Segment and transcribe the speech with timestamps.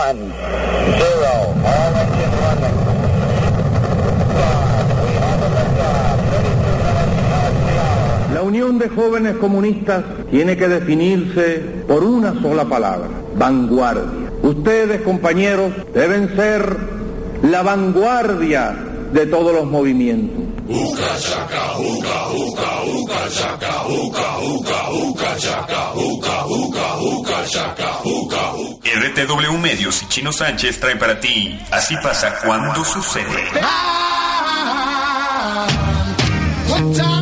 [0.00, 0.32] one,
[1.02, 1.32] zero.
[1.72, 2.76] All engine running.
[4.32, 4.86] Start.
[5.04, 6.16] We have a liftoff.
[6.30, 8.34] 32 minutes past the hour.
[8.34, 14.30] La Unión de Jóvenes Comunistas tiene que definirse por una sola palabra, vanguardia.
[14.42, 16.78] Ustedes, compañeros, deben ser
[17.42, 18.74] la vanguardia
[19.12, 20.40] de todos los movimientos.
[28.82, 33.50] RTW Medios y Chino Sánchez traen para ti Así pasa cuando sucede.
[36.68, 37.19] What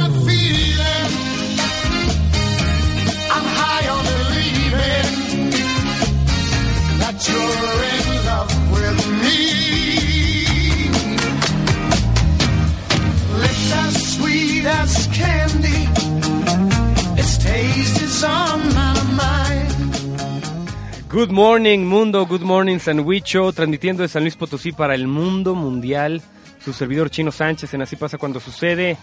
[21.11, 22.27] Good morning, mundo.
[22.27, 23.51] Good morning, Sandwicho.
[23.55, 26.21] Transmitiendo de San Luis Potosí para el mundo mundial.
[26.63, 28.99] Su servidor Chino Sánchez en Así pasa cuando sucede.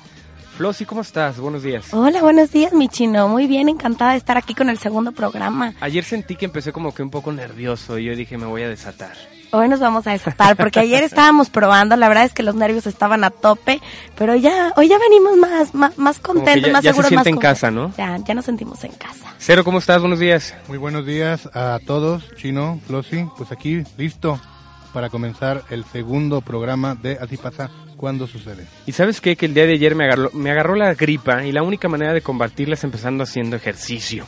[0.56, 1.40] Flossi, ¿cómo estás?
[1.40, 1.92] Buenos días.
[1.96, 3.28] Hola, buenos días, mi chino.
[3.28, 5.74] Muy bien, encantada de estar aquí con el segundo programa.
[5.82, 8.70] Ayer sentí que empecé como que un poco nervioso y yo dije me voy a
[8.70, 9.16] desatar.
[9.56, 12.88] Hoy nos vamos a desatar porque ayer estábamos probando, la verdad es que los nervios
[12.88, 13.80] estaban a tope,
[14.18, 17.16] pero ya, hoy ya venimos más, más, más contentos, ya, más ya se seguros, siente
[17.16, 17.94] más en casa, ¿no?
[17.98, 19.34] Ya, ya nos sentimos en casa.
[19.38, 20.02] Cero, ¿cómo estás?
[20.02, 20.54] Buenos días.
[20.68, 24.42] Muy buenos días a todos, Chino, Flossi, pues aquí listo
[24.94, 28.68] para comenzar el segundo programa de Así pasa cuando sucede.
[28.86, 29.38] Y sabes qué?
[29.38, 32.12] Que el día de ayer me agarró, me agarró la gripa y la única manera
[32.12, 34.26] de combatirla es empezando haciendo ejercicio.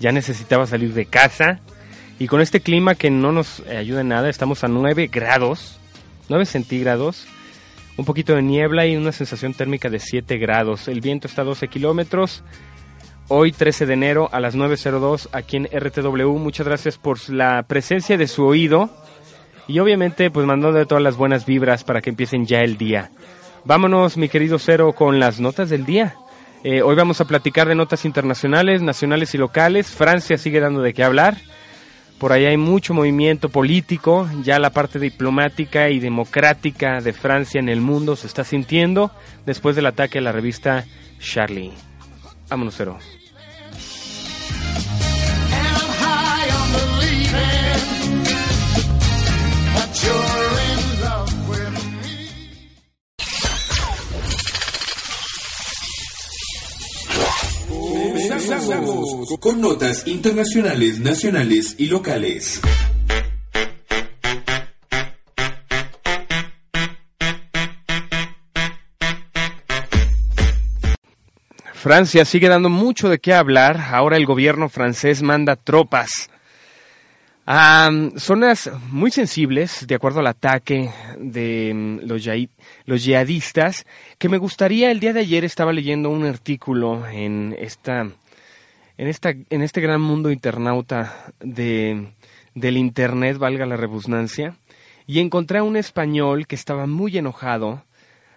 [0.00, 1.60] Ya necesitaba salir de casa
[2.20, 5.80] y con este clima que no nos eh, ayuda en nada, estamos a 9 grados,
[6.28, 7.26] 9 centígrados,
[7.96, 10.86] un poquito de niebla y una sensación térmica de 7 grados.
[10.86, 12.44] El viento está a 12 kilómetros.
[13.28, 16.36] Hoy 13 de enero a las 9.02 aquí en RTW.
[16.36, 18.90] Muchas gracias por la presencia de su oído.
[19.66, 23.10] Y obviamente, pues mandando todas las buenas vibras para que empiecen ya el día.
[23.64, 26.16] Vámonos, mi querido Cero, con las notas del día.
[26.64, 29.86] Eh, hoy vamos a platicar de notas internacionales, nacionales y locales.
[29.86, 31.38] Francia sigue dando de qué hablar.
[32.20, 34.28] Por ahí hay mucho movimiento político.
[34.44, 39.10] Ya la parte diplomática y democrática de Francia en el mundo se está sintiendo
[39.46, 40.84] después del ataque a la revista
[41.18, 41.72] Charlie.
[42.50, 42.98] Vámonos, Cero.
[59.38, 62.60] Con notas internacionales, nacionales y locales.
[71.74, 73.78] Francia sigue dando mucho de qué hablar.
[73.92, 76.28] Ahora el gobierno francés manda tropas
[77.46, 82.28] a zonas muy sensibles, de acuerdo al ataque de mm, los,
[82.84, 83.86] los yihadistas,
[84.18, 88.08] que me gustaría, el día de ayer estaba leyendo un artículo en esta,
[89.00, 92.12] en esta, en este gran mundo internauta de,
[92.54, 94.56] del internet, valga la redundancia,
[95.06, 97.82] y encontré a un español que estaba muy enojado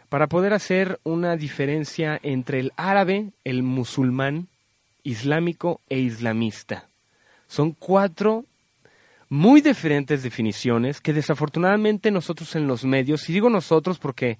[0.08, 4.48] para poder hacer una diferencia entre el árabe, el musulmán,
[5.04, 6.88] islámico e islamista.
[7.46, 8.46] Son cuatro
[9.28, 14.38] muy diferentes definiciones que desafortunadamente nosotros en los medios, y digo nosotros porque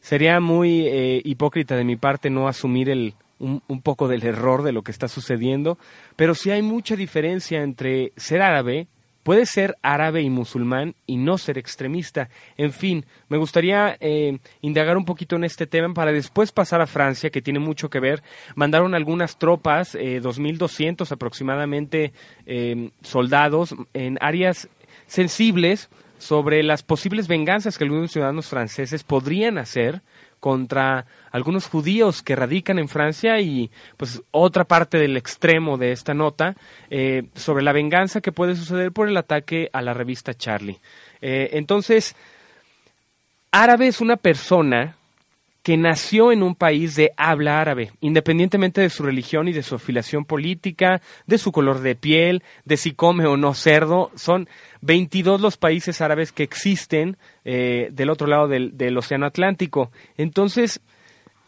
[0.00, 4.62] sería muy eh, hipócrita de mi parte no asumir el, un, un poco del error
[4.62, 5.78] de lo que está sucediendo,
[6.16, 8.86] pero sí hay mucha diferencia entre ser árabe,
[9.22, 12.28] puede ser árabe y musulmán y no ser extremista.
[12.56, 16.86] En fin, me gustaría eh, indagar un poquito en este tema para después pasar a
[16.86, 18.22] Francia, que tiene mucho que ver.
[18.54, 22.12] Mandaron algunas tropas, eh, 2.200 aproximadamente
[22.46, 24.68] eh, soldados en áreas
[25.06, 30.02] sensibles sobre las posibles venganzas que algunos ciudadanos franceses podrían hacer
[30.40, 36.14] contra algunos judíos que radican en Francia y pues otra parte del extremo de esta
[36.14, 36.56] nota
[36.88, 40.80] eh, sobre la venganza que puede suceder por el ataque a la revista Charlie.
[41.20, 42.16] Eh, entonces,
[43.52, 44.96] árabe es una persona
[45.62, 49.74] que nació en un país de habla árabe, independientemente de su religión y de su
[49.74, 54.10] afiliación política, de su color de piel, de si come o no cerdo.
[54.14, 54.48] Son
[54.80, 59.90] 22 los países árabes que existen eh, del otro lado del, Océano Atlántico.
[60.16, 60.80] Entonces,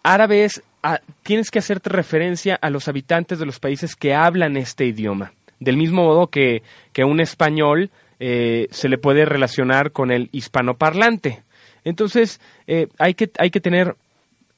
[0.02, 4.56] árabe es, a- tienes que hacerte referencia a los habitantes de los países que hablan
[4.58, 5.32] este idioma.
[5.58, 6.62] Del mismo modo que,
[6.92, 11.42] que un español eh, se le puede relacionar con el hispanoparlante.
[11.84, 13.96] Entonces, eh, hay, que, hay que tener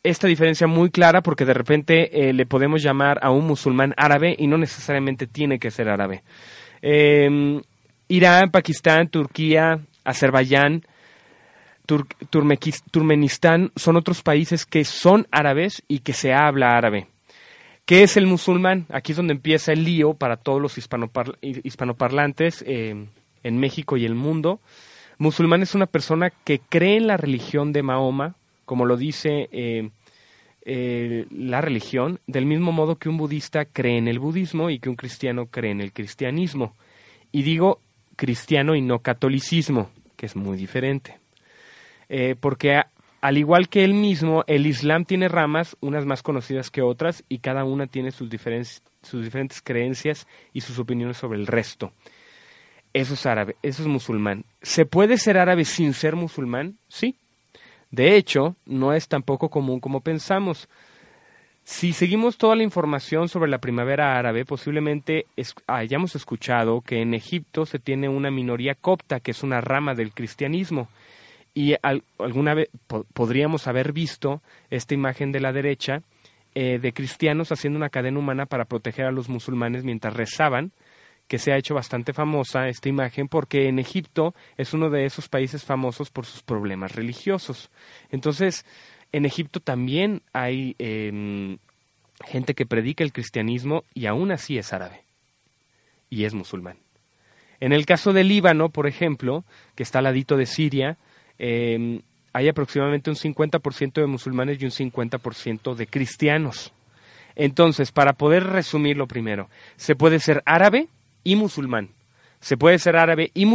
[0.05, 4.37] esta diferencia muy clara porque de repente eh, le podemos llamar a un musulmán árabe
[4.39, 6.23] y no necesariamente tiene que ser árabe.
[6.83, 7.61] Eh,
[8.07, 10.85] Irán, Pakistán, Turquía, Azerbaiyán,
[11.87, 12.07] Tur-
[12.91, 17.09] Turmenistán son otros países que son árabes y que se habla árabe.
[17.87, 18.87] ¿Qué es el musulmán?
[18.91, 23.07] Aquí es donde empieza el lío para todos los hispanopar- hispanoparlantes eh,
[23.43, 24.61] en México y el mundo.
[25.19, 28.35] Musulmán es una persona que cree en la religión de Mahoma,
[28.65, 29.91] como lo dice eh,
[30.65, 34.89] eh, la religión, del mismo modo que un budista cree en el budismo y que
[34.89, 36.75] un cristiano cree en el cristianismo.
[37.33, 37.81] Y digo
[38.17, 41.19] cristiano y no catolicismo, que es muy diferente.
[42.09, 42.81] Eh, porque
[43.21, 47.39] al igual que él mismo, el Islam tiene ramas, unas más conocidas que otras, y
[47.39, 51.93] cada una tiene sus diferentes creencias y sus opiniones sobre el resto.
[52.93, 54.45] Eso es árabe, eso es musulmán.
[54.63, 56.79] ¿Se puede ser árabe sin ser musulmán?
[56.89, 57.17] Sí.
[57.91, 60.69] De hecho, no es tan poco común como pensamos.
[61.67, 65.25] Si seguimos toda la información sobre la primavera árabe, posiblemente
[65.67, 70.13] hayamos escuchado que en Egipto se tiene una minoría copta, que es una rama del
[70.13, 70.89] cristianismo.
[71.55, 76.03] Y al- alguna vez po- podríamos haber visto esta imagen de la derecha
[76.57, 80.71] eh, de cristianos haciendo una cadena humana para proteger a los musulmanes mientras rezaban,
[81.29, 85.29] que se ha hecho bastante famosa esta imagen porque en Egipto es uno de esos
[85.29, 87.71] países famosos por sus problemas religiosos.
[88.11, 88.65] Entonces,
[89.13, 91.59] en Egipto también hay em,
[92.25, 95.03] gente que predica el cristianismo y aún así es árabe
[96.11, 96.79] y es musulmán.
[97.61, 99.45] En el caso del Líbano, por ejemplo,
[99.75, 100.99] que está al ladito de Siria,
[101.39, 102.01] eh,
[102.33, 106.73] hay aproximadamente un 50% de musulmanes y un 50% de cristianos.
[107.37, 110.89] Entonces, para poder resumirlo primero, se puede ser árabe
[111.25, 111.91] y musulmán.
[112.41, 113.49] Se puede ser árabe y,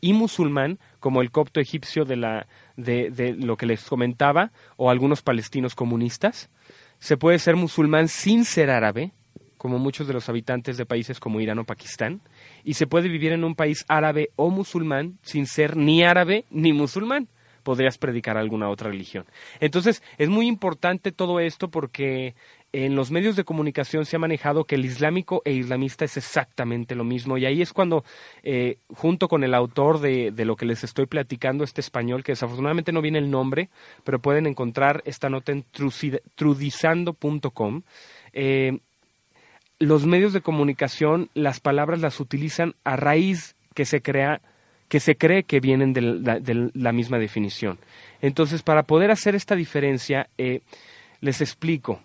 [0.00, 2.46] y musulmán, como el copto egipcio de, la,
[2.76, 6.48] de, de lo que les comentaba, o algunos palestinos comunistas.
[7.00, 9.10] Se puede ser musulmán sin ser árabe,
[9.58, 12.20] como muchos de los habitantes de países como Irán o Pakistán,
[12.62, 16.72] y se puede vivir en un país árabe o musulmán sin ser ni árabe ni
[16.72, 17.28] musulmán.
[17.62, 19.24] Podrías predicar alguna otra religión.
[19.60, 22.34] Entonces, es muy importante todo esto porque
[22.72, 26.94] en los medios de comunicación se ha manejado que el islámico e islamista es exactamente
[26.94, 27.36] lo mismo.
[27.36, 28.04] Y ahí es cuando,
[28.42, 32.92] eh, junto con el autor de, lo que les estoy platicando, este español, que desafortunadamente
[32.92, 33.68] no viene el nombre,
[34.04, 35.64] pero pueden encontrar esta nota en
[36.34, 37.82] trudizando.com,
[38.32, 38.78] eh,
[39.78, 44.40] los medios de comunicación las palabras las utilizan a raíz que se crea
[44.88, 47.78] que se cree que vienen de la, de la misma definición.
[48.20, 50.60] Entonces, para poder hacer esta diferencia, eh,
[51.22, 52.02] les explico.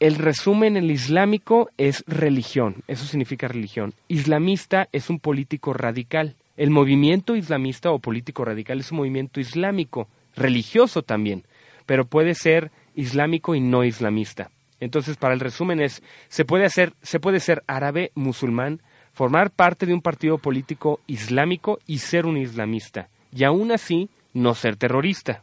[0.00, 3.94] El resumen, el islámico es religión, eso significa religión.
[4.06, 6.36] Islamista es un político radical.
[6.56, 10.06] El movimiento islamista o político radical es un movimiento islámico,
[10.36, 11.42] religioso también,
[11.84, 14.52] pero puede ser islámico y no islamista.
[14.78, 18.80] Entonces, para el resumen es, se puede hacer, se puede ser árabe, musulmán,
[19.14, 24.54] formar parte de un partido político islámico y ser un islamista, y aún así no
[24.54, 25.42] ser terrorista.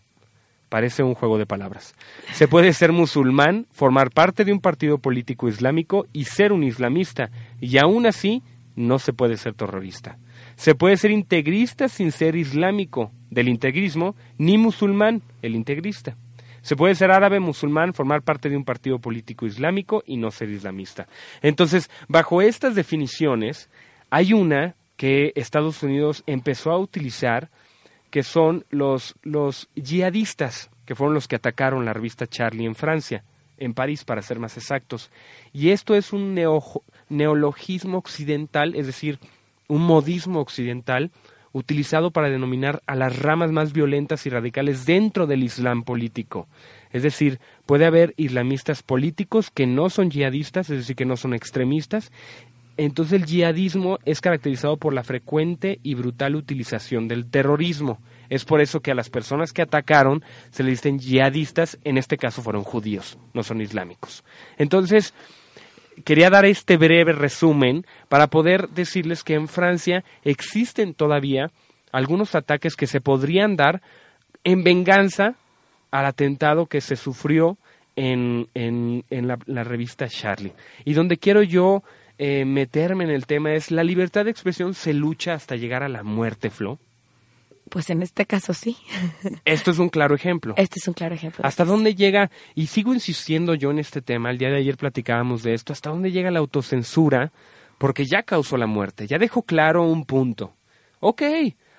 [0.75, 1.95] Parece un juego de palabras.
[2.33, 7.29] Se puede ser musulmán, formar parte de un partido político islámico y ser un islamista,
[7.61, 8.43] y aún así
[8.75, 10.17] no se puede ser terrorista.
[10.57, 16.17] Se puede ser integrista sin ser islámico del integrismo, ni musulmán, el integrista.
[16.61, 20.49] Se puede ser árabe, musulmán, formar parte de un partido político islámico y no ser
[20.49, 21.07] islamista.
[21.41, 23.69] Entonces, bajo estas definiciones,
[24.09, 27.49] hay una que Estados Unidos empezó a utilizar,
[28.15, 33.25] que son los, los yihadistas, que fueron los que atacaron la revista Charlie en Francia,
[33.57, 35.11] en París para ser más exactos.
[35.51, 39.19] Y esto es un neo- neologismo occidental, es decir,
[39.67, 41.11] un modismo occidental,
[41.51, 46.47] utilizado para denominar a las ramas más violentas y radicales dentro del Islam político.
[46.93, 51.33] Es decir, puede haber islamistas políticos que no son yihadistas, es decir, que no son
[51.33, 52.13] extremistas.
[52.77, 57.99] Entonces el yihadismo es caracterizado por la frecuente y brutal utilización del terrorismo.
[58.29, 62.17] Es por eso que a las personas que atacaron se les dicen yihadistas, en este
[62.17, 64.23] caso fueron judíos, no son islámicos.
[64.57, 65.13] Entonces,
[66.03, 71.51] quería dar este breve resumen para poder decirles que en Francia existen todavía
[71.91, 73.81] algunos ataques que se podrían dar
[74.43, 75.35] en venganza
[75.91, 77.57] al atentado que se sufrió
[77.95, 80.53] en, en, en la, la revista Charlie.
[80.83, 81.83] Y donde quiero yo
[82.17, 85.89] eh, meterme en el tema es la libertad de expresión se lucha hasta llegar a
[85.89, 86.79] la muerte, Flo.
[87.69, 88.77] Pues en este caso sí.
[89.45, 90.53] Esto es un claro ejemplo.
[90.57, 91.45] Este es un claro ejemplo.
[91.45, 92.29] ¿Hasta dónde llega?
[92.53, 95.89] Y sigo insistiendo yo en este tema, el día de ayer platicábamos de esto, ¿hasta
[95.89, 97.31] dónde llega la autocensura?
[97.77, 100.53] Porque ya causó la muerte, ya dejó claro un punto.
[100.99, 101.23] Ok,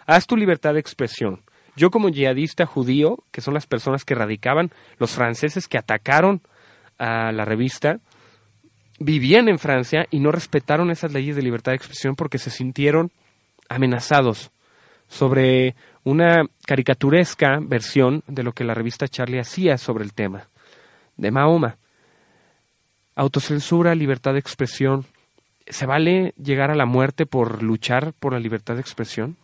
[0.07, 1.43] haz tu libertad de expresión.
[1.77, 6.43] Yo como yihadista judío, que son las personas que radicaban, los franceses que atacaron
[6.99, 8.01] a la revista,
[8.99, 13.11] vivían en Francia y no respetaron esas leyes de libertad de expresión porque se sintieron
[13.69, 14.51] amenazados
[15.09, 15.75] sobre
[16.05, 20.49] una caricaturesca versión de lo que la revista Charlie hacía sobre el tema
[21.17, 21.77] de Mahoma.
[23.15, 25.07] Autocensura, libertad de expresión.
[25.67, 29.37] ¿Se vale llegar a la muerte por luchar por la libertad de expresión?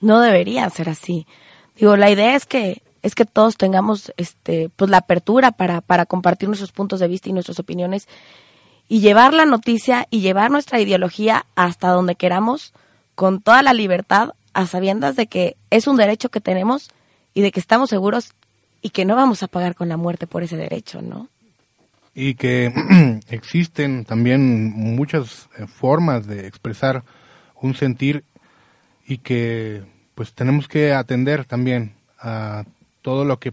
[0.00, 1.26] No debería ser así.
[1.76, 6.06] Digo, la idea es que es que todos tengamos este pues la apertura para para
[6.06, 8.08] compartir nuestros puntos de vista y nuestras opiniones
[8.88, 12.72] y llevar la noticia y llevar nuestra ideología hasta donde queramos
[13.14, 16.90] con toda la libertad a sabiendas de que es un derecho que tenemos
[17.32, 18.32] y de que estamos seguros
[18.82, 21.28] y que no vamos a pagar con la muerte por ese derecho, ¿no?
[22.14, 22.72] Y que
[23.28, 27.02] existen también muchas eh, formas de expresar
[27.60, 28.24] un sentir
[29.06, 29.82] y que
[30.14, 32.64] pues tenemos que atender también a
[33.02, 33.52] todo lo que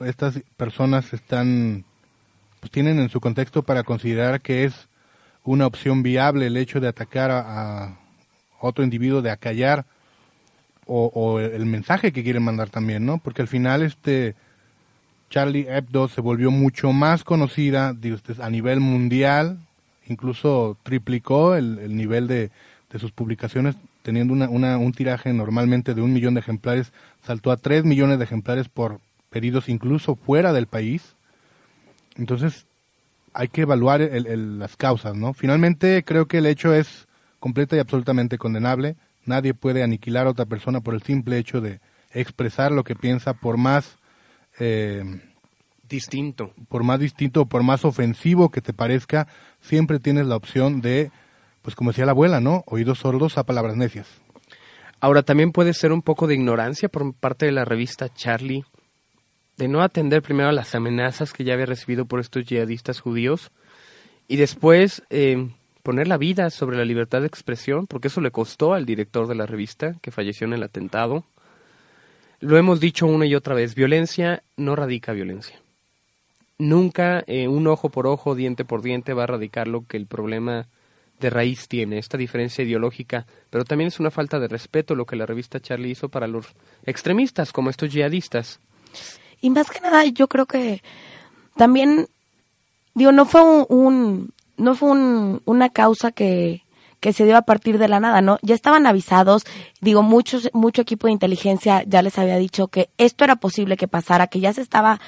[0.00, 1.84] estas personas están
[2.60, 4.88] pues tienen en su contexto para considerar que es
[5.44, 7.96] una opción viable el hecho de atacar a,
[8.60, 9.86] otro individuo, de acallar
[10.86, 13.16] o, o el mensaje que quieren mandar también, ¿no?
[13.18, 14.34] Porque al final este
[15.30, 19.60] Charlie Hebdo se volvió mucho más conocida este, a nivel mundial,
[20.08, 22.50] incluso triplicó el, el nivel de,
[22.90, 26.92] de, sus publicaciones, teniendo una, una, un tiraje normalmente de un millón de ejemplares,
[27.24, 28.98] saltó a tres millones de ejemplares por
[29.30, 31.14] pedidos incluso fuera del país.
[32.20, 32.66] Entonces
[33.32, 35.32] hay que evaluar el, el, las causas, ¿no?
[35.32, 37.08] Finalmente creo que el hecho es
[37.38, 38.96] completa y absolutamente condenable.
[39.24, 41.80] Nadie puede aniquilar a otra persona por el simple hecho de
[42.12, 43.96] expresar lo que piensa, por más
[44.58, 45.02] eh,
[45.88, 49.26] distinto, por más distinto, por más ofensivo que te parezca,
[49.60, 51.10] siempre tienes la opción de,
[51.62, 52.64] pues como decía la abuela, ¿no?
[52.66, 54.06] Oídos sordos a palabras necias.
[55.00, 58.64] Ahora también puede ser un poco de ignorancia por parte de la revista Charlie
[59.60, 63.50] de no atender primero a las amenazas que ya había recibido por estos yihadistas judíos
[64.26, 65.50] y después eh,
[65.82, 69.34] poner la vida sobre la libertad de expresión, porque eso le costó al director de
[69.34, 71.24] la revista, que falleció en el atentado.
[72.40, 75.60] Lo hemos dicho una y otra vez, violencia no radica violencia.
[76.56, 80.06] Nunca eh, un ojo por ojo, diente por diente va a radicar lo que el
[80.06, 80.68] problema
[81.20, 85.16] de raíz tiene, esta diferencia ideológica, pero también es una falta de respeto lo que
[85.16, 86.46] la revista Charlie hizo para los
[86.86, 88.58] extremistas, como estos yihadistas.
[89.40, 90.82] Y más que nada, yo creo que
[91.56, 92.08] también,
[92.94, 96.64] digo, no fue un, un no fue un, una causa que,
[97.00, 98.38] que se dio a partir de la nada, ¿no?
[98.42, 99.44] Ya estaban avisados,
[99.80, 103.88] digo, muchos, mucho equipo de inteligencia ya les había dicho que esto era posible que
[103.88, 105.00] pasara, que ya se estaba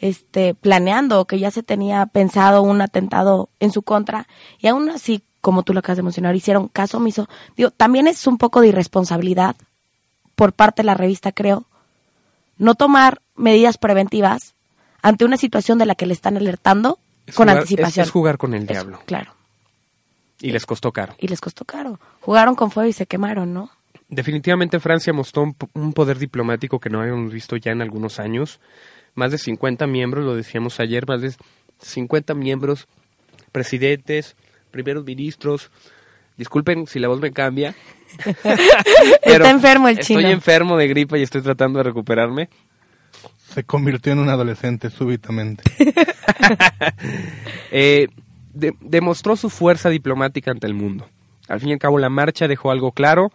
[0.00, 4.28] este, planeando, que ya se tenía pensado un atentado en su contra,
[4.58, 7.28] y aún así, como tú lo acabas de mencionar, hicieron caso omiso.
[7.56, 9.56] Digo, también es un poco de irresponsabilidad
[10.34, 11.64] por parte de la revista, creo,
[12.58, 14.54] no tomar medidas preventivas
[15.02, 18.02] ante una situación de la que le están alertando Es con jugar- anticipación.
[18.02, 19.00] Es, es jugar con el Eso, diablo.
[19.06, 19.32] claro.
[20.40, 21.14] Y les costó caro.
[21.18, 21.98] Y les costó caro.
[22.20, 23.70] Jugaron con fuego y se quemaron, ¿no?
[24.08, 28.60] Definitivamente Francia mostró un, un poder diplomático que no habíamos visto ya en algunos años.
[29.14, 31.34] Más de 50 miembros, lo decíamos ayer, más de
[31.80, 32.86] 50 miembros,
[33.52, 34.36] presidentes,
[34.70, 35.70] primeros ministros.
[36.36, 37.74] Disculpen si la voz me cambia.
[39.22, 40.20] Está enfermo el chino.
[40.20, 42.48] Estoy enfermo de gripa y estoy tratando de recuperarme.
[43.58, 45.64] Se convirtió en un adolescente súbitamente.
[47.72, 48.06] Eh,
[48.54, 51.08] de- demostró su fuerza diplomática ante el mundo.
[51.48, 53.32] Al fin y al cabo, la marcha dejó algo claro.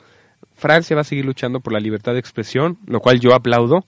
[0.56, 3.84] Francia va a seguir luchando por la libertad de expresión, lo cual yo aplaudo,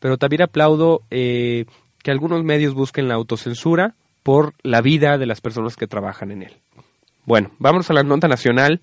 [0.00, 1.66] pero también aplaudo eh,
[2.02, 6.42] que algunos medios busquen la autocensura por la vida de las personas que trabajan en
[6.42, 6.56] él.
[7.24, 8.80] Bueno, vamos a la nota nacional.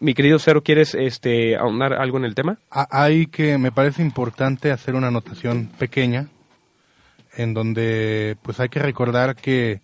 [0.00, 2.58] Mi querido Cero, ¿quieres este, ahondar algo en el tema?
[2.70, 6.28] Ha- Hay que, me parece importante hacer una anotación pequeña,
[7.36, 9.82] en donde pues hay que recordar que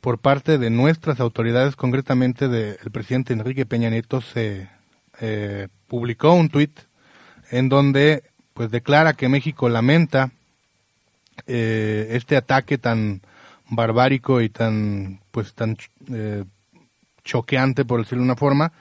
[0.00, 4.68] por parte de nuestras autoridades, concretamente del presidente Enrique Peña Nieto, se
[5.20, 6.72] eh, publicó un tuit
[7.50, 10.30] en donde pues declara que México lamenta
[11.46, 13.20] eh, este ataque tan
[13.68, 15.76] barbárico y tan pues tan
[16.10, 16.44] eh,
[17.24, 18.72] choqueante por decirlo de una forma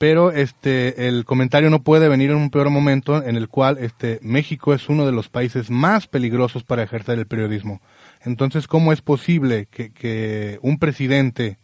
[0.00, 4.18] pero este el comentario no puede venir en un peor momento en el cual este
[4.22, 7.82] México es uno de los países más peligrosos para ejercer el periodismo.
[8.24, 11.58] Entonces, ¿cómo es posible que, que un presidente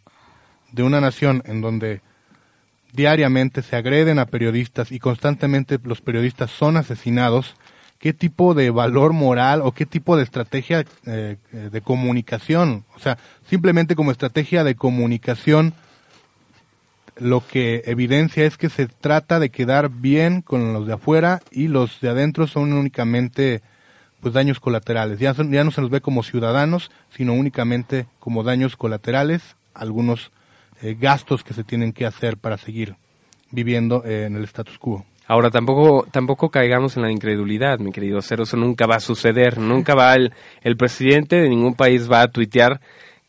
[0.71, 2.01] de una nación en donde
[2.93, 7.55] diariamente se agreden a periodistas y constantemente los periodistas son asesinados,
[7.97, 12.99] qué tipo de valor moral o qué tipo de estrategia eh, eh, de comunicación, o
[12.99, 13.17] sea,
[13.49, 15.73] simplemente como estrategia de comunicación,
[17.19, 21.67] lo que evidencia es que se trata de quedar bien con los de afuera y
[21.67, 23.61] los de adentro son únicamente
[24.21, 25.19] pues daños colaterales.
[25.19, 30.31] Ya, son- ya no se los ve como ciudadanos, sino únicamente como daños colaterales algunos
[30.81, 32.95] eh, gastos que se tienen que hacer para seguir
[33.51, 35.05] viviendo eh, en el status quo.
[35.27, 39.57] Ahora, tampoco, tampoco caigamos en la incredulidad, mi querido Cero, eso nunca va a suceder.
[39.57, 40.31] Nunca va el,
[40.61, 42.79] el presidente de ningún país va a tuitear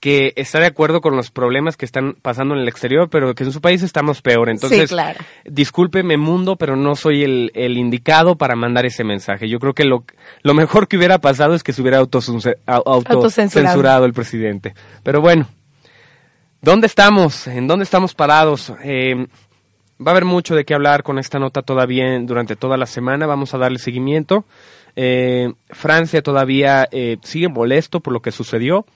[0.00, 3.42] que está de acuerdo con los problemas que están pasando en el exterior, pero que
[3.44, 4.48] en su país estamos peor.
[4.48, 5.18] Entonces, Sí, claro.
[5.44, 9.48] discúlpeme mundo, pero no soy el, el indicado para mandar ese mensaje.
[9.48, 10.04] Yo creo que lo,
[10.42, 14.04] lo mejor que hubiera pasado es que se hubiera autocensurado, Autocensurado.
[14.04, 14.74] el presidente.
[15.02, 15.48] Pero bueno,
[16.62, 17.48] ¿dónde estamos?
[17.48, 18.72] ¿En dónde estamos parados?
[18.84, 19.26] Eh,
[20.00, 23.26] va a haber mucho de qué hablar con esta nota todavía durante toda la semana.
[23.26, 24.44] Vamos a darle seguimiento.
[24.94, 28.86] Eh, Francia todavía eh, sigue molesto por lo que sucedió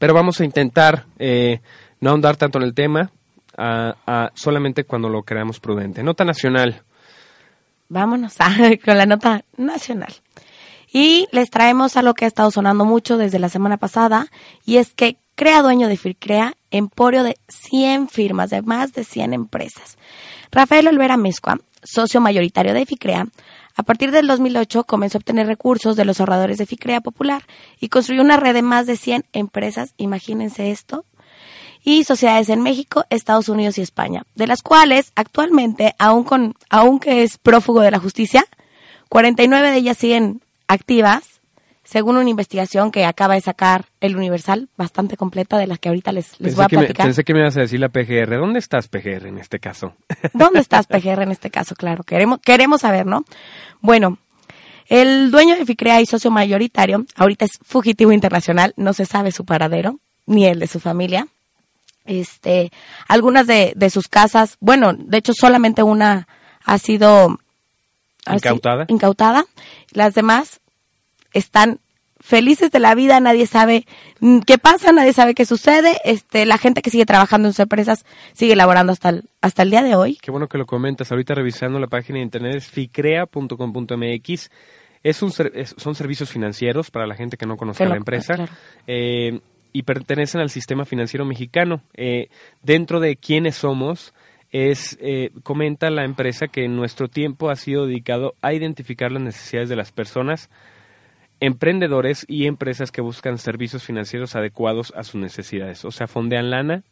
[0.00, 1.60] pero vamos a intentar eh,
[2.00, 3.12] no ahondar tanto en el tema,
[4.34, 6.02] solamente cuando lo creamos prudente.
[6.02, 6.82] Nota nacional.
[7.88, 8.36] Vámonos
[8.84, 10.12] con la nota nacional.
[10.92, 14.26] Y les traemos a lo que ha estado sonando mucho desde la semana pasada,
[14.64, 19.32] y es que Crea dueño de Fircrea, emporio de 100 firmas, de más de 100
[19.32, 19.96] empresas.
[20.52, 23.26] Rafael Olvera Mezcua, socio mayoritario de Ficrea,
[23.80, 27.44] a partir del 2008 comenzó a obtener recursos de los ahorradores de Ficrea Popular
[27.80, 31.06] y construyó una red de más de 100 empresas, imagínense esto,
[31.82, 37.22] y sociedades en México, Estados Unidos y España, de las cuales actualmente, aún con, aunque
[37.22, 38.44] es prófugo de la justicia,
[39.08, 41.39] 49 de ellas siguen activas,
[41.90, 46.12] según una investigación que acaba de sacar el Universal, bastante completa, de las que ahorita
[46.12, 47.06] les, les voy a me, platicar.
[47.06, 48.38] pensé que me ibas a decir la PGR.
[48.38, 49.94] ¿Dónde estás, PGR, en este caso?
[50.32, 51.74] ¿Dónde estás, PGR, en este caso?
[51.74, 53.24] Claro, queremos, queremos saber, ¿no?
[53.80, 54.18] Bueno,
[54.86, 59.44] el dueño de Ficrea y socio mayoritario, ahorita es fugitivo internacional, no se sabe su
[59.44, 61.26] paradero, ni el de su familia.
[62.04, 62.70] Este,
[63.08, 66.28] algunas de, de sus casas, bueno, de hecho solamente una
[66.64, 67.36] ha sido
[68.26, 68.84] así, Incautada.
[68.86, 69.44] incautada.
[69.90, 70.59] Las demás
[71.32, 71.78] están
[72.22, 73.86] felices de la vida, nadie sabe
[74.46, 75.96] qué pasa, nadie sabe qué sucede.
[76.04, 79.70] Este, la gente que sigue trabajando en sus empresas sigue laborando hasta el, hasta el
[79.70, 80.18] día de hoy.
[80.20, 81.10] Qué bueno que lo comentas.
[81.10, 84.50] Ahorita revisando la página de internet es ficrea.com.mx.
[85.02, 88.34] Es un, es- son servicios financieros para la gente que no conozca la empresa.
[88.34, 88.52] claro.
[88.86, 89.40] Eh,
[89.72, 91.80] y pertenecen al sistema financiero mexicano.
[91.94, 92.28] Eh,
[92.62, 94.12] dentro de quiénes somos,
[94.50, 99.68] es eh, comenta la empresa que nuestro tiempo ha sido dedicado a identificar las necesidades
[99.68, 100.50] de las personas,
[101.40, 105.84] emprendedores y empresas que buscan servicios financieros adecuados a sus necesidades.
[105.84, 106.82] O sea, fondean lana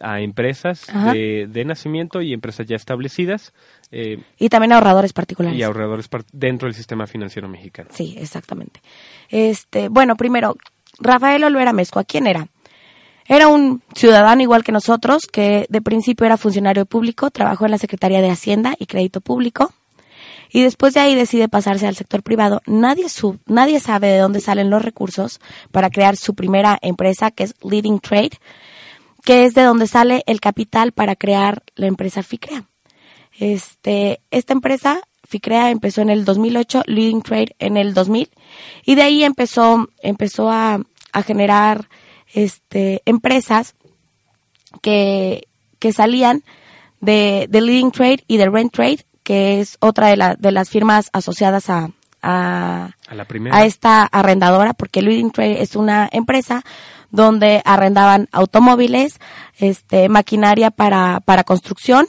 [0.00, 3.54] a empresas de, de nacimiento y empresas ya establecidas
[3.92, 5.58] eh, Y también ahorradores particulares.
[5.58, 7.88] y ahorradores par- dentro del sistema financiero mexicano.
[7.92, 8.80] Sí, exactamente.
[9.30, 10.56] Este, bueno, primero,
[10.98, 12.48] Rafael Olvera Mezcua, ¿quién era?
[13.28, 17.78] Era un ciudadano igual que nosotros, que de principio era funcionario público, trabajó en la
[17.78, 19.72] Secretaría de Hacienda y Crédito Público,
[20.56, 22.62] y después de ahí decide pasarse al sector privado.
[22.66, 25.38] Nadie, su- nadie sabe de dónde salen los recursos
[25.70, 28.30] para crear su primera empresa, que es Leading Trade,
[29.22, 32.64] que es de donde sale el capital para crear la empresa Ficrea.
[33.38, 38.30] Este, esta empresa, Ficrea, empezó en el 2008, Leading Trade en el 2000,
[38.86, 40.80] y de ahí empezó, empezó a,
[41.12, 41.90] a generar
[42.32, 43.74] este, empresas
[44.80, 46.44] que, que salían
[47.02, 50.70] de, de Leading Trade y de Rent Trade, que es otra de, la- de las
[50.70, 51.90] firmas asociadas a,
[52.22, 53.56] a, A la primera.
[53.56, 56.62] a esta arrendadora, porque Leading Trade es una empresa
[57.10, 59.18] donde arrendaban automóviles,
[59.58, 62.06] este, maquinaria para, para construcción,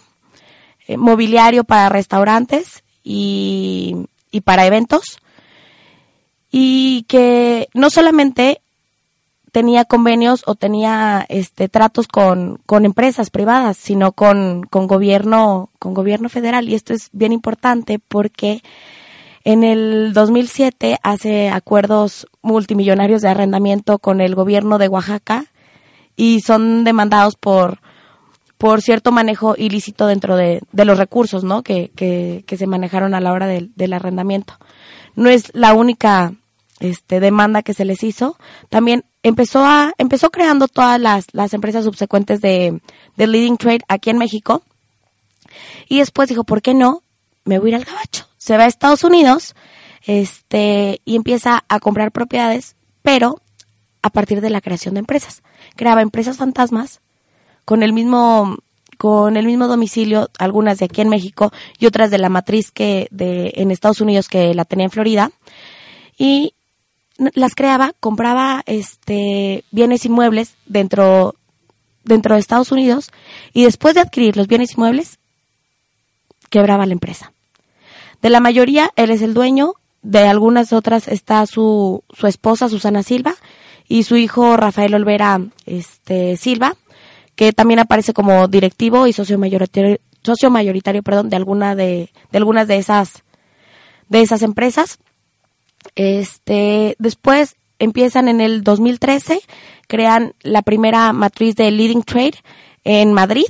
[0.88, 3.96] eh, mobiliario para restaurantes y,
[4.32, 5.18] y para eventos.
[6.52, 8.62] Y que no solamente
[9.58, 15.96] tenía convenios o tenía este tratos con, con empresas privadas, sino con, con gobierno, con
[15.96, 16.70] gobierno federal.
[16.70, 18.62] Y esto es bien importante porque
[19.43, 25.46] en el 2007 hace acuerdos multimillonarios de arrendamiento con el gobierno de Oaxaca
[26.15, 27.80] y son demandados por,
[28.60, 31.63] por cierto manejo ilícito dentro de, de los recursos ¿no?
[31.63, 34.54] que, que, se manejaron a la hora del, del arrendamiento.
[35.15, 36.36] No es la única
[36.80, 38.38] este, demanda que se les hizo.
[38.70, 42.82] También empezó a empezó creando todas las, las empresas subsecuentes de,
[43.16, 44.63] de Leading Trade aquí en México.
[45.88, 47.02] Y después dijo, ¿por qué no?
[47.46, 48.26] Me voy a ir al gabacho.
[48.38, 49.56] Se va a Estados Unidos
[50.06, 53.42] este, y empieza a comprar propiedades, pero
[54.02, 55.44] a partir de la creación de empresas.
[55.76, 57.02] Creaba empresas fantasmas
[57.66, 58.58] con el mismo
[58.98, 63.08] con el mismo domicilio, algunas de aquí en México y otras de la matriz que
[63.12, 65.32] de en Estados Unidos que la tenía en Florida
[66.18, 66.56] y
[67.18, 71.36] las creaba, compraba este bienes inmuebles dentro
[72.04, 73.12] dentro de Estados Unidos
[73.54, 75.20] y después de adquirir los bienes inmuebles
[76.50, 77.34] quebraba la empresa.
[78.22, 83.04] De la mayoría él es el dueño, de algunas otras está su su esposa Susana
[83.04, 83.36] Silva
[83.88, 86.76] y su hijo Rafael Olvera este, Silva,
[87.36, 92.38] que también aparece como directivo y socio mayoritario, socio mayoritario perdón, de, alguna de, de
[92.38, 93.24] algunas de esas,
[94.10, 95.00] de esas empresas.
[95.98, 99.42] Este, después empiezan en el 2013,
[99.88, 102.36] crean la primera matriz de Leading Trade
[102.84, 103.48] en Madrid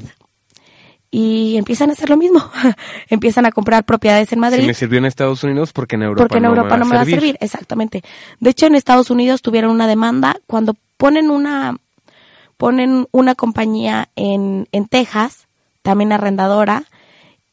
[1.12, 2.40] y empiezan a hacer lo mismo.
[3.10, 4.62] empiezan a comprar propiedades en Madrid.
[4.62, 6.86] Si me sirvió en Estados Unidos, porque en Europa, porque en no, Europa me no
[6.86, 7.20] me va a a servir.
[7.20, 8.02] servir, exactamente.
[8.40, 11.76] De hecho, en Estados Unidos tuvieron una demanda cuando ponen una
[12.56, 15.48] ponen una compañía en, en Texas,
[15.82, 16.86] también arrendadora,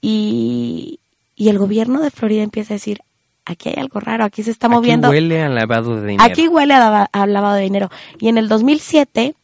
[0.00, 1.00] y,
[1.35, 3.00] y el gobierno de Florida empieza a decir,
[3.44, 5.09] aquí hay algo raro, aquí se está Aquí moviendo.
[5.11, 6.24] huele a lavado de dinero.
[6.24, 7.90] Aquí huele a lavado de dinero.
[8.18, 9.35] Y en el 2007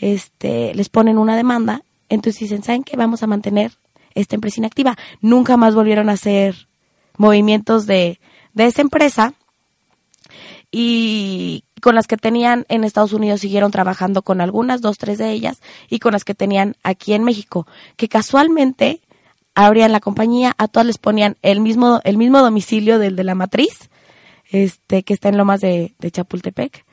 [0.00, 1.82] este, les ponen una demanda.
[2.08, 2.96] Entonces dicen, ¿saben qué?
[2.96, 3.72] Vamos a mantener
[4.14, 4.96] esta empresa inactiva.
[5.20, 6.66] Nunca más volvieron a hacer
[7.16, 8.18] movimientos de,
[8.54, 9.34] de esa empresa.
[10.70, 15.30] Y con las que tenían en Estados Unidos siguieron trabajando con algunas, dos, tres de
[15.30, 19.00] ellas, y con las que tenían aquí en México, que casualmente
[19.54, 23.34] abrían la compañía, a todas les ponían el mismo, el mismo domicilio del de la
[23.34, 23.90] matriz,
[24.50, 26.84] este, que está en Lomas de, de Chapultepec.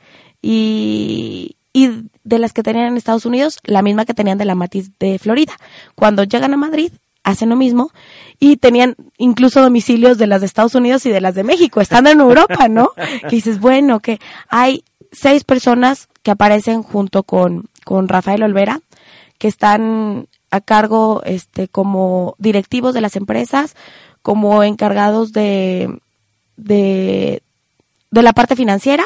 [0.42, 1.90] Y, y
[2.24, 5.20] de las que tenían en Estados Unidos, la misma que tenían de la matriz de
[5.20, 5.54] Florida.
[5.96, 6.92] Cuando llegan a Madrid,
[7.24, 7.92] hacen lo mismo
[8.40, 12.10] y tenían incluso domicilios de las de Estados Unidos y de las de México, estando
[12.10, 12.92] en Europa, ¿no?
[13.30, 18.82] Que dices, bueno, que hay seis personas que aparecen junto con, con Rafael Olvera,
[19.38, 23.76] que están a cargo este como directivos de las empresas,
[24.22, 26.00] como encargados de,
[26.58, 27.42] de,
[28.12, 29.04] de la parte financiera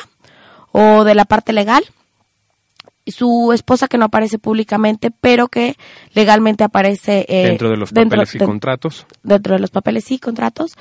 [0.71, 1.83] o de la parte legal.
[3.05, 5.75] Y Su esposa que no aparece públicamente, pero que
[6.13, 9.05] legalmente aparece eh, Dentro de los dentro- papeles y de- contratos.
[9.23, 10.75] dentro de los papeles y contratos,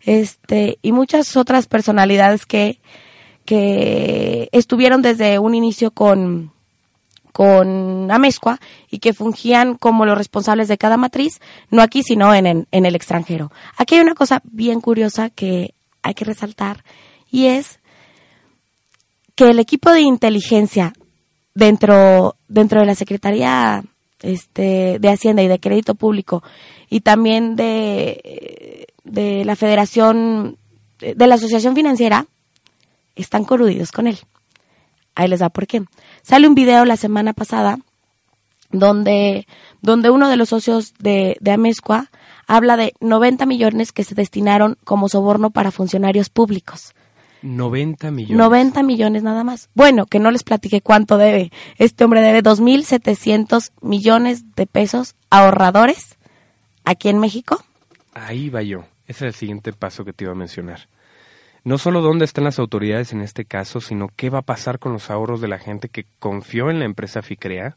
[0.00, 2.78] este, y muchas otras personalidades que,
[3.44, 6.52] que estuvieron desde un inicio con,
[7.34, 12.46] con Amezcua y que fungían como los responsables de cada matriz, no aquí, sino en,
[12.46, 13.50] en, en el extranjero.
[13.76, 16.84] Aquí hay una cosa bien curiosa que hay que resaltar
[17.32, 17.80] y es
[19.34, 20.92] que el equipo de inteligencia
[21.54, 23.82] dentro, dentro de la Secretaría
[24.22, 26.44] este, de Hacienda y de Crédito Público
[26.88, 30.56] y también de, de la Federación,
[31.00, 32.26] de la Asociación Financiera,
[33.16, 34.20] están coludidos con él.
[35.16, 35.82] Ahí les da por qué.
[36.24, 37.78] Sale un video la semana pasada
[38.70, 39.46] donde,
[39.82, 42.10] donde uno de los socios de, de Amezcua
[42.46, 46.94] habla de 90 millones que se destinaron como soborno para funcionarios públicos.
[47.42, 48.38] 90 millones.
[48.38, 49.68] 90 millones nada más.
[49.74, 51.52] Bueno, que no les platiqué cuánto debe.
[51.76, 56.16] Este hombre debe 2.700 millones de pesos ahorradores
[56.84, 57.62] aquí en México.
[58.14, 58.86] Ahí va yo.
[59.06, 60.88] Ese es el siguiente paso que te iba a mencionar.
[61.64, 64.92] No solo dónde están las autoridades en este caso, sino qué va a pasar con
[64.92, 67.76] los ahorros de la gente que confió en la empresa Ficrea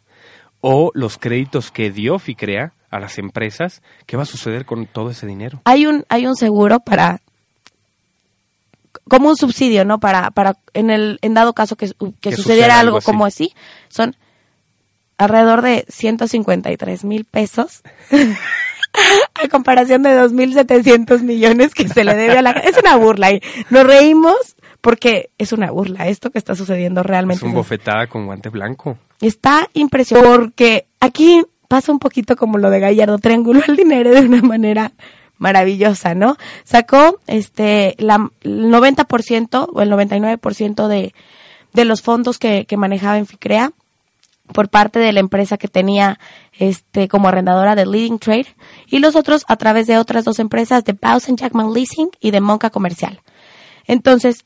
[0.59, 3.81] o los créditos que dio Ficrea a las empresas.
[4.05, 5.61] ¿Qué va a suceder con todo ese dinero?
[5.63, 7.21] Hay un, hay un seguro para
[9.07, 9.99] como un subsidio, ¿no?
[9.99, 11.87] Para, para en el, en dado caso que,
[12.19, 13.05] que Que sucediera algo así.
[13.05, 13.53] como así,
[13.87, 14.15] son
[15.17, 17.81] alrededor de 153 mil pesos.
[19.43, 23.41] a comparación de 2.700 millones que se le debe a la Es una burla y
[23.69, 26.07] nos reímos porque es una burla.
[26.07, 28.97] Esto que está sucediendo realmente Es un bofetada con guante blanco.
[29.21, 34.21] Está impresionante porque aquí pasa un poquito como lo de Gallardo, trianguló el dinero de
[34.21, 34.93] una manera
[35.37, 36.37] maravillosa, ¿no?
[36.63, 41.13] Sacó este la, el 90% o el 99% de,
[41.73, 43.71] de los fondos que, que manejaba en Ficrea
[44.53, 46.19] por parte de la empresa que tenía
[46.53, 48.47] este como arrendadora de Leading Trade
[48.87, 52.41] y los otros a través de otras dos empresas de Bowsen Jackman Leasing y de
[52.41, 53.19] Monca Comercial.
[53.85, 54.45] Entonces,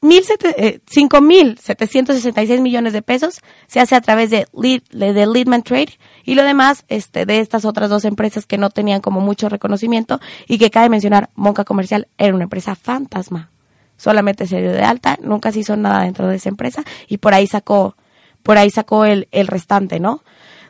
[0.00, 6.34] mil sete- eh, 5.766 millones de pesos se hace a través de Leadman Trade y
[6.34, 10.58] lo demás este, de estas otras dos empresas que no tenían como mucho reconocimiento y
[10.58, 13.50] que cabe mencionar, Monca Comercial era una empresa fantasma.
[13.96, 17.34] Solamente se dio de alta, nunca se hizo nada dentro de esa empresa y por
[17.34, 17.94] ahí sacó,
[18.42, 20.24] por ahí sacó el, el restante, ¿no?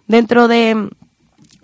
[0.07, 0.91] Dentro de,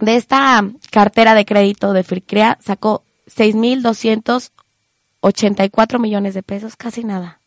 [0.01, 7.41] de esta cartera de crédito de Fricrea sacó 6.284 millones de pesos, casi nada.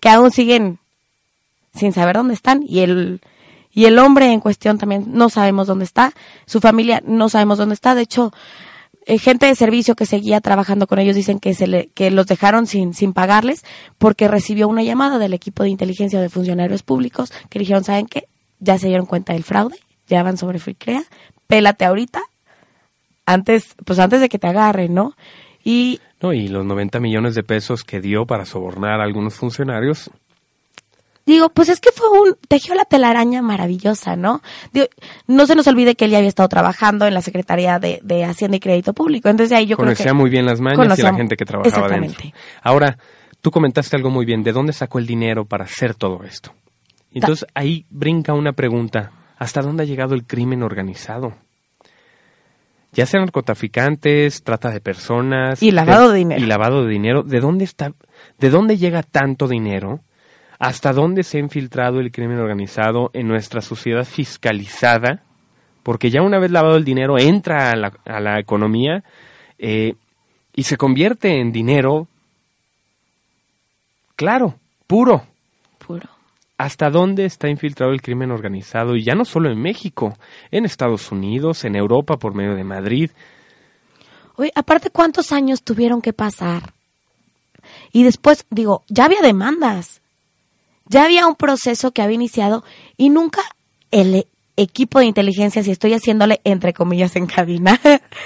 [0.00, 0.78] Que aún siguen
[1.74, 2.64] sin saber dónde están.
[2.66, 3.20] Y el
[3.74, 6.12] y el hombre en cuestión también no sabemos dónde está,
[6.46, 8.32] su familia no sabemos dónde está, de hecho
[9.06, 12.26] eh, gente de servicio que seguía trabajando con ellos dicen que se le, que los
[12.26, 13.64] dejaron sin sin pagarles
[13.98, 18.24] porque recibió una llamada del equipo de inteligencia de funcionarios públicos que dijeron, ¿saben qué?
[18.60, 21.04] Ya se dieron cuenta del fraude, ya van sobre Fricrea,
[21.46, 22.22] pélate ahorita
[23.26, 25.14] antes pues antes de que te agarren, ¿no?
[25.62, 30.10] Y No, y los 90 millones de pesos que dio para sobornar a algunos funcionarios
[31.26, 34.42] digo, pues es que fue un, tejió la telaraña maravillosa, ¿no?
[34.72, 34.86] Digo,
[35.26, 38.24] no se nos olvide que él ya había estado trabajando en la Secretaría de, de
[38.24, 40.20] Hacienda y Crédito Público, entonces ahí yo Conocía creo que...
[40.20, 42.22] muy bien las mañas y la gente que trabajaba Exactamente.
[42.22, 42.40] dentro.
[42.62, 42.98] Ahora,
[43.40, 44.42] tú comentaste algo muy bien.
[44.42, 46.52] ¿De dónde sacó el dinero para hacer todo esto?
[47.12, 49.12] Entonces ahí brinca una pregunta.
[49.38, 51.34] ¿Hasta dónde ha llegado el crimen organizado?
[52.92, 55.62] Ya sean narcotraficantes, trata de personas.
[55.62, 56.40] Y lavado de dinero.
[56.40, 57.22] Y lavado de dinero.
[57.22, 57.92] ¿De dónde está,
[58.38, 60.00] de dónde llega tanto dinero?
[60.58, 65.22] ¿Hasta dónde se ha infiltrado el crimen organizado en nuestra sociedad fiscalizada?
[65.82, 69.04] Porque ya una vez lavado el dinero entra a la, a la economía
[69.58, 69.94] eh,
[70.54, 72.06] y se convierte en dinero,
[74.16, 74.54] claro,
[74.86, 75.26] puro.
[75.78, 76.08] Puro.
[76.56, 78.94] ¿Hasta dónde está infiltrado el crimen organizado?
[78.94, 80.16] Y ya no solo en México,
[80.52, 83.10] en Estados Unidos, en Europa por medio de Madrid.
[84.36, 86.72] Oye, aparte, ¿cuántos años tuvieron que pasar?
[87.92, 90.00] Y después, digo, ya había demandas.
[90.86, 92.64] Ya había un proceso que había iniciado
[92.96, 93.42] y nunca
[93.90, 97.80] el equipo de inteligencia, si estoy haciéndole entre comillas en cabina,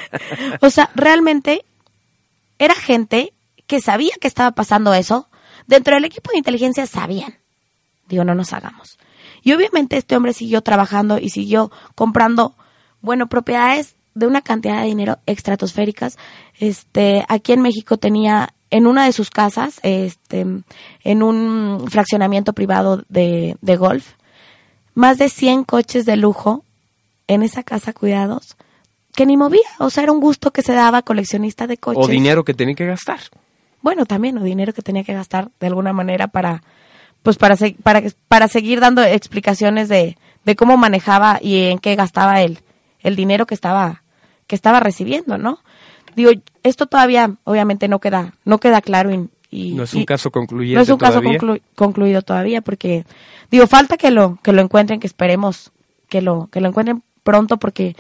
[0.60, 1.64] o sea, realmente
[2.58, 3.32] era gente
[3.66, 5.28] que sabía que estaba pasando eso.
[5.66, 7.38] Dentro del equipo de inteligencia sabían.
[8.08, 8.98] Digo, no nos hagamos.
[9.42, 12.56] Y obviamente este hombre siguió trabajando y siguió comprando,
[13.00, 16.16] bueno, propiedades de una cantidad de dinero estratosféricas.
[16.58, 20.46] Este, aquí en México tenía en una de sus casas, este,
[21.04, 24.12] en un fraccionamiento privado de, de golf,
[24.94, 26.64] más de 100 coches de lujo
[27.26, 28.57] en esa casa cuidados
[29.14, 29.68] que ni movía.
[29.78, 32.04] O sea, era un gusto que se daba coleccionista de coches.
[32.04, 33.18] O dinero que tenía que gastar.
[33.83, 36.62] Bueno, también, o dinero que tenía que gastar de alguna manera para,
[37.22, 42.42] pues para, para, para seguir dando explicaciones de, de cómo manejaba y en qué gastaba
[42.42, 42.61] el,
[43.00, 44.02] el dinero que estaba,
[44.46, 45.59] que estaba recibiendo, ¿no?
[46.16, 46.30] Digo,
[46.62, 50.30] esto todavía, obviamente, no queda, no queda claro y, y- No es un y- caso
[50.30, 53.04] concluyente no es un caso conclu- concluido todavía porque
[53.50, 55.72] digo falta que lo que lo encuentren que esperemos
[56.08, 57.96] que lo que lo encuentren pronto porque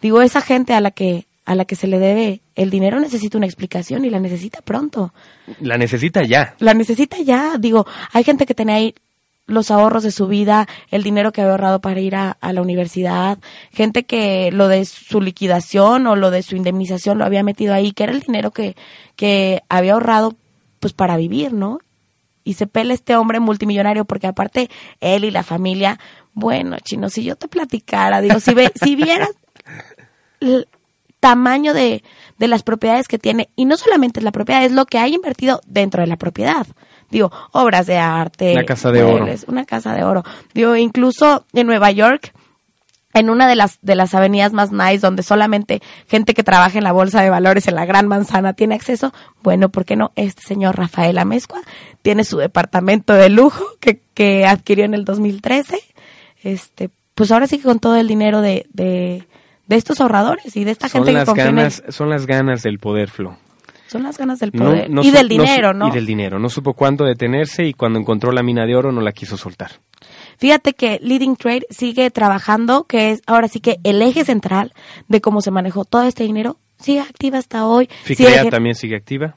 [0.00, 3.36] digo esa gente a la que a la que se le debe el dinero necesita
[3.36, 5.12] una explicación y la necesita pronto
[5.60, 6.54] La necesita ya.
[6.60, 8.94] la necesita ya digo hay gente que tenía ahí
[9.46, 13.38] los ahorros de su vida, el dinero que había ahorrado para ir a, la universidad,
[13.72, 17.92] gente que lo de su liquidación o lo de su indemnización lo había metido ahí,
[17.92, 18.76] que era el dinero que,
[19.16, 20.34] que había ahorrado
[20.80, 21.78] pues para vivir, ¿no?
[22.44, 24.68] Y se pela este hombre multimillonario porque aparte
[25.00, 25.98] él y la familia,
[26.32, 29.30] bueno, chino, si yo te platicara, digo, si, ve, si vieras
[30.40, 30.66] el
[31.20, 32.02] tamaño de,
[32.38, 35.06] de las propiedades que tiene, y no solamente es la propiedad, es lo que ha
[35.06, 36.66] invertido dentro de la propiedad.
[37.12, 38.52] Digo, obras de arte.
[38.54, 39.26] Una casa de oro.
[39.46, 40.24] Una casa de oro.
[40.54, 42.32] Digo, incluso en Nueva York,
[43.12, 46.84] en una de las, de las avenidas más nice, donde solamente gente que trabaja en
[46.84, 50.12] la bolsa de valores en la Gran Manzana tiene acceso, bueno, ¿por qué no?
[50.16, 51.60] Este señor Rafael Amezcua
[52.00, 55.78] tiene su departamento de lujo que, que adquirió en el 2013.
[56.42, 59.28] Este, pues ahora sí que con todo el dinero de, de,
[59.66, 61.54] de estos ahorradores y de esta Son gente que las, en él.
[61.54, 63.36] ganas, son las ganas del poder, Flo.
[63.92, 64.88] Son las ganas del poder.
[64.88, 65.88] no y del dinero, ¿no?
[65.88, 66.38] Y del dinero.
[66.38, 69.72] No supo cuándo detenerse y cuando encontró la mina de oro no la quiso soltar.
[70.38, 74.72] Fíjate que Leading Trade sigue trabajando, que es ahora sí que el eje central
[75.08, 77.88] de cómo se manejó todo este dinero, sigue activa hasta hoy.
[78.02, 79.36] Ficrea Sigue- también sigue activa.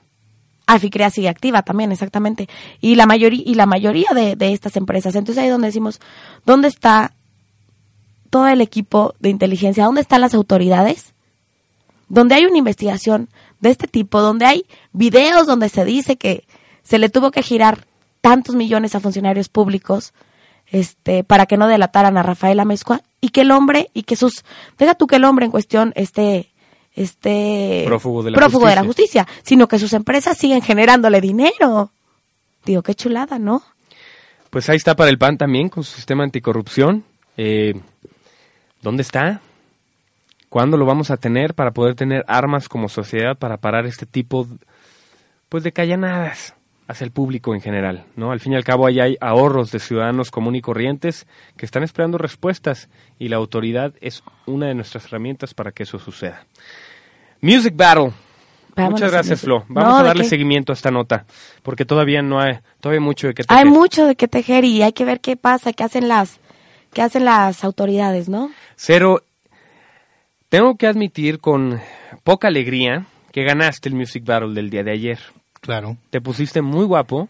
[0.68, 2.48] Ah, Ficrea sigue activa también, exactamente.
[2.80, 5.16] Y la mayoría, y la mayoría de, de estas empresas.
[5.16, 6.00] Entonces ahí es donde decimos,
[6.46, 7.14] ¿dónde está
[8.30, 9.86] todo el equipo de inteligencia?
[9.86, 11.14] ¿Dónde están las autoridades?
[12.08, 16.46] Donde hay una investigación de este tipo, donde hay videos donde se dice que
[16.84, 17.86] se le tuvo que girar
[18.22, 20.14] tantos millones a funcionarios públicos
[20.68, 24.44] este para que no delataran a Rafael Amezcua y que el hombre y que sus
[24.78, 26.52] deja tú que el hombre en cuestión esté
[26.96, 29.24] este Prófugo de la prófugo de la justicia.
[29.26, 31.92] justicia, sino que sus empresas siguen generándole dinero.
[32.66, 33.62] Digo, qué chulada, ¿no?
[34.50, 37.04] Pues ahí está para el PAN también con su sistema anticorrupción.
[37.38, 37.74] Eh,
[38.82, 39.42] ¿Dónde está?
[40.56, 44.48] ¿Cuándo lo vamos a tener para poder tener armas como sociedad para parar este tipo
[45.50, 46.56] pues de callanadas
[46.88, 48.06] hacia el público en general?
[48.16, 48.32] ¿no?
[48.32, 51.84] Al fin y al cabo ahí hay ahorros de ciudadanos común y corrientes que están
[51.84, 52.88] esperando respuestas
[53.20, 56.46] y la autoridad es una de nuestras herramientas para que eso suceda.
[57.42, 58.14] Music Battle.
[58.78, 59.66] Vámonos Muchas gracias, Flo.
[59.68, 61.26] Vamos No, a ¿de darle seguimiento a esta nota,
[61.64, 63.78] porque todavía no hay, todavía hay mucho de qué Hay tejer.
[63.78, 66.40] mucho de qué tejer y hay que ver qué pasa, qué hacen las
[66.94, 68.52] qué hacen las autoridades, ¿no?
[68.78, 69.22] Cero,
[70.56, 71.82] tengo que admitir con
[72.24, 75.20] poca alegría que ganaste el Music Battle del día de ayer.
[75.60, 75.98] Claro.
[76.12, 77.28] Te pusiste muy guapo.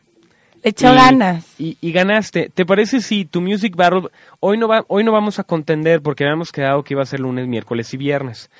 [0.63, 1.55] Le echó y- ganas.
[1.57, 2.51] Y, y ganaste.
[2.53, 4.09] ¿Te parece si tu Music Battle,
[4.39, 7.19] hoy no, va, hoy no vamos a contender porque habíamos quedado que iba a ser
[7.19, 8.51] lunes, miércoles y viernes?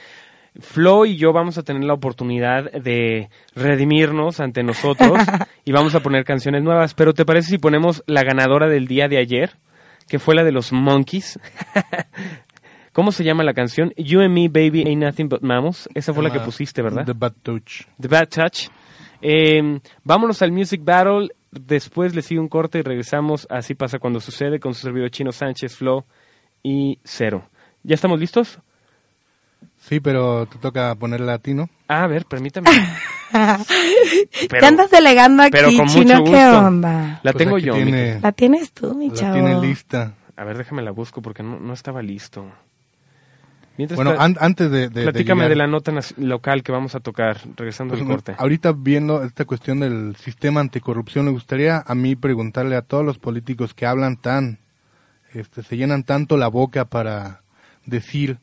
[0.59, 5.19] Flo y yo vamos a tener la oportunidad de redimirnos ante nosotros
[5.63, 6.95] y vamos a poner canciones nuevas.
[6.95, 9.57] Pero ¿te parece si ponemos la ganadora del día de ayer?
[10.07, 11.39] Que fue la de los Monkeys.
[12.95, 13.91] ¿Cómo se llama la canción?
[13.97, 15.89] You and Me, Baby, Ain't Nothing But Mammals.
[15.93, 17.05] Esa fue la que Llama pusiste, ¿verdad?
[17.05, 17.81] The Bad Touch.
[17.99, 18.69] The Bad Touch.
[19.21, 21.27] Eh, vámonos al Music Battle.
[21.51, 23.47] Después le sigue un corte y regresamos.
[23.49, 26.05] Así pasa cuando sucede con su servidor Chino Sánchez, Flo
[26.63, 27.49] y Cero.
[27.83, 28.59] ¿Ya estamos listos?
[29.77, 31.69] Sí, pero te toca poner latino.
[31.89, 32.69] Ah, a ver, permítame.
[33.31, 36.19] Pero- ¿Qué andas delegando aquí, pero con Chino?
[36.21, 36.59] mucho ¿Qué gusto.
[36.59, 37.19] onda?
[37.23, 37.73] La Pues tengo yo.
[37.73, 38.19] tiene-.
[38.21, 39.33] La tienes tú, mi La chavo.
[39.33, 40.13] tiene lista.
[40.37, 42.45] A ver, déjame la busco porque no, no estaba listo.
[43.77, 47.39] Mientras Bueno, an- antes de, de- platícame de, la nota local que vamos a tocar,
[47.57, 48.35] regresando Pues, al corte.
[48.37, 53.17] ahorita viendo esta cuestión del sistema anticorrupción, me gustaría a mí preguntarle a todos los
[53.17, 54.59] políticos que hablan tan,
[55.33, 57.41] este, se llenan tanto la boca para
[57.85, 58.37] decir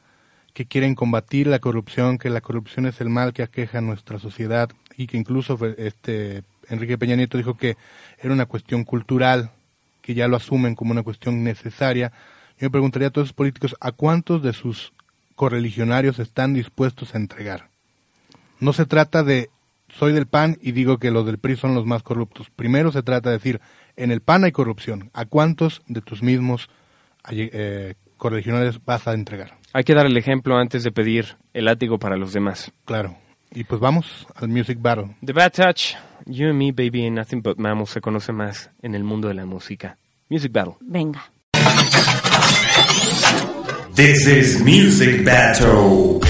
[0.52, 4.18] que quieren combatir la corrupción, que la corrupción es el mal que aqueja a nuestra
[4.18, 4.68] sociedad
[4.98, 7.78] y que incluso este Enrique Peña Nieto dijo que
[8.20, 9.50] era una cuestión cultural,
[10.02, 12.12] que ya lo asumen como una cuestión necesaria.
[12.58, 14.92] Yo me preguntaría a todos esos políticos a cuántos de sus
[15.34, 17.68] correligionarios están dispuestos a entregar.
[18.60, 19.50] No se trata de
[19.88, 22.50] soy del PAN y digo que los del PRI son los más corruptos.
[22.50, 23.60] Primero se trata de decir,
[23.96, 25.10] en el PAN hay corrupción.
[25.12, 26.70] ¿A cuántos de tus mismos
[27.30, 29.58] eh, correligionarios vas a entregar?
[29.72, 32.72] Hay que dar el ejemplo antes de pedir el látigo para los demás.
[32.84, 33.16] Claro.
[33.54, 35.16] Y pues vamos al Music Battle.
[35.24, 38.94] The Bad Touch, You and Me, Baby, Ain't Nothing But Mammals se conoce más en
[38.94, 39.98] el mundo de la música.
[40.30, 40.76] Music Battle.
[40.80, 41.30] Venga.
[43.94, 46.22] This is Music Battle.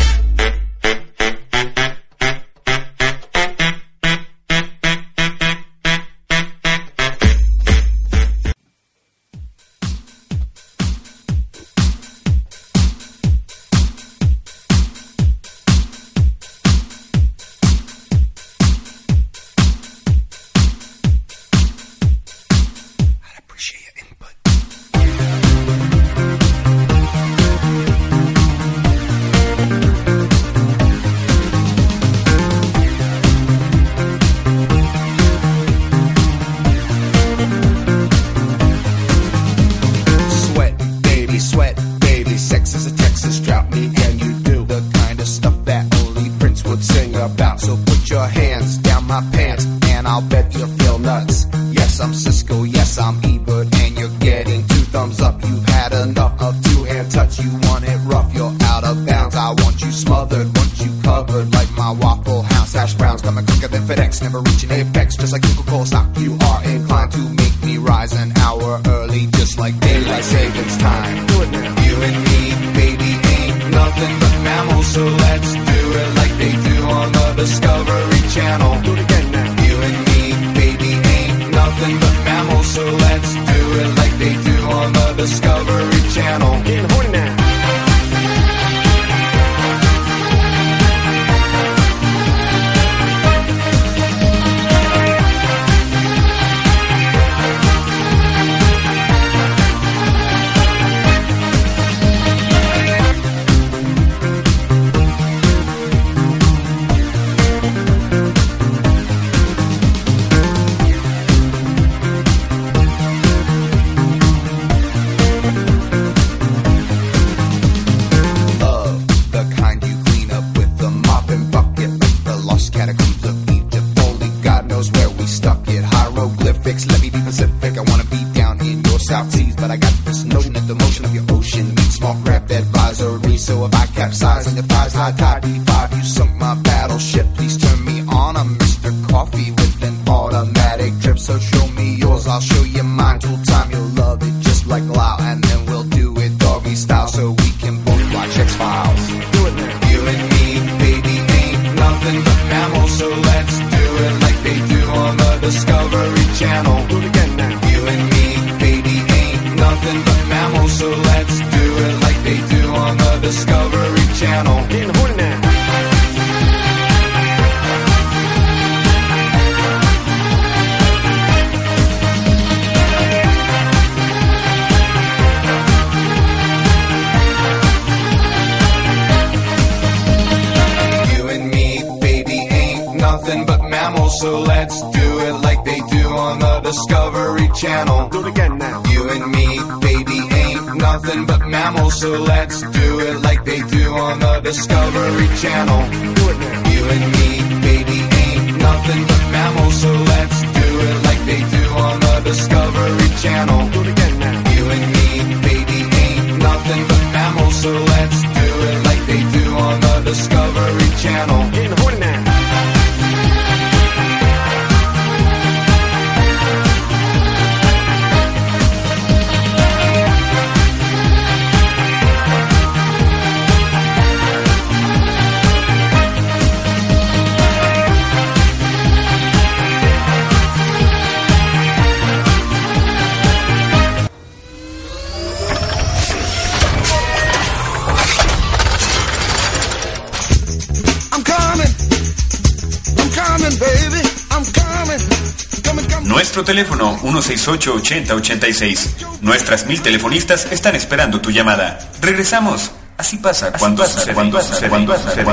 [247.47, 249.21] 668-8086.
[249.21, 251.79] Nuestras mil telefonistas están esperando tu llamada.
[252.01, 252.73] Regresamos.
[252.97, 255.25] Así pasa cuando sucede, cuando sucede, cuando sucede.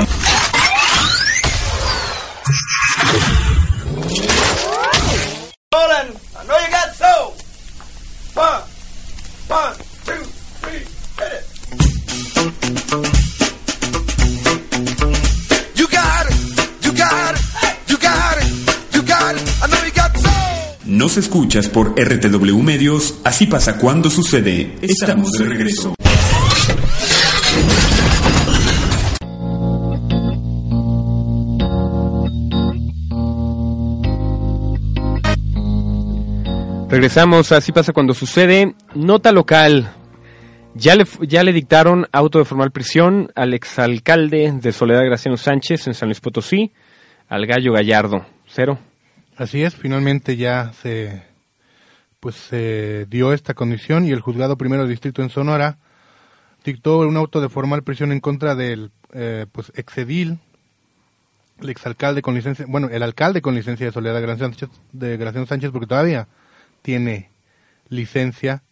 [21.50, 23.18] Escuchas por RTW Medios.
[23.24, 24.76] Así pasa cuando sucede.
[24.82, 25.94] Estamos de regreso.
[36.88, 38.76] Regresamos, así pasa cuando sucede.
[38.94, 39.92] Nota local.
[40.74, 45.88] Ya le, ya le dictaron auto de formal prisión al exalcalde de Soledad Graciano Sánchez
[45.88, 46.70] en San Luis Potosí,
[47.28, 48.24] al Gallo Gallardo.
[48.46, 48.78] Cero.
[49.36, 51.29] Así es, finalmente ya se
[52.20, 55.78] pues se dio esta condición y el juzgado primero de distrito en Sonora
[56.64, 60.38] dictó un auto de formal prisión en contra del eh, pues exedil,
[61.60, 65.86] el exalcalde con licencia, bueno, el alcalde con licencia de Soledad de Graciano Sánchez porque
[65.86, 66.28] todavía
[66.82, 67.28] tiene
[67.88, 68.62] licencia.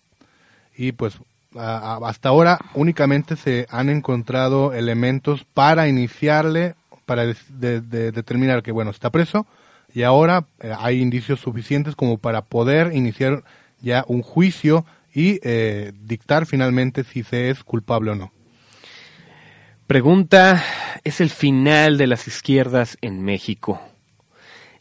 [0.77, 1.19] Y pues
[1.57, 6.75] a- hasta ahora únicamente se han encontrado elementos para iniciarle,
[7.05, 9.47] para determinar que bueno está preso
[9.95, 13.45] y ahora eh, hay indicios suficientes como para poder iniciar
[13.81, 14.85] ya un juicio
[15.15, 18.33] y eh, dictar finalmente si se es culpable o no.
[19.87, 20.63] Pregunta,
[21.05, 23.81] es el final de las izquierdas en México.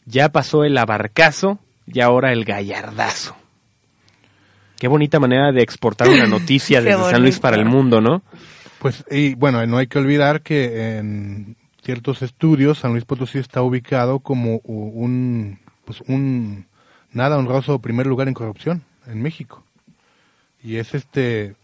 [0.04, 3.34] Ya pasó el abarcazo y ahora el gallardazo.
[4.78, 8.22] Qué bonita manera de exportar una noticia desde San Luis para el mundo, ¿no?
[8.78, 11.56] Pues, y bueno, no hay que olvidar que en
[11.88, 16.66] ciertos estudios San Luis Potosí está ubicado como un, pues un
[17.14, 19.64] nada honroso primer lugar en corrupción en México.
[20.62, 21.54] Y es este,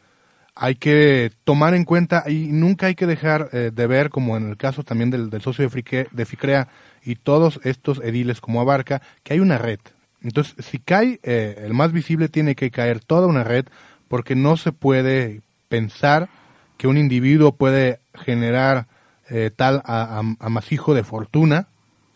[0.54, 4.48] hay que tomar en cuenta y nunca hay que dejar eh, de ver, como en
[4.48, 6.68] el caso también del, del socio de, de FICREA
[7.04, 9.80] y todos estos ediles como Abarca, que hay una red.
[10.22, 13.66] Entonces, si cae eh, el más visible, tiene que caer toda una red,
[14.08, 16.30] porque no se puede pensar
[16.78, 18.86] que un individuo puede generar
[19.30, 21.68] eh, tal amasijo de fortuna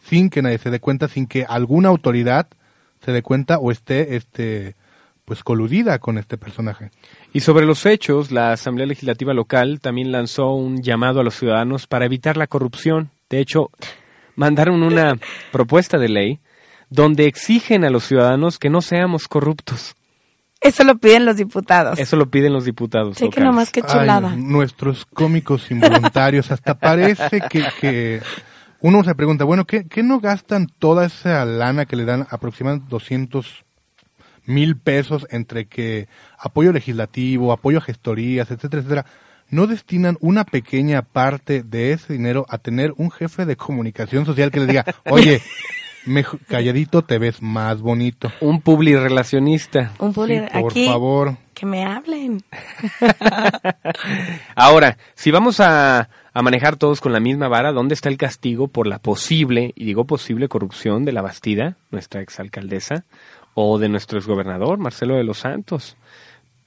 [0.03, 2.49] sin que nadie se dé cuenta, sin que alguna autoridad
[3.05, 4.75] se dé cuenta o esté este
[5.25, 6.91] pues coludida con este personaje.
[7.35, 11.87] Y sobre los hechos, la Asamblea Legislativa Local también lanzó un llamado a los ciudadanos
[11.87, 13.11] para evitar la corrupción.
[13.29, 13.71] De hecho,
[14.37, 15.19] mandaron una
[15.53, 16.39] propuesta de ley
[16.89, 19.95] donde exigen a los ciudadanos que no seamos corruptos.
[20.61, 21.99] Eso lo piden los diputados.
[21.99, 23.17] Eso lo piden los diputados.
[23.17, 23.47] Cheque locales.
[23.47, 24.33] nomás qué chulada.
[24.33, 28.21] Ay, nuestros cómicos involuntarios, hasta parece que, que
[28.81, 32.89] uno se pregunta, bueno, ¿qué, ¿qué no gastan toda esa lana que le dan aproximadamente
[32.91, 33.65] 200
[34.47, 39.07] mil pesos entre que apoyo legislativo, apoyo a gestorías, etcétera, etcétera?
[39.51, 44.51] ¿No destinan una pequeña parte de ese dinero a tener un jefe de comunicación social
[44.51, 45.41] que le diga, oye,
[46.49, 48.33] calladito te ves más bonito?
[48.41, 49.93] Un publirelacionista.
[49.99, 50.87] Un puli Sí, por aquí.
[50.87, 51.37] favor.
[51.55, 52.43] Que me hablen.
[54.55, 58.69] Ahora, si vamos a, a manejar todos con la misma vara, ¿dónde está el castigo
[58.69, 63.05] por la posible, y digo posible, corrupción de la Bastida, nuestra exalcaldesa,
[63.55, 65.97] o de nuestro exgobernador, Marcelo de los Santos?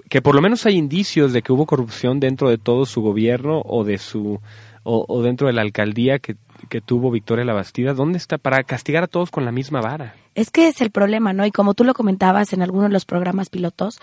[0.09, 3.61] Que por lo menos hay indicios de que hubo corrupción dentro de todo su gobierno
[3.65, 4.41] o de su
[4.83, 6.35] o, o dentro de la alcaldía que,
[6.69, 7.93] que tuvo Victoria la Bastida.
[7.93, 10.15] ¿Dónde está para castigar a todos con la misma vara?
[10.35, 11.45] Es que es el problema, ¿no?
[11.45, 13.99] Y como tú lo comentabas en algunos de los programas pilotos,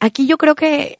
[0.00, 0.98] aquí yo creo que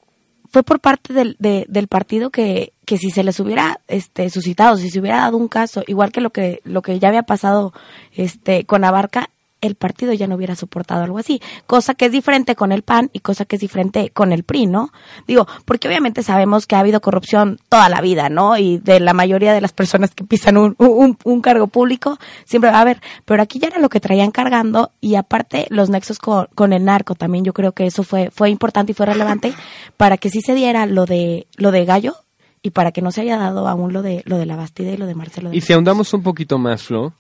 [0.51, 4.77] fue por parte del, de- del partido que, que si se les hubiera este, suscitado,
[4.77, 7.73] si se hubiera dado un caso, igual que lo que, lo que ya había pasado
[8.13, 9.31] este, con Abarca,
[9.67, 11.41] el partido ya no hubiera soportado algo así.
[11.67, 14.67] Cosa que es diferente con el PAN y cosa que es diferente con el PRI,
[14.67, 14.91] ¿no?
[15.27, 18.57] Digo, porque obviamente sabemos que ha habido corrupción toda la vida, ¿no?
[18.59, 22.71] Y de la mayoría de las personas que pisan un, un, un cargo público, siempre
[22.71, 23.01] va a haber.
[23.25, 26.85] Pero aquí ya era lo que traían cargando y aparte los nexos con, con el
[26.85, 29.55] narco también, yo creo que eso fue, fue importante y fue relevante
[29.97, 32.17] para que sí se diera lo de, lo de Gallo
[32.63, 34.97] y para que no se haya dado aún lo de, lo de la Bastida y
[34.97, 35.51] lo de Marcelo.
[35.51, 37.13] de Y si ahondamos un poquito más, Flo,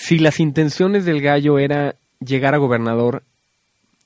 [0.00, 3.24] si las intenciones del gallo era llegar a gobernador,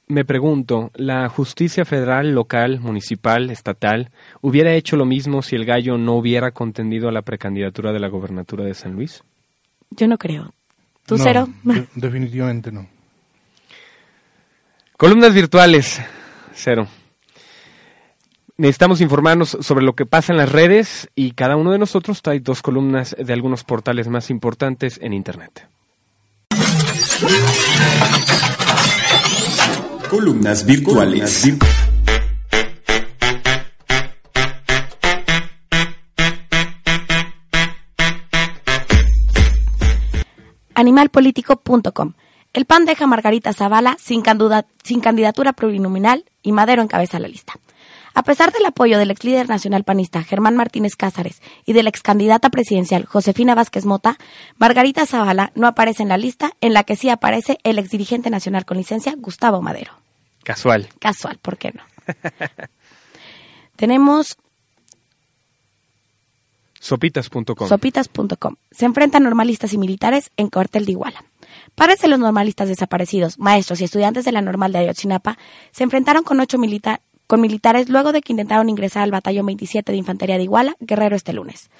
[0.09, 5.99] me pregunto, ¿la justicia federal, local, municipal, estatal, hubiera hecho lo mismo si el gallo
[5.99, 9.23] no hubiera contendido a la precandidatura de la gobernatura de San Luis?
[9.91, 10.53] Yo no creo.
[11.07, 11.49] ¿Tú, No, Cero?
[11.63, 12.87] de- definitivamente no.
[14.97, 16.01] Columnas virtuales,
[16.55, 16.87] cero.
[18.57, 22.39] Necesitamos informarnos sobre lo que pasa en las redes y cada uno de nosotros trae
[22.41, 25.67] dos columnas de algunos portales más importantes en Internet.
[30.11, 31.49] Columnas virtuales.
[40.75, 42.15] Animalpolitico.com.
[42.53, 47.55] El PAN deja a Margarita Zavala sin, candidatura plurinominal y Madero encabeza la lista.
[48.15, 51.89] A pesar del apoyo del ex líder nacional panista Germán Martínez Cázares y de la
[51.89, 54.19] ex candidata presidencial Josefina Vázquez Mota,
[54.59, 58.29] Margarita Zavala no aparece en la lista en la que sí aparece el ex dirigente
[58.31, 59.93] nacional con licencia Gustavo Madero.
[60.45, 60.89] Casual.
[60.99, 61.83] Casual, ¿por qué no?
[63.77, 64.37] Tenemos
[66.81, 67.69] Sopitas.com.
[67.69, 68.57] Sopitas.com.
[68.73, 71.25] Se enfrentan normalistas y militares en cuartel de Iguala.
[71.77, 75.39] Pares de los normalistas desaparecidos, maestros y estudiantes de la normal de Ayotzinapa
[75.71, 79.93] se enfrentaron con ocho milita- con militares luego de que intentaron ingresar al batallón 27
[79.93, 81.71] de infantería de Iguala, Guerrero, este lunes.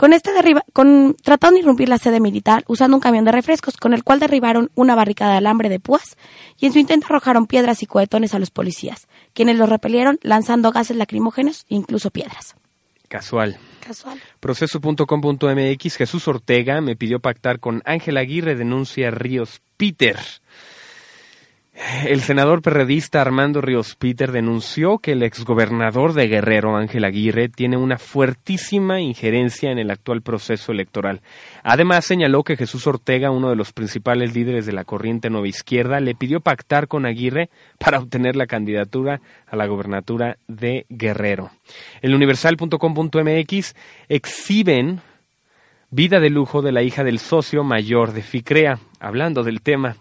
[0.00, 3.76] Con este derriba, con, trataron de irrumpir la sede militar usando un camión de refrescos
[3.76, 6.16] con el cual derribaron una barricada de alambre de púas
[6.58, 10.72] y en su intento arrojaron piedras y cohetones a los policías, quienes los repelieron lanzando
[10.72, 12.54] gases lacrimógenos e incluso piedras.
[13.08, 13.58] Casual.
[13.86, 14.18] Casual.
[14.40, 20.16] Proceso.com.mx Jesús Ortega me pidió pactar con Ángel Aguirre, denuncia Ríos Peter.
[22.04, 27.78] El senador perredista Armando Ríos Peter denunció que el exgobernador de Guerrero, Ángel Aguirre, tiene
[27.78, 31.22] una fuertísima injerencia en el actual proceso electoral.
[31.62, 36.00] Además, señaló que Jesús Ortega, uno de los principales líderes de la corriente nueva izquierda,
[36.00, 41.50] le pidió pactar con Aguirre para obtener la candidatura a la gobernatura de Guerrero.
[42.02, 43.74] El universal.com.mx
[44.08, 45.00] exhiben
[45.90, 49.96] vida de lujo de la hija del socio mayor de FICREA, hablando del tema.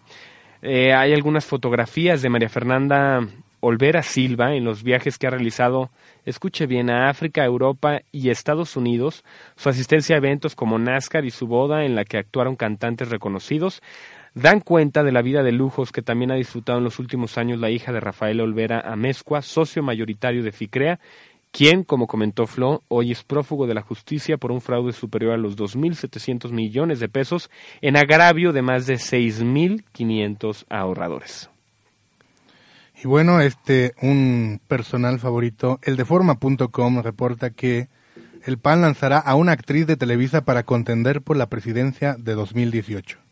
[0.62, 3.26] Eh, hay algunas fotografías de María Fernanda
[3.62, 5.90] Olvera Silva en los viajes que ha realizado,
[6.26, 9.24] escuche bien, a África, Europa y Estados Unidos,
[9.56, 13.82] su asistencia a eventos como NASCAR y su boda en la que actuaron cantantes reconocidos,
[14.34, 17.60] dan cuenta de la vida de lujos que también ha disfrutado en los últimos años
[17.60, 21.00] la hija de Rafael Olvera Amezcua, socio mayoritario de FICREA,
[21.52, 25.38] quien, como comentó Flo, hoy es prófugo de la justicia por un fraude superior a
[25.38, 27.50] los 2.700 millones de pesos
[27.82, 31.50] en agravio de más de 6.500 ahorradores.
[33.02, 37.88] Y bueno, este, un personal favorito, el de forma.com reporta que
[38.44, 43.29] el PAN lanzará a una actriz de Televisa para contender por la presidencia de 2018.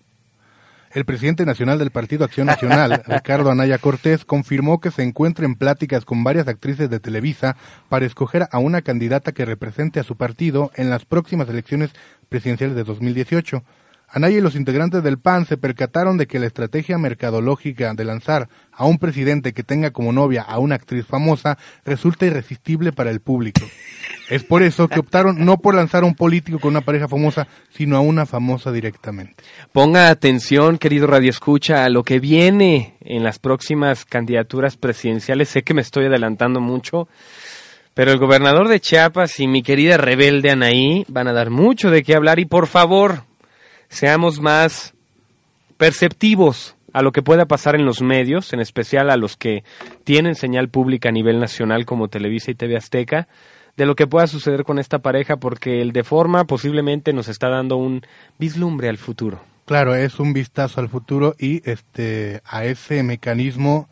[0.97, 5.53] El presidente nacional del Partido Acción Nacional, Ricardo Anaya Cortés, confirmó que se encuentra en
[5.53, 7.55] pláticas con varias actrices de Televisa
[7.87, 11.91] para escoger a una candidata que represente a su partido en las próximas elecciones
[12.29, 13.63] presidenciales de 2018.
[14.09, 18.47] Anaya y los integrantes del PAN se percataron de que la estrategia mercadológica de lanzar
[18.71, 23.19] a un presidente que tenga como novia a una actriz famosa resulta irresistible para el
[23.19, 23.61] público.
[24.29, 27.47] Es por eso que optaron no por lanzar a un político con una pareja famosa,
[27.69, 29.35] sino a una famosa directamente.
[29.71, 35.47] Ponga atención, querido Radio Escucha, a lo que viene en las próximas candidaturas presidenciales.
[35.47, 37.07] Sé que me estoy adelantando mucho,
[37.93, 42.03] pero el gobernador de Chiapas y mi querida rebelde Anaí van a dar mucho de
[42.03, 43.23] qué hablar y por favor,
[43.89, 44.93] seamos más
[45.77, 49.63] perceptivos a lo que pueda pasar en los medios, en especial a los que
[50.03, 53.27] tienen señal pública a nivel nacional como Televisa y TV Azteca,
[53.75, 57.49] de lo que pueda suceder con esta pareja, porque el de forma posiblemente nos está
[57.49, 58.01] dando un
[58.39, 59.39] vislumbre al futuro.
[59.65, 63.89] Claro, es un vistazo al futuro y este a ese mecanismo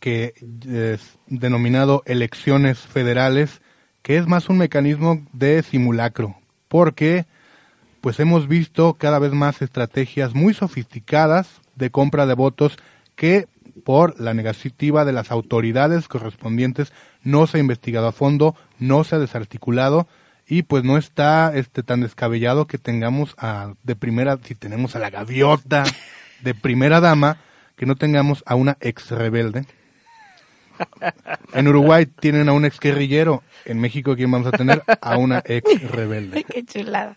[0.00, 0.32] que
[0.66, 3.60] es denominado elecciones federales,
[4.02, 6.34] que es más un mecanismo de simulacro,
[6.68, 7.26] porque
[8.00, 12.76] pues hemos visto cada vez más estrategias muy sofisticadas de compra de votos
[13.16, 13.48] que
[13.84, 16.92] por la negativa de las autoridades correspondientes
[17.22, 20.08] no se ha investigado a fondo, no se ha desarticulado
[20.46, 24.98] y pues no está este tan descabellado que tengamos a de primera si tenemos a
[24.98, 25.84] la gaviota
[26.42, 27.38] de primera dama
[27.76, 29.64] que no tengamos a una ex rebelde.
[31.52, 33.42] En Uruguay tienen a un ex guerrillero.
[33.64, 34.82] En México, ¿quién vamos a tener?
[35.00, 36.44] A una ex rebelde.
[36.44, 37.16] Qué chulada.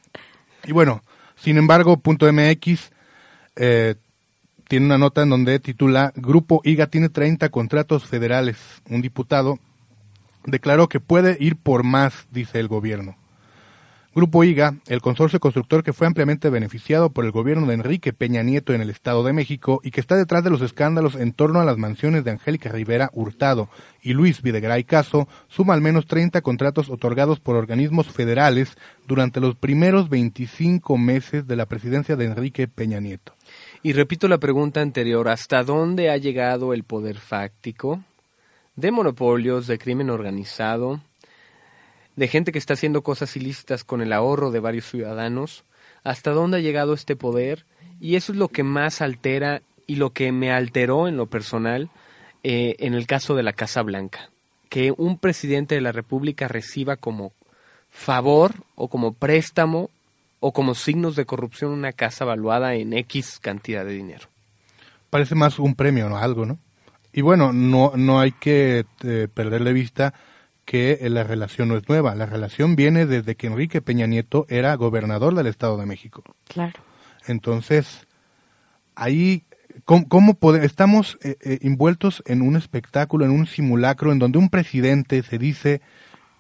[0.66, 1.04] Y bueno,
[1.36, 2.92] sin embargo, punto MX
[3.56, 3.96] eh,
[4.68, 8.58] tiene una nota en donde titula Grupo IGA tiene 30 contratos federales.
[8.90, 9.60] Un diputado
[10.46, 13.16] declaró que puede ir por más, dice el gobierno.
[14.16, 18.44] Grupo IGA, el consorcio constructor que fue ampliamente beneficiado por el gobierno de Enrique Peña
[18.44, 21.60] Nieto en el Estado de México y que está detrás de los escándalos en torno
[21.60, 23.70] a las mansiones de Angélica Rivera Hurtado
[24.04, 29.56] y Luis Videgaray Caso, suma al menos 30 contratos otorgados por organismos federales durante los
[29.56, 33.34] primeros 25 meses de la presidencia de Enrique Peña Nieto.
[33.82, 38.04] Y repito la pregunta anterior, ¿hasta dónde ha llegado el poder fáctico
[38.76, 41.02] de monopolios, de crimen organizado,
[42.16, 45.64] de gente que está haciendo cosas ilícitas con el ahorro de varios ciudadanos?
[46.04, 47.66] ¿Hasta dónde ha llegado este poder?
[48.00, 51.90] Y eso es lo que más altera y lo que me alteró en lo personal
[52.44, 54.30] eh, en el caso de la Casa Blanca.
[54.70, 57.32] Que un presidente de la República reciba como
[57.90, 59.90] favor o como préstamo
[60.40, 64.28] o como signos de corrupción una casa valuada en X cantidad de dinero.
[65.10, 66.18] Parece más un premio, ¿no?
[66.18, 66.58] Algo, ¿no?
[67.14, 70.14] Y bueno, no, no hay que eh, perder de vista
[70.66, 72.16] que eh, la relación no es nueva.
[72.16, 76.24] La relación viene desde que Enrique Peña Nieto era gobernador del Estado de México.
[76.48, 76.80] Claro.
[77.28, 78.08] Entonces,
[78.96, 79.44] ahí,
[79.86, 84.38] ¿cómo, cómo pode- estamos eh, eh, envueltos en un espectáculo, en un simulacro, en donde
[84.38, 85.82] un presidente se dice,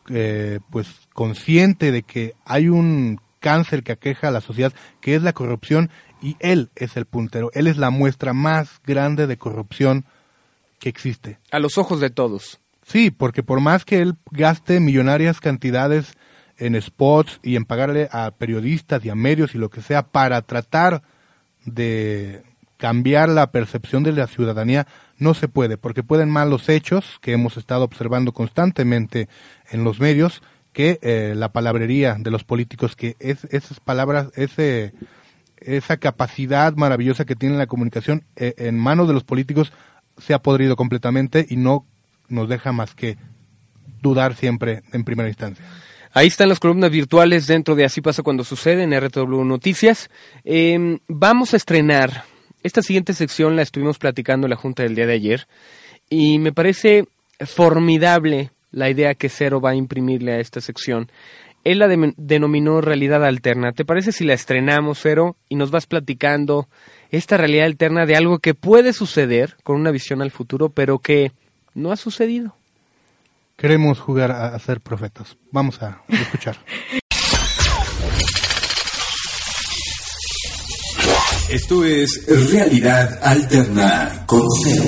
[0.09, 5.23] eh, pues, consciente de que hay un cáncer que aqueja a la sociedad, que es
[5.23, 5.89] la corrupción,
[6.21, 10.05] y él es el puntero, él es la muestra más grande de corrupción
[10.79, 11.39] que existe.
[11.51, 12.61] A los ojos de todos.
[12.85, 16.13] Sí, porque por más que él gaste millonarias cantidades
[16.57, 20.41] en spots y en pagarle a periodistas y a medios y lo que sea para
[20.41, 21.01] tratar
[21.65, 22.43] de
[22.77, 27.31] cambiar la percepción de la ciudadanía, no se puede, porque pueden mal los hechos que
[27.31, 29.29] hemos estado observando constantemente
[29.71, 30.41] en los medios,
[30.73, 34.93] que eh, la palabrería de los políticos, que es, esas palabras, ese,
[35.57, 39.71] esa capacidad maravillosa que tiene la comunicación eh, en manos de los políticos
[40.17, 41.85] se ha podrido completamente y no
[42.33, 43.17] nos deja más que
[44.01, 45.63] dudar siempre en primera instancia.
[46.11, 50.09] Ahí están las columnas virtuales dentro de Así pasa cuando sucede en RTW Noticias.
[50.43, 52.23] Eh, vamos a estrenar.
[52.61, 55.47] Esta siguiente sección la estuvimos platicando en la Junta del día de ayer
[56.09, 57.05] y me parece
[57.39, 61.09] formidable la idea que Cero va a imprimirle a esta sección.
[61.63, 63.71] Él la de- denominó realidad alterna.
[63.71, 66.67] ¿Te parece si la estrenamos, Cero, y nos vas platicando
[67.09, 71.31] esta realidad alterna de algo que puede suceder con una visión al futuro, pero que
[71.73, 72.55] no ha sucedido?
[73.55, 75.37] Queremos jugar a, a ser profetas.
[75.51, 76.57] Vamos a escuchar.
[81.49, 84.83] Esto es Realidad Alterna con Cero.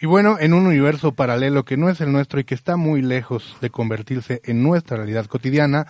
[0.00, 3.02] Y bueno, en un universo paralelo que no es el nuestro y que está muy
[3.02, 5.88] lejos de convertirse en nuestra realidad cotidiana,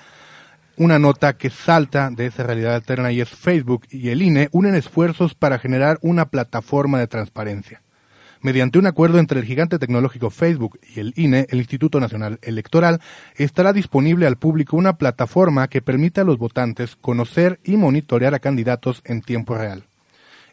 [0.78, 4.74] una nota que salta de esa realidad alterna y es Facebook y el INE unen
[4.74, 7.82] esfuerzos para generar una plataforma de transparencia.
[8.40, 13.00] Mediante un acuerdo entre el gigante tecnológico Facebook y el INE, el Instituto Nacional Electoral,
[13.34, 18.38] estará disponible al público una plataforma que permita a los votantes conocer y monitorear a
[18.38, 19.87] candidatos en tiempo real.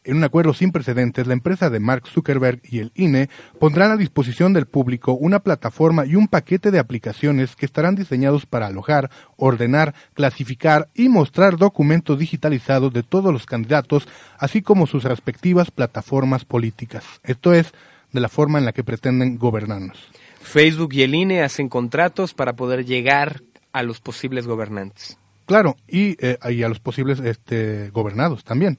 [0.06, 3.28] En un acuerdo sin precedentes, la empresa de Mark Zuckerberg y el INE
[3.60, 8.46] pondrán a disposición del público una plataforma y un paquete de aplicaciones que estarán diseñados
[8.46, 15.04] para alojar, ordenar, clasificar y mostrar documentos digitalizados de todos los candidatos, así como sus
[15.04, 17.04] respectivas plataformas políticas.
[17.24, 17.74] Esto es,
[18.12, 19.98] de la forma en la que pretenden gobernarnos.
[20.40, 23.42] Facebook y el INE hacen contratos para poder llegar
[23.74, 25.18] a los posibles gobernantes.
[25.48, 28.78] Claro, y, eh, y a los posibles este, gobernados también.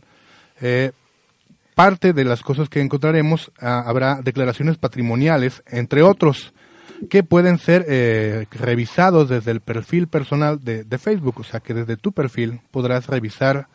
[0.60, 0.92] Eh,
[1.76, 6.54] parte de las cosas que encontraremos ah, habrá declaraciones patrimoniales, entre otros,
[7.10, 11.40] que pueden ser eh, revisados desde el perfil personal de, de Facebook.
[11.40, 13.68] O sea que desde tu perfil podrás revisar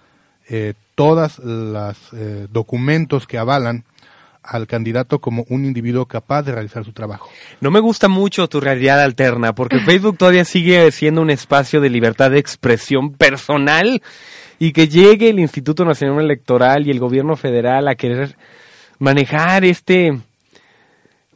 [0.49, 3.86] eh, todas las eh, documentos que avalan
[4.41, 7.30] al candidato como un individuo capaz de realizar su trabajo.
[7.60, 11.91] No me gusta mucho tu realidad alterna, porque Facebook todavía sigue siendo un espacio de
[11.91, 14.02] libertad de expresión personal
[14.62, 18.38] y que llegue el Instituto Nacional Electoral y el gobierno federal a querer
[18.99, 20.20] manejar este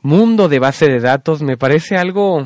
[0.04, 2.46] mundo de base de datos me parece algo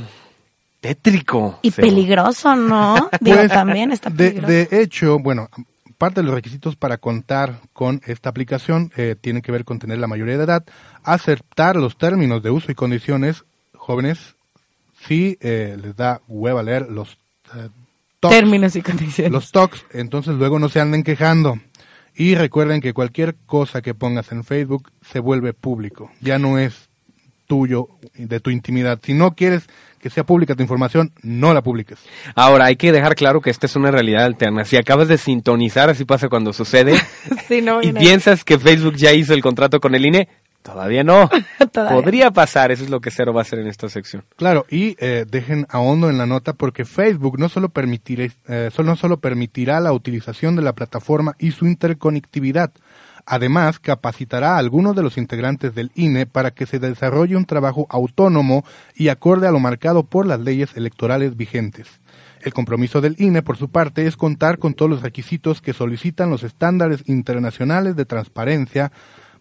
[0.80, 1.60] tétrico.
[1.64, 3.10] Y peligroso, ¿no?
[3.20, 5.50] Digo, Pues, también está de, hecho, bueno,
[5.98, 9.98] parte de los requisitos para contar con esta aplicación eh, tienen que ver con tener
[9.98, 10.64] la mayoría de edad,
[11.04, 13.44] aceptar los términos de uso y condiciones,
[13.76, 14.34] jóvenes,
[15.06, 17.18] Si eh, les da hueva leer los
[17.54, 17.68] eh,
[18.20, 19.32] talks, Términos y condiciones.
[19.32, 21.60] los talks, entonces luego no se anden quejando.
[22.16, 26.12] Y recuerden que cualquier cosa que pongas en Facebook se vuelve público.
[26.20, 26.90] Ya no es
[27.48, 29.00] tuyo, de tu intimidad.
[29.02, 29.68] Si no quieres
[30.00, 32.00] que sea pública tu información, no la publiques.
[32.36, 34.64] Ahora, hay que dejar claro que esta es una realidad alterna.
[34.66, 37.00] Si acabas de sintonizar, así pasa cuando sucede,
[37.48, 40.30] Sí, no, y piensas que Facebook ya hizo el contrato con el INE,
[40.64, 41.30] todavía no.
[41.72, 41.96] Todavía.
[41.96, 44.24] Podría pasar, eso es lo que Cero va a hacer en esta sección.
[44.36, 48.70] Claro, y eh, dejen a hondo en la nota porque Facebook no solo, permitirá, eh,
[48.74, 52.72] solo- no solo permitirá la utilización de la plataforma y su interconectividad,
[53.26, 57.86] además capacitará a algunos de los integrantes del INE para que se desarrolle un trabajo
[57.90, 61.88] autónomo y acorde a lo marcado por las leyes electorales vigentes.
[62.42, 66.30] El compromiso del INE, por su parte, es contar con todos los requisitos que solicitan
[66.30, 68.92] los estándares internacionales de transparencia,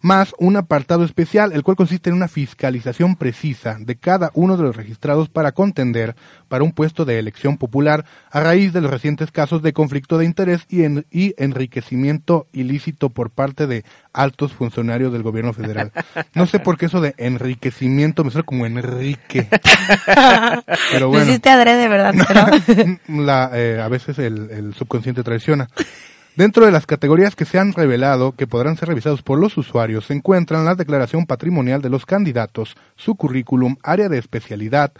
[0.01, 4.63] más un apartado especial, el cual consiste en una fiscalización precisa de cada uno de
[4.63, 6.15] los registrados para contender
[6.47, 10.25] para un puesto de elección popular a raíz de los recientes casos de conflicto de
[10.25, 13.83] interés y, en- y enriquecimiento ilícito por parte de
[14.13, 15.91] altos funcionarios del gobierno federal.
[16.33, 19.47] No sé por qué eso de enriquecimiento me suena como Enrique.
[20.91, 21.25] Pero Lo bueno.
[21.25, 22.13] hiciste adrede, ¿verdad?
[23.07, 25.67] La, eh, a veces el, el subconsciente traiciona.
[26.39, 30.05] Dentro de las categorías que se han revelado que podrán ser revisados por los usuarios
[30.05, 34.93] se encuentran la declaración patrimonial de los candidatos, su currículum, área de especialidad,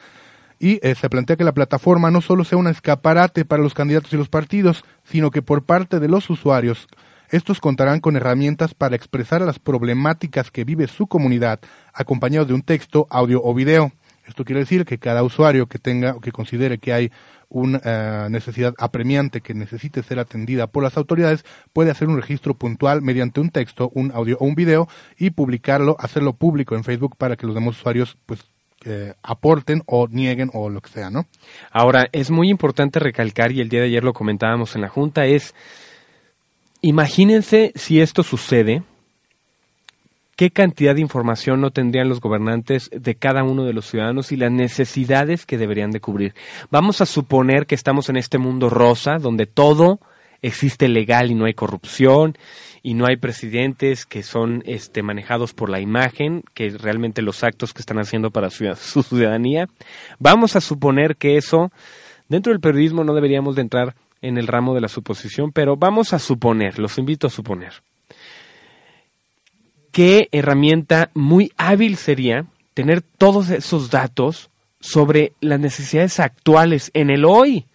[0.60, 4.12] y eh, se plantea que la plataforma no solo sea un escaparate para los candidatos
[4.12, 6.90] y los partidos, sino que por parte de los usuarios,
[7.30, 11.62] estos contarán con herramientas para expresar las problemáticas que vive su comunidad,
[11.94, 13.94] acompañados de un texto, audio o video.
[14.28, 17.12] Esto quiere decir que cada usuario que tenga o que considere que hay
[17.50, 21.44] una eh, necesidad apremiante que necesite ser atendida por las autoridades
[21.74, 24.88] puede hacer un registro puntual mediante un texto, un audio o un video
[25.18, 28.46] y publicarlo, hacerlo público en Facebook para que los demás usuarios pues
[28.86, 31.26] eh, aporten o nieguen o lo que sea, ¿no?
[31.70, 35.26] Ahora, es muy importante recalcar, y el día de ayer lo comentábamos en la Junta,
[35.26, 35.54] es,
[36.82, 38.84] imagínense si esto sucede,
[40.40, 44.38] qué cantidad de información no tendrían los gobernantes de cada uno de los ciudadanos y
[44.38, 46.34] las necesidades que deberían de cubrir.
[46.72, 50.00] Vamos a suponer que estamos en este mundo rosa, donde todo
[50.42, 52.38] existe legal y no hay corrupción
[52.82, 57.74] y no hay presidentes que son este, manejados por la imagen, que realmente los actos
[57.74, 59.68] que están haciendo para su, ciudadanía.
[60.20, 61.70] Vamos a suponer que eso,
[62.30, 66.14] dentro del periodismo no deberíamos de entrar en el ramo de la suposición, pero vamos
[66.14, 67.84] a suponer, los invito a suponer
[69.92, 77.26] qué herramienta muy hábil sería tener todos esos datos sobre las necesidades actuales en el
[77.26, 77.66] hoy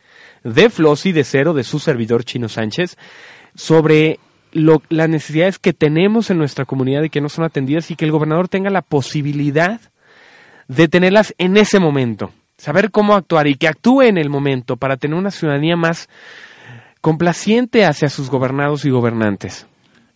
[0.43, 2.97] de Flossi, de Cero, de su servidor Chino Sánchez,
[3.55, 4.19] sobre
[4.53, 8.05] lo- las necesidades que tenemos en nuestra comunidad y que no son atendidas y que
[8.05, 9.81] el gobernador tenga la posibilidad
[10.69, 14.97] de tenerlas en ese momento, saber cómo actuar y que actúe en el momento para
[14.97, 16.09] tener una ciudadanía más
[17.01, 19.67] complaciente hacia sus gobernados y gobernantes.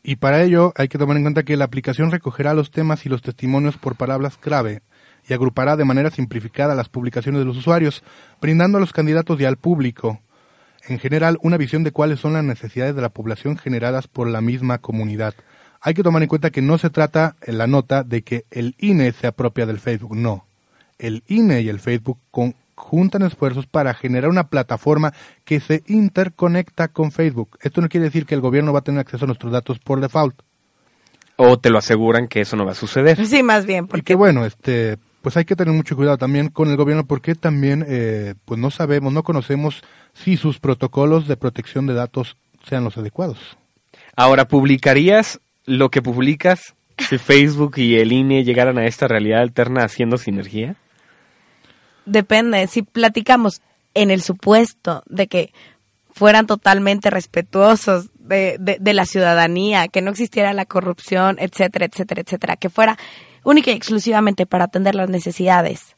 [0.03, 3.09] Y para ello hay que tomar en cuenta que la aplicación recogerá los temas y
[3.09, 4.83] los testimonios por palabras clave
[5.29, 8.03] y agrupará de manera simplificada las publicaciones de los usuarios,
[8.41, 10.21] brindando a los candidatos y al público
[10.89, 14.41] en general una visión de cuáles son las necesidades de la población generadas por la
[14.41, 15.35] misma comunidad.
[15.81, 18.75] Hay que tomar en cuenta que no se trata en la nota de que el
[18.79, 20.47] INE se apropia del Facebook, no.
[20.99, 22.19] El INE y el Facebook
[22.79, 25.13] conjuntan esfuerzos para generar una plataforma
[25.45, 27.59] que se interconecta con Facebook.
[27.61, 30.01] Esto no quiere decir que el gobierno va a tener acceso a nuestros datos por
[30.01, 30.41] default.
[31.37, 33.25] O te lo aseguran que eso no va a suceder.
[33.27, 36.49] Sí, más bien, Y porque que bueno, este, pues hay que tener mucho cuidado también
[36.49, 39.83] con el gobierno porque también, eh, pues no sabemos, no conocemos
[40.15, 42.37] si sus protocolos de protección de datos
[42.69, 43.39] sean los adecuados.
[44.17, 49.85] Ahora, ¿publicarías lo que publicas si Facebook y el INE llegaran a esta realidad alterna
[49.85, 50.77] haciendo sinergia?
[52.09, 52.67] Depende.
[52.67, 53.61] Si platicamos
[53.95, 55.53] en el supuesto de que
[56.13, 62.23] fueran totalmente respetuosos de, de, de la ciudadanía, que no existiera la corrupción, etcétera, etcétera,
[62.23, 62.99] etcétera, que fuera
[63.45, 65.97] única y exclusivamente para atender las necesidades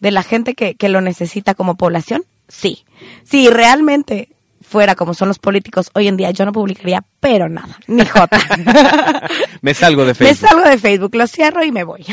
[0.00, 2.84] de la gente que, que lo necesita como población, sí.
[3.24, 4.28] Si realmente
[4.60, 8.38] fuera como son los políticos hoy en día, yo no publicaría, pero nada, ni jota.
[9.62, 10.48] Me salgo de Me Facebook.
[10.48, 12.04] salgo de Facebook, lo cierro y me voy.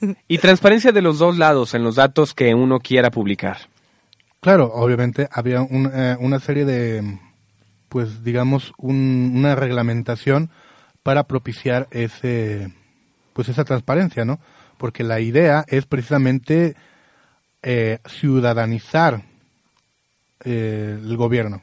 [0.28, 3.58] Y transparencia de los dos lados en los datos que uno quiera publicar.
[4.40, 7.18] Claro, obviamente había un, eh, una serie de,
[7.88, 10.50] pues digamos, un- una reglamentación
[11.02, 12.72] para propiciar ese,
[13.32, 14.38] pues esa transparencia, ¿no?
[14.78, 16.74] Porque la idea es precisamente
[17.62, 19.22] eh, ciudadanizar
[20.44, 21.62] eh, el gobierno.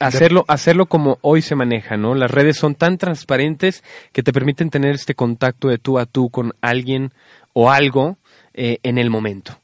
[0.00, 2.14] Hacerlo, hacerlo como hoy se maneja, ¿no?
[2.14, 6.30] Las redes son tan transparentes que te permiten tener este contacto de tú a tú
[6.30, 7.12] con alguien
[7.52, 8.18] o algo
[8.52, 9.60] eh, en el momento.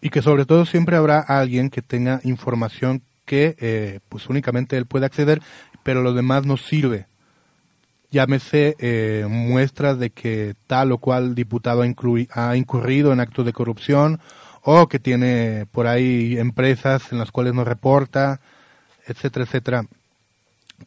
[0.00, 4.86] y que sobre todo siempre habrá alguien que tenga información que eh, pues únicamente él
[4.86, 5.42] puede acceder,
[5.82, 7.06] pero lo demás no sirve.
[8.10, 13.52] Llámese eh, muestras de que tal o cual diputado ha, ha incurrido en actos de
[13.52, 14.20] corrupción
[14.62, 18.40] o que tiene por ahí empresas en las cuales no reporta,
[19.06, 19.86] etcétera, etcétera.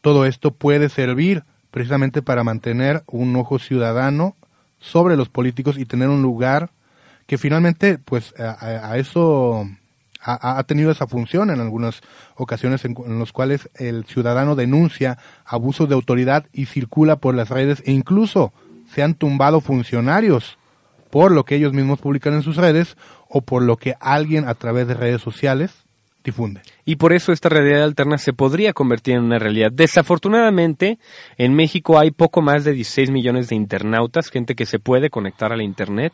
[0.02, 4.36] Todo esto puede servir precisamente para mantener un ojo ciudadano
[4.78, 6.70] sobre los políticos y tener un lugar
[7.26, 9.68] que finalmente, pues, a, a- eso
[10.22, 12.00] ha, tenido esa función en algunas
[12.36, 17.48] ocasiones en, en los cuales el ciudadano denuncia abusos de autoridad y circula por las
[17.48, 18.52] redes e incluso
[18.92, 20.58] se han tumbado funcionarios
[21.10, 22.96] por lo que ellos mismos publican en sus redes
[23.28, 25.72] o por lo que alguien a través de redes sociales
[26.24, 26.62] difunde.
[26.84, 29.72] Y por eso esta realidad alterna se podría convertir en una realidad.
[29.72, 30.98] Desafortunadamente,
[31.36, 35.52] en México hay poco más de 16 millones de internautas, gente que se puede conectar
[35.52, 36.12] a la Internet.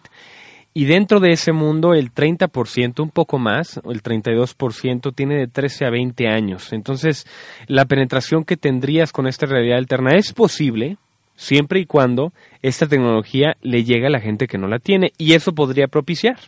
[0.75, 5.47] Y dentro de ese mundo, el 30%, un poco más, o el 32%, tiene de
[5.49, 6.73] 13 a 20 años.
[6.75, 7.27] Entonces,
[7.67, 10.99] la penetración que tendrías con esta realidad alterna es posible,
[11.35, 15.13] siempre y cuando esta tecnología le llegue a la gente que no la tiene.
[15.17, 16.39] Y eso podría propiciar.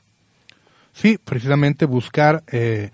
[0.92, 2.90] Sí, precisamente buscar eh,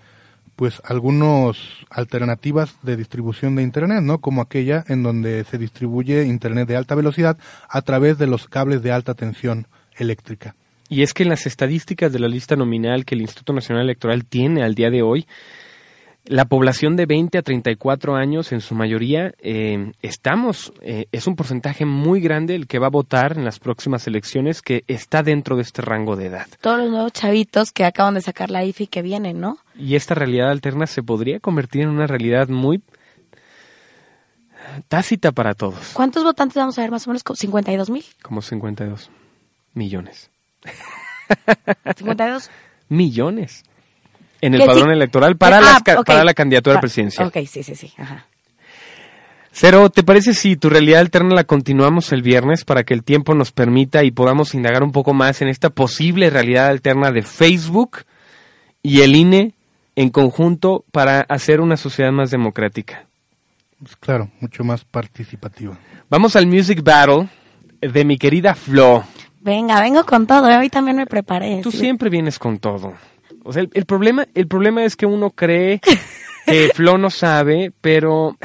[0.57, 1.57] pues algunas
[1.91, 4.19] alternativas de distribución de internet, ¿no?
[4.19, 7.39] Como aquella en donde se distribuye internet de alta velocidad
[7.69, 10.55] a través de los cables de alta tensión eléctrica.
[10.89, 14.25] Y es que en las estadísticas de la lista nominal que el Instituto Nacional Electoral
[14.25, 15.27] tiene al día de hoy,
[16.27, 21.37] la población de 20 a 34 años, en su mayoría, eh, estamos, eh, es un
[21.37, 25.57] porcentaje muy grande el que va a votar en las próximas elecciones que está dentro
[25.57, 26.47] de este rango de edad.
[26.61, 29.59] Todos los nuevos chavitos que acaban de sacar la IFI que vienen, ¿no?
[29.77, 32.83] Y esta realidad alterna se podría convertir en una realidad muy
[34.89, 37.22] tácita para todos, ¿Cuántos votantes vamos a ver más o menos?
[37.22, 38.05] ¿Como 52 mil.
[38.22, 39.11] como 52
[39.75, 40.31] millones.
[41.97, 42.51] 52.
[42.89, 43.64] Millones.
[44.45, 44.92] En el Que padrón sí.
[44.92, 47.28] electoral para, Ah, las para la candidatura Pa- presidencial.
[47.28, 47.92] Ok, sí, sí, sí.
[47.97, 48.26] Ajá.
[49.53, 53.34] Cero, ¿te parece si tu realidad alterna la continuamos el viernes para que el tiempo
[53.34, 57.99] nos permita y podamos indagar un poco más en esta posible realidad alterna de Facebook
[58.82, 59.55] y el INE
[59.97, 63.07] en conjunto para hacer una sociedad más democrática?
[63.78, 65.78] Pues claro, mucho más participativa.
[66.11, 67.28] Vamos al Music Battle
[67.80, 69.05] de mi querida Flo.
[69.40, 70.51] Venga, vengo con todo.
[70.51, 70.57] ¿eh?
[70.57, 71.61] Hoy también me preparé.
[71.62, 71.78] Tú sí.
[71.78, 72.95] siempre vienes con todo.
[73.45, 75.80] O sea, el, el problema, el problema es que uno cree
[76.47, 78.36] que Flo no sabe, pero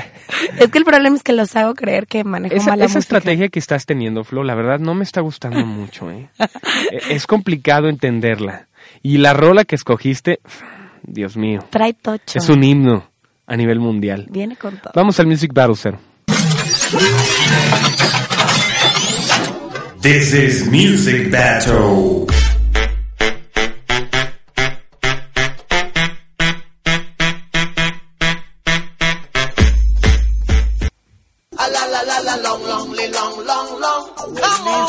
[0.59, 2.99] Es que el problema es que los hago creer que manejo esa, mal la esa
[2.99, 3.17] música.
[3.17, 6.11] estrategia que estás teniendo, Flo, la verdad no me está gustando mucho.
[6.11, 6.29] ¿eh?
[6.91, 8.67] E- es complicado entenderla.
[9.01, 10.39] Y la rola que escogiste,
[11.03, 12.37] Dios mío, Trae tocho.
[12.39, 13.09] es un himno
[13.47, 14.27] a nivel mundial.
[14.29, 14.91] Viene con todo.
[14.95, 15.99] Vamos al Music Battle, Cero.
[20.01, 22.25] This is Music Battle.
[32.49, 34.09] Long long long long long.
[34.15, 34.88] Come on.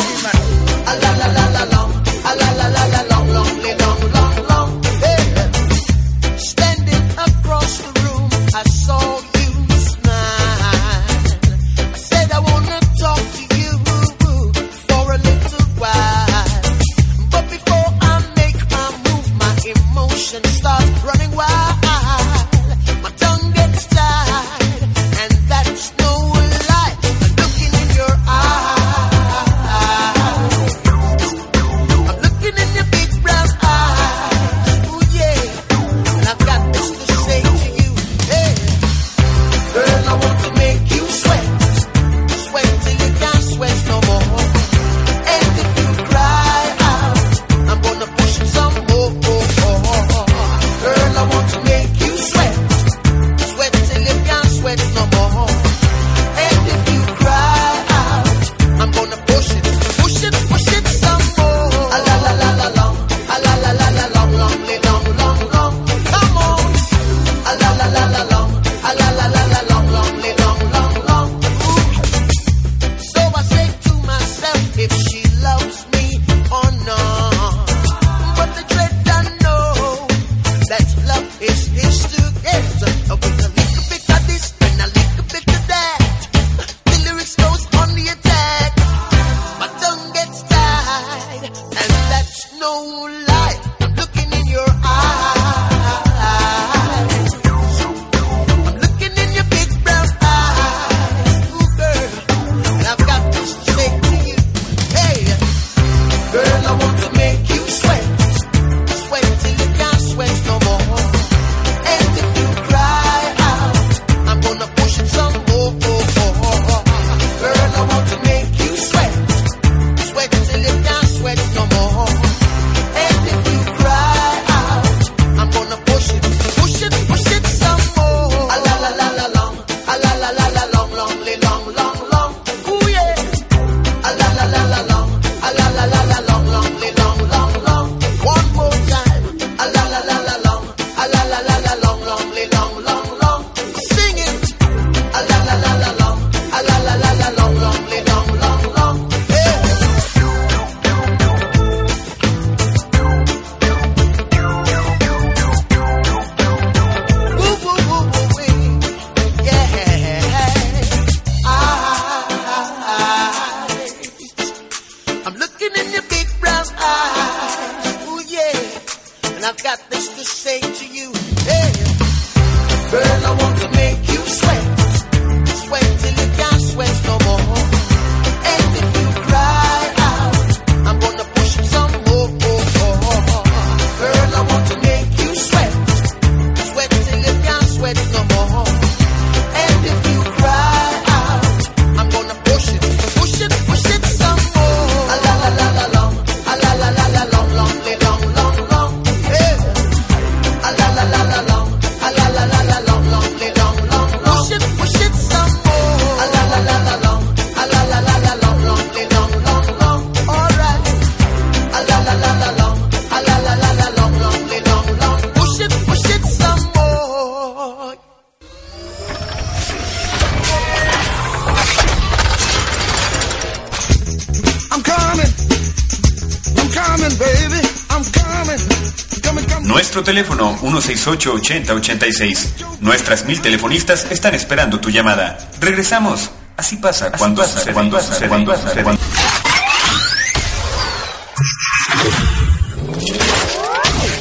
[230.00, 232.80] Nuestro teléfono 168-8086.
[232.80, 235.36] Nuestras mil telefonistas están esperando tu llamada.
[235.60, 236.30] Regresamos.
[236.56, 239.02] Así pasa cuando sucede, cuando sucede, cuando sucede, cuando-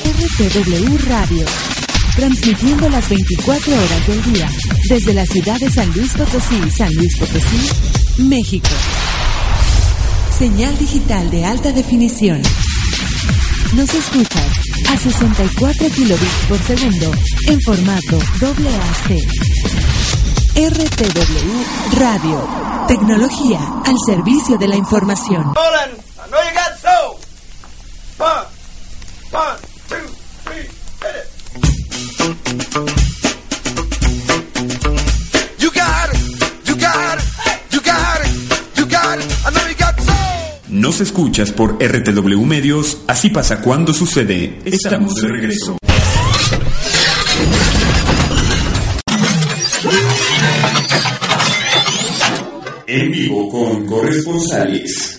[0.04, 1.46] RTW Radio,
[2.18, 4.50] transmitiendo las 24 horas del día
[4.90, 8.68] desde la ciudad de San Luis Potosí, San Luis Potosí, México.
[10.38, 12.42] Señal digital de alta definición.
[13.74, 17.12] Nos escuchas a 64 kilobits por segundo
[17.48, 19.20] en formato WAC.
[20.56, 22.48] RTW Radio,
[22.88, 25.54] tecnología al servicio de la información.
[41.00, 43.04] Escuchas por RTW Medios.
[43.08, 44.60] Así pasa cuando sucede.
[44.66, 45.78] Estamos de regreso.
[52.88, 55.19] En vivo con corresponsales.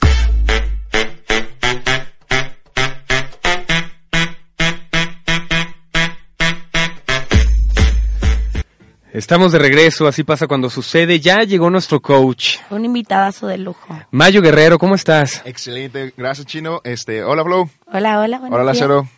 [9.30, 11.20] Estamos de regreso, así pasa cuando sucede.
[11.20, 12.56] Ya llegó nuestro coach.
[12.68, 13.96] Un invitadazo de lujo.
[14.10, 15.42] Mayo Guerrero, ¿cómo estás?
[15.44, 16.80] Excelente, gracias Chino.
[16.82, 18.64] Este, hola Flow, Hola, hola, hola.
[18.64, 19.08] Lacero,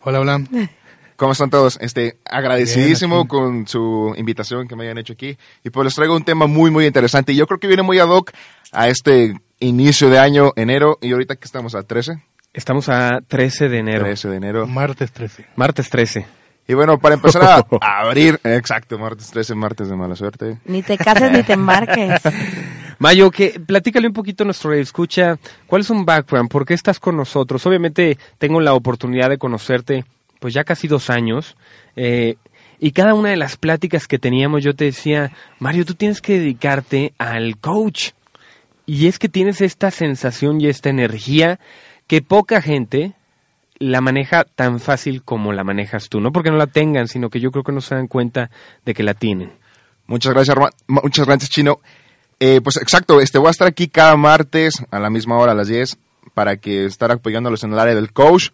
[0.00, 0.42] Hola, hola.
[1.16, 1.78] ¿cómo están todos?
[1.80, 5.38] Este, agradecidísimo Bien, con su invitación que me hayan hecho aquí.
[5.62, 7.32] Y pues les traigo un tema muy, muy interesante.
[7.34, 8.32] Y yo creo que viene muy ad hoc
[8.72, 10.98] a este inicio de año, enero.
[11.00, 12.20] Y ahorita que estamos a 13,
[12.52, 14.66] Estamos a 13 de enero, 13 de enero.
[14.66, 15.46] Martes 13.
[15.54, 16.26] martes 13.
[16.66, 20.58] Y bueno, para empezar a, a abrir, exacto, martes 13, martes de mala suerte.
[20.64, 22.20] Ni te cases ni te embarques.
[22.98, 25.36] Mayo, que platícale un poquito a nuestro escucha,
[25.66, 26.48] ¿cuál es un background?
[26.48, 27.66] ¿Por qué estás con nosotros?
[27.66, 30.04] Obviamente tengo la oportunidad de conocerte,
[30.38, 31.56] pues ya casi dos años,
[31.96, 32.36] eh,
[32.78, 36.38] y cada una de las pláticas que teníamos yo te decía, Mario, tú tienes que
[36.38, 38.10] dedicarte al coach.
[38.86, 41.58] Y es que tienes esta sensación y esta energía
[42.06, 43.14] que poca gente
[43.90, 46.20] la maneja tan fácil como la manejas tú.
[46.20, 48.50] No porque no la tengan, sino que yo creo que no se dan cuenta
[48.84, 49.52] de que la tienen.
[50.06, 51.80] Muchas gracias, Arma- ma- muchas gracias, Chino.
[52.40, 55.54] Eh, pues exacto, este, voy a estar aquí cada martes a la misma hora, a
[55.54, 55.96] las 10,
[56.34, 58.48] para que estar apoyándolos en el área del coach,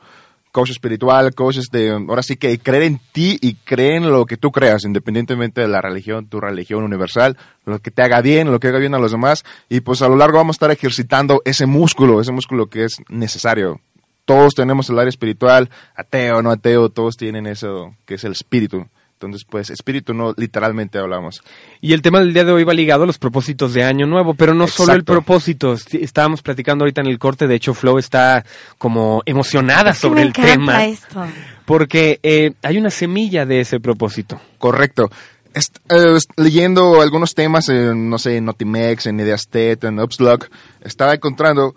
[0.53, 4.37] coach espiritual, coach, este, ahora sí que creer en ti y creer en lo que
[4.37, 8.59] tú creas, independientemente de la religión, tu religión universal, lo que te haga bien, lo
[8.61, 11.41] que haga bien a los demás, y pues a lo largo vamos a estar ejercitando
[11.45, 13.81] ese músculo, ese músculo que es necesario.
[14.25, 18.87] Todos tenemos el área espiritual, ateo, no ateo, todos tienen eso que es el espíritu.
[19.15, 21.43] Entonces, pues, espíritu no literalmente hablamos.
[21.83, 24.33] Y el tema del día de hoy va ligado a los propósitos de Año Nuevo,
[24.33, 25.75] pero no solo el propósito.
[25.93, 28.47] Estábamos platicando ahorita en el corte, de hecho Flo está
[28.79, 31.23] como emocionada Es que sobre me el tema, esto.
[31.67, 34.41] porque eh, hay una semilla de ese propósito.
[34.57, 35.11] Correcto.
[35.53, 40.47] Est- eh, leyendo algunos temas en, no sé, en Notimex, en Ideastet, en Upslug,
[40.81, 41.75] estaba encontrando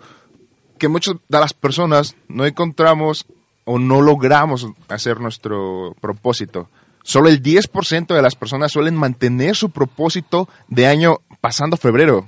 [0.78, 3.26] que muchas de las personas no encontramos
[3.64, 6.68] o no logramos hacer nuestro propósito.
[7.02, 12.18] Solo el 10% de las personas suelen mantener su propósito de año pasando febrero.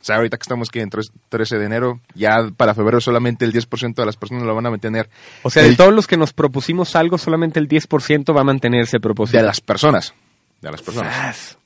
[0.00, 3.44] O sea, ahorita que estamos que en tres- 13 de enero, ya para febrero solamente
[3.44, 5.08] el 10% de las personas lo van a mantener.
[5.42, 8.82] O sea, de todos los que nos propusimos algo, solamente el 10% va a mantener
[8.82, 9.38] ese propósito.
[9.38, 10.12] de las personas.
[10.60, 11.56] De las personas.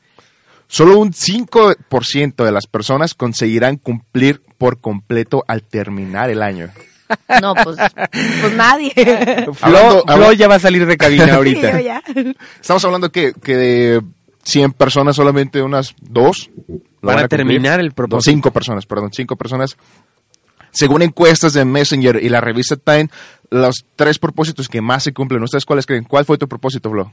[0.69, 6.69] Solo un 5% de las personas conseguirán cumplir por completo al terminar el año.
[7.41, 7.79] No, pues,
[8.43, 8.93] pues nadie.
[9.55, 12.03] Flo, ya va a salir de cabina ahorita.
[12.61, 14.03] Estamos hablando que, que de
[14.43, 18.31] 100 personas solamente unas dos lo Van a terminar el No, propósito.
[18.31, 19.79] cinco personas, perdón, cinco personas
[20.71, 23.09] Según encuestas de Messenger y la revista Time,
[23.51, 26.05] los tres propósitos que más se cumplen, ¿ustedes cuáles creen?
[26.05, 27.11] ¿Cuál fue tu propósito, Flo?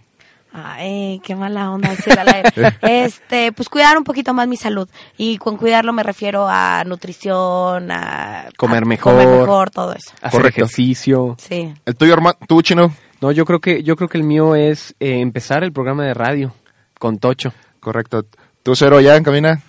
[0.58, 2.52] Ay, qué mala onda decir al aire.
[2.82, 4.88] Este, pues cuidar un poquito más mi salud.
[5.18, 9.14] Y con cuidarlo me refiero a nutrición, a Comer a mejor.
[9.14, 10.12] comer mejor, todo eso.
[10.22, 10.62] Hacer Correcto.
[10.62, 11.36] ejercicio.
[11.40, 11.74] Sí.
[11.86, 12.38] ¿El tuyo, hermano?
[12.48, 12.94] ¿Tú, Chino?
[13.22, 16.14] No, yo creo que yo creo que el mío es eh, empezar el programa de
[16.14, 16.54] radio
[17.00, 17.54] con Tocho.
[17.80, 18.24] Correcto.
[18.64, 19.62] ¿Tú, Cero, ya en cabina?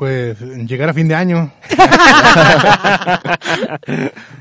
[0.00, 1.52] Pues llegar a fin de año.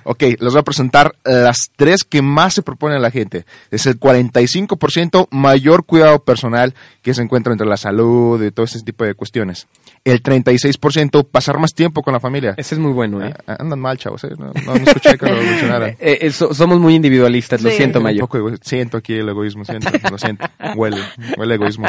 [0.03, 3.45] Ok, les voy a presentar las tres que más se propone a la gente.
[3.69, 8.79] Es el 45% mayor cuidado personal que se encuentra entre la salud y todo ese
[8.81, 9.67] tipo de cuestiones.
[10.03, 12.55] El 36% pasar más tiempo con la familia.
[12.57, 13.33] Ese es muy bueno, ¿eh?
[13.45, 14.23] Ah, Andan mal, chavos.
[14.23, 14.29] ¿eh?
[14.37, 15.89] No, no, no escuché que lo mencionaran.
[15.99, 18.21] Eh, eh, so- somos muy individualistas, lo siento, Un Mayo.
[18.21, 20.45] poco ego- siento aquí el egoísmo, siento, lo siento.
[20.75, 20.97] Huele,
[21.37, 21.87] huele egoísmo.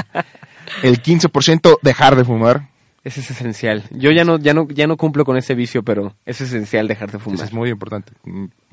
[0.82, 2.68] El 15% dejar de fumar.
[3.02, 3.84] Ese es esencial.
[3.90, 7.10] Yo ya no, ya no, ya no cumplo con ese vicio, pero es esencial dejar
[7.10, 7.44] de Eso fumar.
[7.46, 8.12] es muy importante.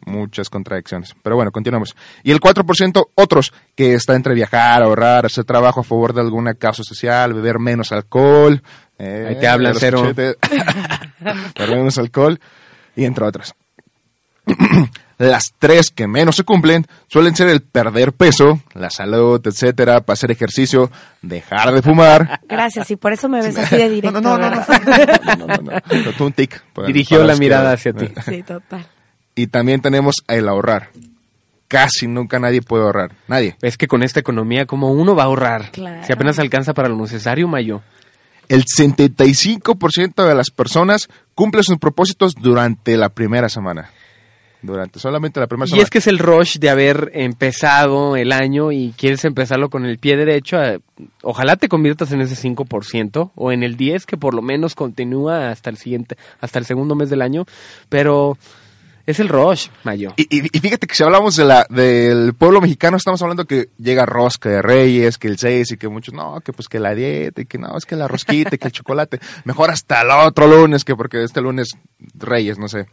[0.06, 1.16] Muchas contradicciones.
[1.24, 1.96] Pero bueno, continuamos.
[2.24, 6.56] Y el 4% otros, que está entre viajar, ahorrar, hacer trabajo a favor de alguna
[6.56, 8.62] causa social, beber menos alcohol.
[9.00, 10.04] eh, Ahí te hablan, los Cero.
[10.14, 10.38] beber
[11.78, 12.40] menos alcohol,
[12.98, 13.56] y entre otras.
[15.20, 20.14] Las tres que menos se cumplen suelen ser el perder peso, la salud, etcétera, para
[20.14, 20.92] hacer ejercicio,
[21.24, 22.40] dejar de fumar.
[22.48, 24.22] Gracias, y por eso me ves así de directo.
[24.22, 26.12] No, no, no, no, no, no, no, no.
[26.16, 26.62] Tú un tic.
[26.74, 28.08] para- Dirigió para la mirada que- hacia ti.
[28.26, 28.86] Sí, total.
[29.34, 30.92] Y también tenemos el ahorrar.
[31.68, 33.12] Casi nunca nadie puede ahorrar.
[33.28, 33.58] Nadie.
[33.62, 35.72] Es que con esta economía, como uno va a ahorrar?
[35.72, 36.04] Claro.
[36.06, 37.82] Si apenas alcanza para lo necesario, Mayo.
[38.50, 43.90] El 75% de las personas cumple sus propósitos durante la primera semana.
[44.62, 45.84] Durante solamente la primera Y semana.
[45.84, 50.00] es que es el rush de haber empezado el año y quieres empezarlo con el
[50.00, 50.62] pie derecho.
[50.62, 50.80] eh,
[51.22, 55.52] Ojalá te conviertas en ese 5% o en el 10% que por lo menos continúa
[55.52, 57.46] hasta el siguiente, hasta el segundo mes del año.
[57.88, 58.38] Pero
[59.06, 60.14] es el rush, Mayo.
[60.18, 63.70] Y, y- y fíjate que si hablamos de la, del pueblo mexicano, estamos hablando que
[63.78, 66.94] llega rosca de reyes, que el 6 y que muchos, no, que pues que la
[66.96, 69.20] dieta y que no, es que la rosquita y que el chocolate.
[69.46, 71.70] Mejor hasta el otro lunes, que porque este lunes
[72.16, 72.88] reyes, no sé.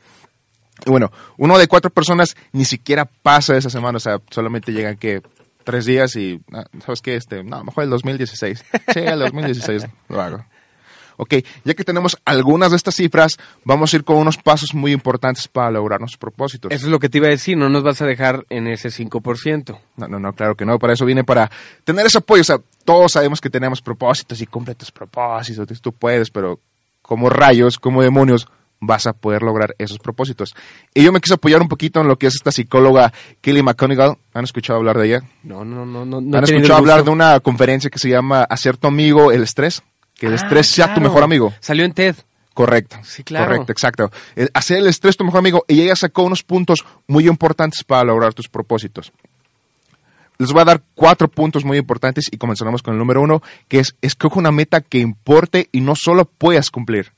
[0.86, 4.96] Y bueno, uno de cuatro personas ni siquiera pasa esa semana, o sea, solamente llegan
[4.96, 5.22] que
[5.64, 7.16] tres días y, ah, ¿sabes qué?
[7.16, 8.64] Este, no, mejor el 2016.
[8.92, 10.44] Sí, el 2016 lo hago.
[11.16, 14.92] Ok, ya que tenemos algunas de estas cifras, vamos a ir con unos pasos muy
[14.92, 16.72] importantes para lograr nuestros propósitos.
[16.72, 18.88] Eso es lo que te iba a decir, no nos vas a dejar en ese
[18.88, 19.78] 5%.
[19.96, 20.78] No, no, no, claro que no.
[20.78, 21.50] Para eso viene para
[21.84, 22.40] tener ese apoyo.
[22.40, 25.80] O sea, todos sabemos que tenemos propósitos y cumple tus propósitos.
[25.80, 26.58] Tú puedes, pero
[27.00, 28.48] como rayos, como demonios,
[28.80, 30.54] vas a poder lograr esos propósitos.
[30.94, 34.16] Y yo me quise apoyar un poquito en lo que es esta psicóloga Kelly McConigal.
[34.34, 35.22] ¿Han escuchado hablar de ella?
[35.42, 36.20] No, no, no, no.
[36.20, 39.82] no ¿Han escuchado hablar de una conferencia que se llama Hacer tu amigo el estrés?
[40.14, 41.52] Que el Ah, estrés sea tu mejor amigo.
[41.60, 42.16] Salió en TED.
[42.52, 42.98] Correcto.
[43.02, 43.46] Sí, claro.
[43.46, 44.12] Correcto, exacto.
[44.36, 45.64] El hacer el estrés tu mejor amigo.
[45.66, 49.12] Y ella sacó unos puntos muy importantes para lograr tus propósitos.
[50.38, 53.78] Les voy a dar cuatro puntos muy importantes y comenzaremos con el número uno, que
[53.78, 57.12] es escoge una meta que importe y no solo puedas cumplir.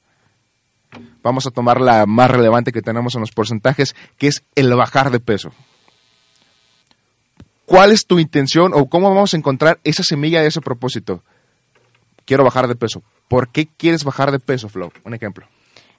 [1.23, 5.11] Vamos a tomar la más relevante que tenemos en los porcentajes, que es el bajar
[5.11, 5.51] de peso.
[7.65, 11.23] ¿Cuál es tu intención o cómo vamos a encontrar esa semilla de ese propósito?
[12.25, 13.03] Quiero bajar de peso.
[13.29, 14.93] ¿Por qué quieres bajar de peso, Flo?
[15.05, 15.47] Un ejemplo.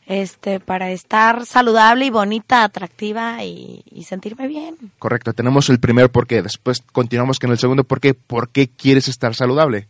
[0.05, 4.77] Este, para estar saludable y bonita, atractiva y, y sentirme bien.
[4.99, 6.41] Correcto, tenemos el primer por qué.
[6.41, 8.13] Después continuamos con el segundo por qué.
[8.13, 9.87] ¿Por qué quieres estar saludable?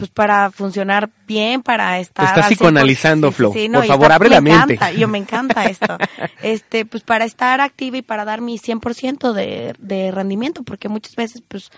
[0.00, 2.24] Pues para funcionar bien, para estar...
[2.24, 2.54] estás al 100%.
[2.56, 3.52] psicoanalizando, Flo.
[3.52, 4.72] Por y favor, está- abre me la mente.
[4.74, 5.98] encanta, Yo me encanta esto.
[6.42, 11.14] Este, pues para estar activa y para dar mi 100% de, de rendimiento, porque muchas
[11.16, 11.70] veces, pues,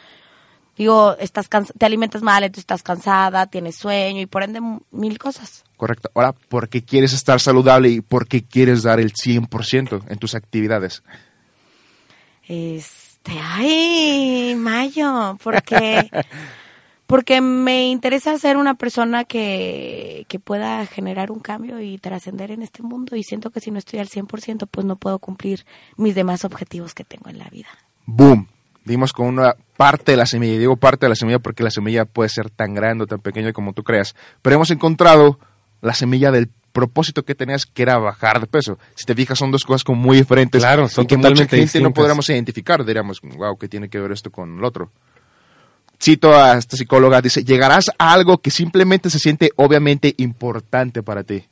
[0.79, 4.61] digo, estás te alimentas mal, entonces estás cansada, tienes sueño y por ende
[4.93, 5.65] mil cosas.
[5.77, 6.11] Correcto.
[6.15, 10.37] Ahora, ¿por qué quieres estar saludable y por qué quieres dar el 100% en tus
[10.37, 11.03] actividades?
[12.47, 16.09] Este, ay, Mayo, porque
[17.13, 22.63] porque me interesa ser una persona que, que pueda generar un cambio y trascender en
[22.63, 25.67] este mundo y siento que si no estoy al 100% pues no puedo cumplir
[25.99, 27.69] mis demás objetivos que tengo en la vida.
[28.07, 28.49] ¡Boom!
[28.87, 30.55] Dimos con una parte de la semilla.
[30.55, 33.21] Y digo parte de la semilla porque la semilla puede ser tan grande o tan
[33.21, 34.17] pequeña como tú creas.
[34.41, 35.39] Pero hemos encontrado
[35.83, 38.79] la semilla del propósito que tenías, que era bajar de peso.
[38.95, 40.63] Si te fijas, son dos cosas como muy diferentes.
[40.63, 42.87] Claro, son y que mucha totalmente gente no podríamos identificar.
[42.87, 44.91] Diríamos, wow, ¿qué tiene que ver esto con el otro?
[46.03, 51.23] Cito a esta psicóloga, dice, llegarás a algo que simplemente se siente obviamente importante para
[51.23, 51.45] ti.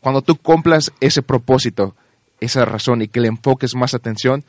[0.00, 1.94] Cuando tú cumplas ese propósito,
[2.40, 4.44] esa razón y que le enfoques más atención,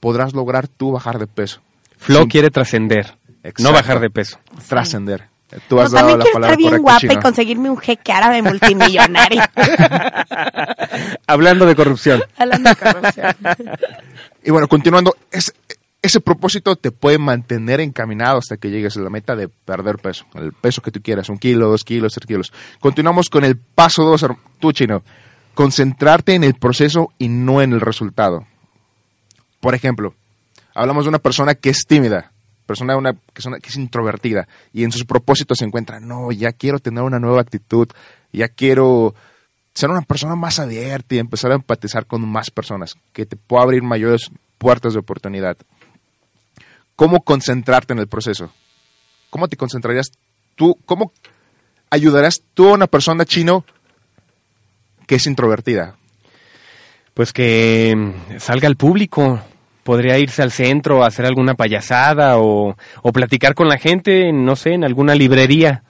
[0.00, 1.60] podrás lograr tú bajar de peso.
[1.98, 2.28] Flo Sí.
[2.28, 3.14] quiere trascender,
[3.58, 4.38] no bajar de peso.
[4.68, 5.28] Trascender.
[5.68, 7.12] Tú No, has dado también la quiero palabra estar bien correcta, guapa Chino.
[7.12, 9.42] y conseguirme un jeque árabe multimillonario.
[11.26, 12.22] Hablando de corrupción.
[12.38, 13.36] Hablando de corrupción.
[14.44, 15.52] Y bueno, continuando, es-
[16.02, 20.24] ese propósito te puede mantener encaminado hasta que llegues a la meta de perder peso.
[20.34, 22.52] El peso que tú quieras, un kilo, dos kilos, tres kilos.
[22.80, 24.24] Continuamos con el paso dos,
[24.58, 25.02] tú chino.
[25.54, 28.46] Concentrarte en el proceso y no en el resultado.
[29.60, 30.14] Por ejemplo,
[30.74, 32.32] hablamos de una persona que es tímida,
[32.64, 37.02] persona una- que es introvertida y en sus propósitos se encuentra, no, ya quiero tener
[37.02, 37.88] una nueva actitud,
[38.32, 39.14] ya quiero
[39.74, 43.64] ser una persona más abierta y empezar a empatizar con más personas, que te pueda
[43.64, 45.56] abrir mayores puertas de oportunidad.
[47.00, 48.52] ¿Cómo concentrarte en el proceso?
[49.30, 50.12] ¿Cómo te concentrarías
[50.54, 50.76] tú?
[50.84, 51.12] ¿Cómo
[51.88, 53.64] ayudarás tú a una persona chino
[55.06, 55.96] que es introvertida?
[57.14, 59.40] Pues que mm, salga al público.
[59.82, 64.54] Podría irse al centro a hacer alguna payasada o, o platicar con la gente, no
[64.54, 65.84] sé, en alguna librería.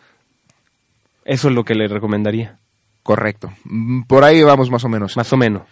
[1.24, 2.56] Eso es lo que le recomendaría.
[3.02, 3.52] Correcto.
[3.64, 5.16] Mm, Por ahí vamos más o menos.
[5.16, 5.62] Más o menos.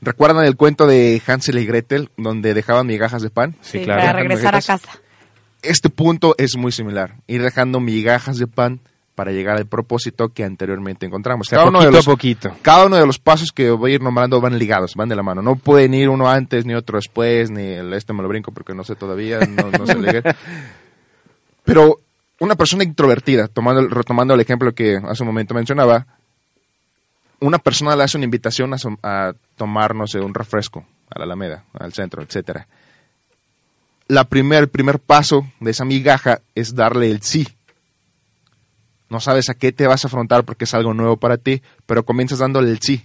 [0.00, 3.56] ¿Recuerdan el cuento de Hansel y Gretel donde dejaban migajas de pan?
[3.60, 4.00] Sí, claro.
[4.00, 5.00] para regresar a casa.
[5.62, 7.16] Este punto es muy similar.
[7.26, 8.80] Ir dejando migajas de pan
[9.16, 11.48] para llegar al propósito que anteriormente encontramos.
[11.48, 12.56] O sea, poquito de los, a poquito.
[12.60, 15.22] cada uno de los pasos que voy a ir nombrando van ligados, van de la
[15.22, 15.40] mano.
[15.40, 18.74] No pueden ir uno antes, ni otro después, ni el este me lo brinco porque
[18.74, 20.36] no sé todavía, no, no sé leer.
[21.64, 22.00] Pero
[22.38, 26.06] una persona introvertida, tomando, retomando el ejemplo que hace un momento mencionaba,
[27.40, 31.24] una persona le hace una invitación a, a tomar, no sé, un refresco a la
[31.24, 32.66] Alameda, al centro, etcétera.
[34.08, 37.48] La primer, el primer paso de esa migaja es darle el sí.
[39.08, 42.04] No sabes a qué te vas a afrontar porque es algo nuevo para ti, pero
[42.04, 43.04] comienzas dándole el sí.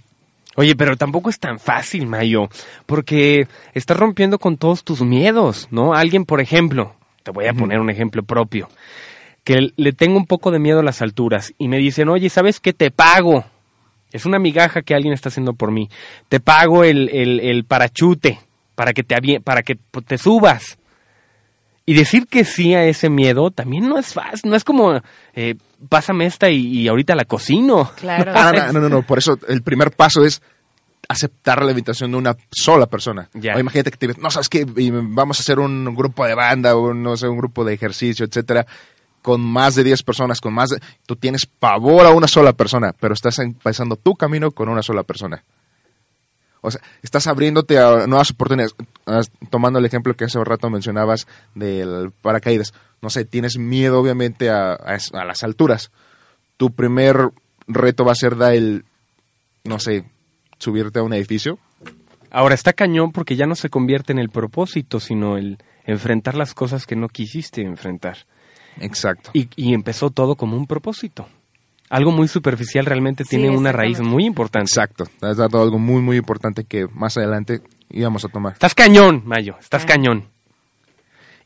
[0.56, 2.48] Oye, pero tampoco es tan fácil, Mayo,
[2.86, 5.94] porque estás rompiendo con todos tus miedos, ¿no?
[5.94, 8.68] Alguien, por ejemplo, te voy a poner un ejemplo propio,
[9.44, 12.60] que le tengo un poco de miedo a las alturas y me dicen, oye, ¿sabes
[12.60, 12.72] qué?
[12.72, 13.44] Te pago.
[14.12, 15.88] Es una migaja que alguien está haciendo por mí.
[16.28, 18.38] Te pago el, el, el parachute
[18.74, 20.78] para que te, avie- para que te subas.
[21.84, 25.00] Y decir que sí a ese miedo también no es fácil, no es como,
[25.34, 25.56] eh,
[25.88, 27.90] pásame esta y, y ahorita la cocino.
[27.96, 28.32] Claro.
[28.36, 30.40] Ah, no, no, no, no, por eso el primer paso es
[31.08, 33.28] aceptar la invitación de una sola persona.
[33.34, 33.56] Ya.
[33.56, 34.64] O imagínate que te no, ¿sabes qué?
[34.76, 38.24] Y Vamos a hacer un grupo de banda o no sé, un grupo de ejercicio,
[38.24, 38.64] etcétera,
[39.22, 40.80] con más de 10 personas, con más de...
[41.06, 45.04] Tú tienes pavor a una sola persona, pero estás empezando tu camino con una sola
[45.04, 45.44] persona.
[46.60, 48.74] O sea, estás abriéndote a nuevas oportunidades.
[49.50, 52.72] Tomando el ejemplo que hace rato mencionabas del paracaídas.
[53.00, 55.90] No sé, tienes miedo obviamente a, a las alturas.
[56.56, 57.30] Tu primer
[57.66, 58.84] reto va a ser dar el,
[59.64, 60.04] no sé,
[60.58, 61.58] subirte a un edificio.
[62.30, 66.54] Ahora está cañón porque ya no se convierte en el propósito, sino el enfrentar las
[66.54, 68.18] cosas que no quisiste enfrentar.
[68.80, 69.30] Exacto.
[69.32, 71.28] Y, y empezó todo como un propósito.
[71.90, 74.70] Algo muy superficial realmente Sí, tiene una raíz muy importante.
[74.70, 75.04] Exacto.
[75.20, 78.54] Te has dado algo muy, muy importante que más adelante íbamos a tomar.
[78.54, 79.86] Estás cañón, Mayo, estás Ah.
[79.86, 80.24] cañón.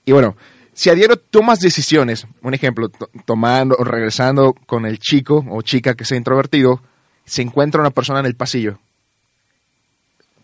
[0.04, 0.36] Y bueno,
[0.72, 5.62] si a diario tomas decisiones, un ejemplo, to- tomando o regresando con el chico o
[5.62, 6.80] chica que sea introvertido,
[7.24, 8.78] se encuentra una persona en el pasillo.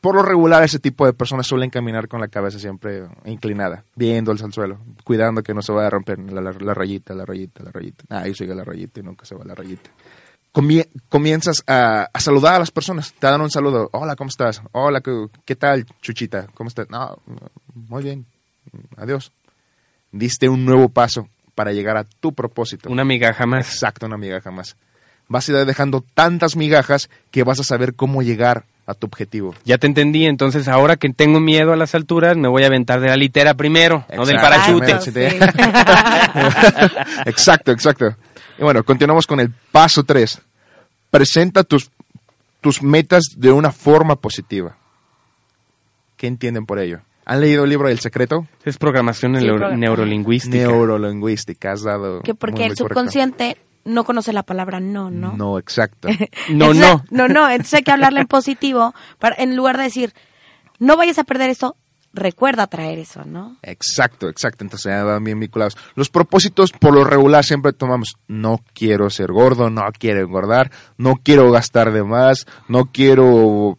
[0.02, 4.42] Por lo regular, ese tipo de personas suelen caminar con la cabeza siempre inclinada, viéndoles
[4.42, 7.62] al suelo, cuidando que no se vaya a romper la, la- la rayita, la rayita,
[7.62, 8.04] la rayita.
[8.10, 9.88] Ah, Ahí sigue la rayita y nunca se va la rayita.
[10.52, 13.88] Comie- comienzas a, a saludar a las personas, te dan un saludo.
[13.92, 14.60] Hola, ¿cómo estás?
[14.72, 16.48] Hola, ¿qué, qué tal, Chuchita?
[16.54, 16.90] ¿Cómo estás?
[16.90, 17.16] No,
[17.72, 18.26] muy bien.
[18.96, 19.30] Adiós.
[20.10, 22.90] Diste un nuevo paso para llegar a tu propósito.
[22.90, 23.72] Una migaja más.
[23.72, 24.76] Exacto, una migaja más.
[25.28, 29.54] Vas a ir dejando tantas migajas que vas a saber cómo llegar a tu objetivo.
[29.64, 33.00] Ya te entendí, entonces ahora que tengo miedo a las alturas, me voy a aventar
[33.00, 34.92] de la litera primero, no del parachute.
[34.92, 35.20] Exacto,
[37.26, 38.16] exacto, exacto.
[38.59, 40.40] Y bueno, continuamos con el paso 3.
[41.10, 41.90] Presenta tus,
[42.60, 44.76] tus metas de una forma positiva.
[46.16, 47.00] ¿Qué entienden por ello?
[47.24, 48.46] ¿Han leído el libro El Secreto?
[48.64, 50.56] Es programación Sí, neuro- programa- neurolingüística.
[50.56, 51.72] Neurolingüística.
[51.72, 52.20] Has dado.
[52.22, 52.94] Que porque muy, el correcto.
[53.84, 55.32] No conoce la palabra no, ¿no?
[55.36, 56.09] No, exacto.
[56.50, 57.04] No, Entonces- no.
[57.10, 60.12] No, no, entonces hay que hablarle en positivo, para, en lugar de decir,
[60.78, 61.76] no vayas a perder esto,
[62.14, 63.56] recuerda traer eso, ¿no?
[63.62, 64.64] Exacto, exacto.
[64.64, 65.76] Entonces ya van bien vinculados.
[65.94, 71.16] Los propósitos, por lo regular, siempre tomamos, no quiero ser gordo, no quiero engordar, no
[71.22, 73.78] quiero gastar de más, no quiero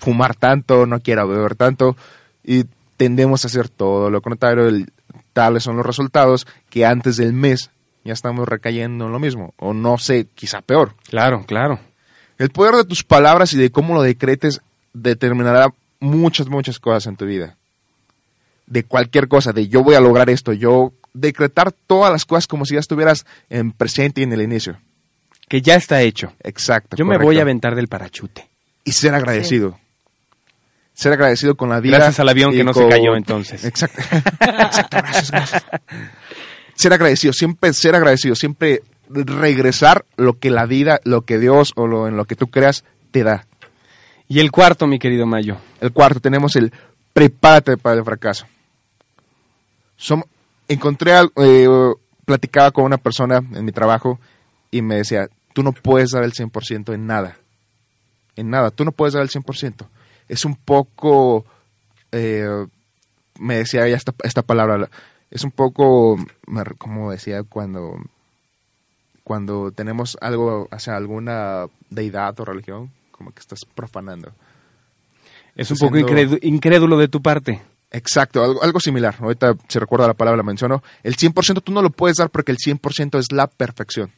[0.00, 1.96] fumar tanto, no quiero beber tanto.
[2.44, 2.64] Y
[2.96, 4.66] tendemos a hacer todo lo contrario.
[4.68, 4.92] El-
[5.32, 7.70] tales son los resultados que antes del mes
[8.04, 9.54] ya estamos recayendo en lo mismo.
[9.58, 10.94] O no sé, quizá peor.
[11.08, 11.78] Claro, claro.
[12.38, 14.60] El poder de tus palabras y de cómo lo decretes
[14.92, 17.56] determinará muchas, muchas cosas en tu vida.
[18.66, 22.64] De cualquier cosa, de yo voy a lograr esto, yo decretar todas las cosas como
[22.64, 24.78] si ya estuvieras en presente y en el inicio.
[25.48, 26.32] Que ya está hecho.
[26.42, 26.96] Exacto.
[26.96, 28.48] Yo me voy a aventar del parachute.
[28.84, 29.78] Y ser agradecido.
[30.94, 31.96] Ser agradecido con la vida.
[31.96, 33.64] Gracias al avión que no se cayó entonces.
[33.64, 34.00] Exacto.
[34.40, 35.64] Exacto, gracias, gracias.
[36.74, 41.86] Ser agradecido, siempre ser agradecido, siempre regresar lo que la vida, lo que Dios o
[41.86, 43.46] lo, en lo que tú creas te da.
[44.28, 45.58] Y el cuarto, mi querido Mayo.
[45.80, 46.72] El cuarto, tenemos el
[47.12, 48.46] prepárate para el fracaso.
[49.98, 50.24] Som-
[50.68, 51.68] encontré, eh,
[52.24, 54.18] platicaba con una persona en mi trabajo
[54.70, 57.36] y me decía, tú no puedes dar el 100% en nada.
[58.36, 59.86] En nada, tú no puedes dar el 100%.
[60.28, 61.44] Es un poco,
[62.12, 62.46] eh,
[63.38, 64.88] me decía ella esta, esta palabra,
[65.32, 66.16] es un poco,
[66.78, 67.96] como decía cuando,
[69.24, 74.32] cuando tenemos algo hacia alguna deidad o religión, como que estás profanando.
[75.54, 77.60] Es un poco siendo- incrédulo de tu parte.
[77.90, 79.16] Exacto, algo, algo similar.
[79.20, 80.82] Ahorita, si recuerdo la palabra, la menciono.
[81.02, 84.10] El 100% tú no lo puedes dar porque el 100% es la perfección.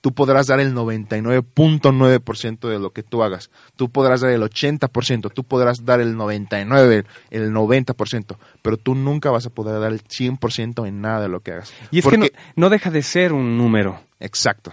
[0.00, 3.50] Tú podrás dar el 99.9% de lo que tú hagas.
[3.76, 9.30] Tú podrás dar el 80%, tú podrás dar el 99%, el 90%, pero tú nunca
[9.30, 11.72] vas a poder dar el 100% en nada de lo que hagas.
[11.90, 14.00] Y es Porque- que no, no deja de ser un número.
[14.20, 14.72] Exacto.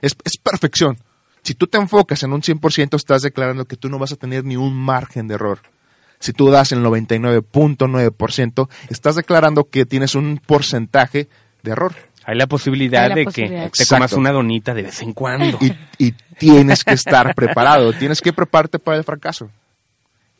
[0.00, 0.98] Es, es perfección.
[1.42, 4.44] Si tú te enfocas en un 100%, estás declarando que tú no vas a tener
[4.44, 5.60] ni un margen de error.
[6.20, 11.28] Si tú das el 99.9%, estás declarando que tienes un porcentaje
[11.62, 11.94] de error.
[12.24, 13.64] Hay la posibilidad Hay la de posibilidad.
[13.70, 15.58] que te comas una donita de vez en cuando.
[15.60, 19.50] Y, y tienes que estar preparado, tienes que prepararte para el fracaso.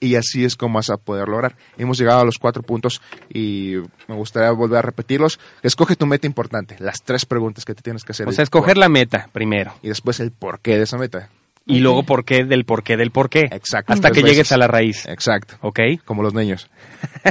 [0.00, 1.54] Y así es como vas a poder lograr.
[1.78, 3.00] Hemos llegado a los cuatro puntos
[3.32, 3.74] y
[4.08, 5.38] me gustaría volver a repetirlos.
[5.62, 8.28] Escoge tu meta importante, las tres preguntas que te tienes que hacer.
[8.28, 9.74] o sea, escoger por- la meta primero.
[9.80, 11.28] Y después el porqué de esa meta.
[11.66, 13.42] Y luego por qué del por qué del por qué.
[13.52, 13.92] Exacto.
[13.92, 15.06] Hasta que llegues a la raíz.
[15.06, 15.54] Exacto.
[15.60, 15.78] ¿Ok?
[16.04, 16.68] Como los niños.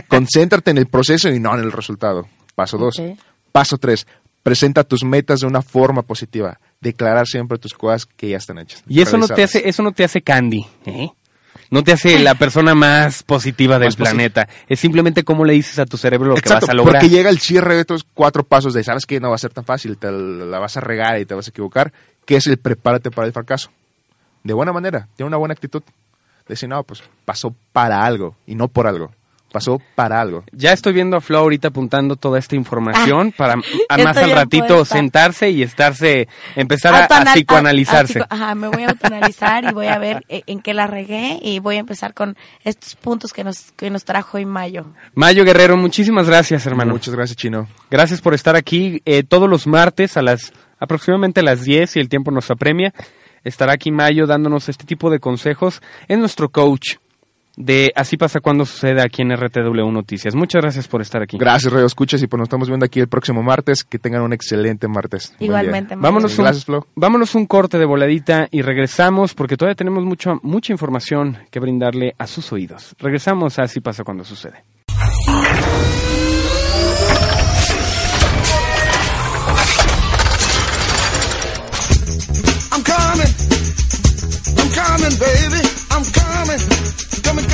[0.07, 2.28] Concéntrate en el proceso y no en el resultado.
[2.56, 3.02] Paso dos.
[3.52, 4.07] Paso tres.
[4.43, 6.59] Presenta tus metas de una forma positiva.
[6.80, 8.84] Declarar siempre tus cosas que ya están hechas.
[8.88, 11.09] Y eso no te hace, eso no te hace candy, ¿eh?
[11.69, 14.49] No te hace la persona más positiva del Más planeta.
[14.68, 17.01] Es simplemente cómo le dices a tu cerebro lo Exacto, que vas a lograr.
[17.01, 19.53] porque llega el cierre de estos cuatro pasos de, sabes que no va a ser
[19.53, 21.93] tan fácil, te la vas a regar y te vas a equivocar,
[22.26, 23.72] que es el prepárate para el fracaso.
[24.43, 25.81] De buena manera, tiene una buena actitud.
[26.45, 29.11] Decir, no, pues pasó para algo y no por algo.
[29.52, 30.45] Pasó para algo.
[30.53, 33.53] Ya estoy viendo a Flo ahorita apuntando toda esta información para
[33.90, 34.95] a más Ah, al ratito puesta.
[34.95, 38.19] sentarse y estarse, empezar a, a psicoanalizarse.
[38.19, 40.73] a- a psico- ajá, me voy a autoanalizar y voy a ver eh, en qué
[40.73, 44.45] la regué y voy a empezar con estos puntos que nos, que nos trajo hoy
[44.45, 44.86] Mayo.
[45.15, 46.94] Mayo Guerrero, muchísimas gracias, hermano.
[46.94, 47.68] Muchas gracias, Chino.
[47.90, 51.99] Gracias por estar aquí eh, todos los martes a las aproximadamente a las 10 si
[51.99, 52.94] el tiempo nos apremia.
[53.44, 55.82] Estará aquí Mayo dándonos este tipo de consejos.
[56.07, 56.98] Es nuestro coach
[57.63, 60.35] de Así pasa cuando sucede aquí en RTW Noticias.
[60.35, 61.38] Muchas gracias por estar aquí.
[61.38, 63.83] Gracias, Radio Escuchas, y pues nos estamos viendo aquí el próximo martes.
[63.83, 65.33] Que tengan un excelente martes.
[65.39, 65.95] Igualmente.
[65.95, 66.88] Vámonos un, Gracias, Flo.
[66.95, 72.15] vámonos un corte de voladita y regresamos porque todavía tenemos mucho, mucha información que brindarle
[72.17, 72.95] a sus oídos.
[72.99, 74.65] Regresamos a Así pasa cuando sucede.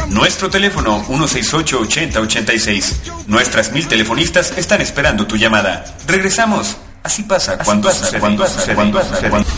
[0.09, 3.27] Nuestro teléfono 168-8086.
[3.27, 5.85] Nuestras mil telefonistas están esperando tu llamada.
[6.07, 6.77] Regresamos.
[7.03, 8.19] Así pasa cuando sucede.
[8.19, 8.75] Cuando sucede.
[8.75, 9.29] Cuando sucede.
[9.29, 9.49] Cuando-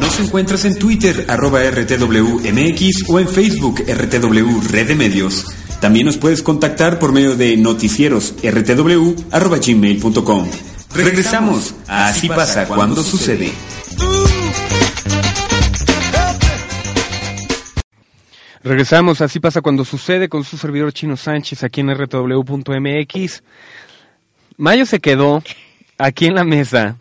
[0.00, 5.44] Nos encuentras en Twitter, arroba RTWMX o en Facebook, RTW Red de Medios.
[5.80, 10.48] También nos puedes contactar por medio de noticieros rtw arroba gmail.com.
[10.92, 13.52] Regresamos a Así pasa cuando sucede.
[18.64, 23.42] Regresamos, así pasa cuando sucede con su servidor Chino Sánchez aquí en rtw.mx.
[24.56, 25.44] Mayo se quedó
[25.96, 26.96] aquí en la mesa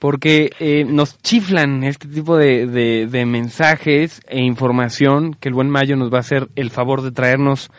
[0.00, 6.12] porque eh, nos chiflan este tipo de mensajes e información que el buen Mayo nos
[6.12, 7.70] va a hacer el favor de traernos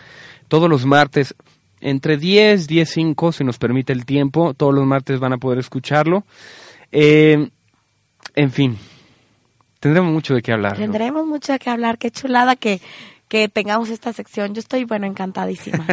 [0.48, 1.36] todos los martes
[1.82, 4.54] entre 10, 10, 5, si nos permite el tiempo.
[4.54, 6.24] Todos los martes van a poder escucharlo.
[6.92, 7.50] Eh,
[8.36, 8.78] en fin,
[9.80, 10.74] tendremos mucho de qué hablar.
[10.74, 10.80] ¿no?
[10.80, 11.98] Tendremos mucho de qué hablar.
[11.98, 12.82] Qué chulada que,
[13.28, 14.54] que tengamos esta sección.
[14.54, 15.86] Yo estoy, bueno, encantadísima.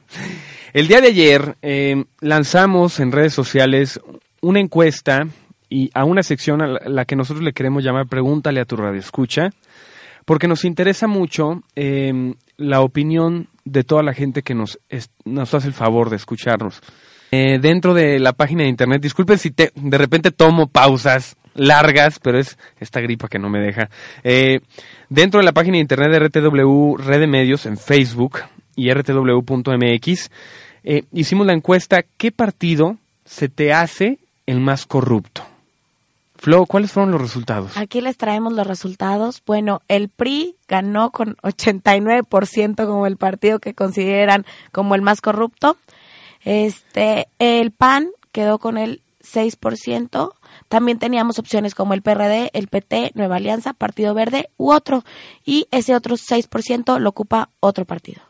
[0.72, 4.00] El día de ayer eh, lanzamos en redes sociales
[4.40, 5.26] una encuesta
[5.68, 8.76] y a una sección a la, la que nosotros le queremos llamar Pregúntale a tu
[8.76, 9.50] radio escucha,
[10.24, 14.78] porque nos interesa mucho eh, la opinión de toda la gente que nos,
[15.24, 16.80] nos hace el favor de escucharnos.
[17.30, 22.18] Eh, dentro de la página de internet, disculpen si te, de repente tomo pausas largas,
[22.18, 23.88] pero es esta gripa que no me deja.
[24.22, 24.60] Eh,
[25.08, 28.40] dentro de la página de internet de RTW Red de Medios en Facebook
[28.76, 30.30] y rtw.mx,
[30.84, 35.51] eh, hicimos la encuesta ¿qué partido se te hace el más corrupto?
[36.42, 37.76] Flo, ¿cuáles fueron los resultados?
[37.76, 39.40] Aquí les traemos los resultados.
[39.46, 45.76] Bueno, el PRI ganó con 89% como el partido que consideran como el más corrupto.
[46.44, 50.32] Este, el PAN quedó con el 6%.
[50.68, 55.04] También teníamos opciones como el PRD, el PT, Nueva Alianza, Partido Verde u otro.
[55.44, 58.20] Y ese otro 6% lo ocupa otro partido.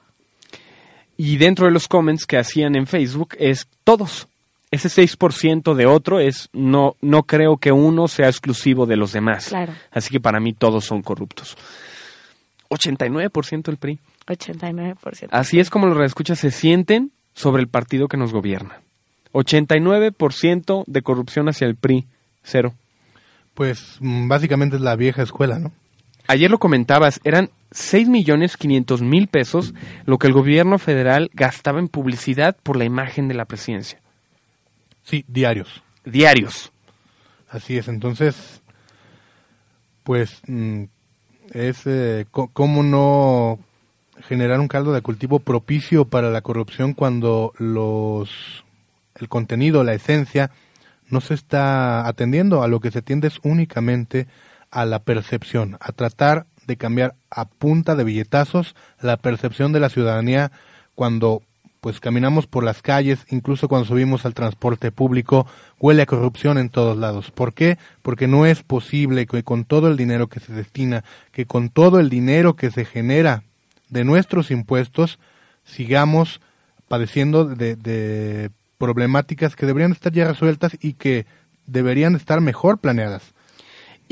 [1.17, 4.29] Y dentro de los comments que hacían en Facebook es todos.
[4.73, 9.49] Ese 6% de otro es no no creo que uno sea exclusivo de los demás.
[9.49, 9.75] Claro.
[9.91, 11.59] Así que para mí todos son corruptos.
[12.71, 14.01] 89% el PRI.
[14.27, 15.29] 89%.
[15.31, 18.81] Así es como los reescuchas se sienten sobre el partido que nos gobierna.
[19.33, 22.07] 89% de corrupción hacia el PRI,
[22.43, 22.73] cero.
[23.53, 25.73] Pues mm, básicamente es la vieja escuela, ¿no?
[26.29, 29.75] Ayer lo comentabas, eran 6 millones 500 mil pesos
[30.07, 34.02] lo que el gobierno federal gastaba en publicidad por la imagen de la presidencia.
[35.03, 35.83] Sí, diarios.
[36.05, 36.73] Diarios.
[37.49, 38.63] Así es, entonces,
[40.05, 40.85] pues mm,
[41.53, 43.59] es eh, cómo no
[44.23, 48.65] generar un caldo de cultivo propicio para la corrupción cuando los
[49.17, 50.51] el contenido, la esencia,
[51.09, 54.27] no se está atendiendo a lo que se atiende es únicamente
[54.71, 59.91] a la percepción, a tratar de cambiar a punta de billetazos la percepción de la
[59.91, 60.53] ciudadanía
[60.95, 61.43] cuando
[61.83, 65.49] pues caminamos por las calles, incluso cuando subimos al transporte público,
[65.81, 67.33] huele a corrupción en todos lados.
[67.33, 67.77] ¿Por qué?
[68.03, 71.03] Porque no es posible que con todo el dinero que se destina,
[71.33, 73.43] que con todo el dinero que se genera
[73.89, 75.19] de nuestros impuestos,
[75.65, 76.41] sigamos
[76.87, 81.27] padeciendo de, de problemáticas que deberían estar ya resueltas y que
[81.67, 83.35] deberían estar mejor planeadas.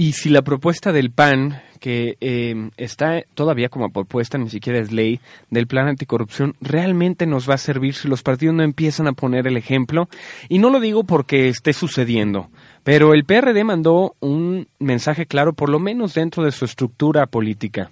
[0.00, 4.92] Y si la propuesta del PAN, que eh, está todavía como propuesta, ni siquiera es
[4.92, 5.20] ley,
[5.50, 9.46] del plan anticorrupción, realmente nos va a servir si los partidos no empiezan a poner
[9.46, 10.08] el ejemplo.
[10.48, 12.48] Y no lo digo porque esté sucediendo,
[12.82, 17.90] pero el PRD mandó un mensaje claro, por lo menos dentro de su estructura política.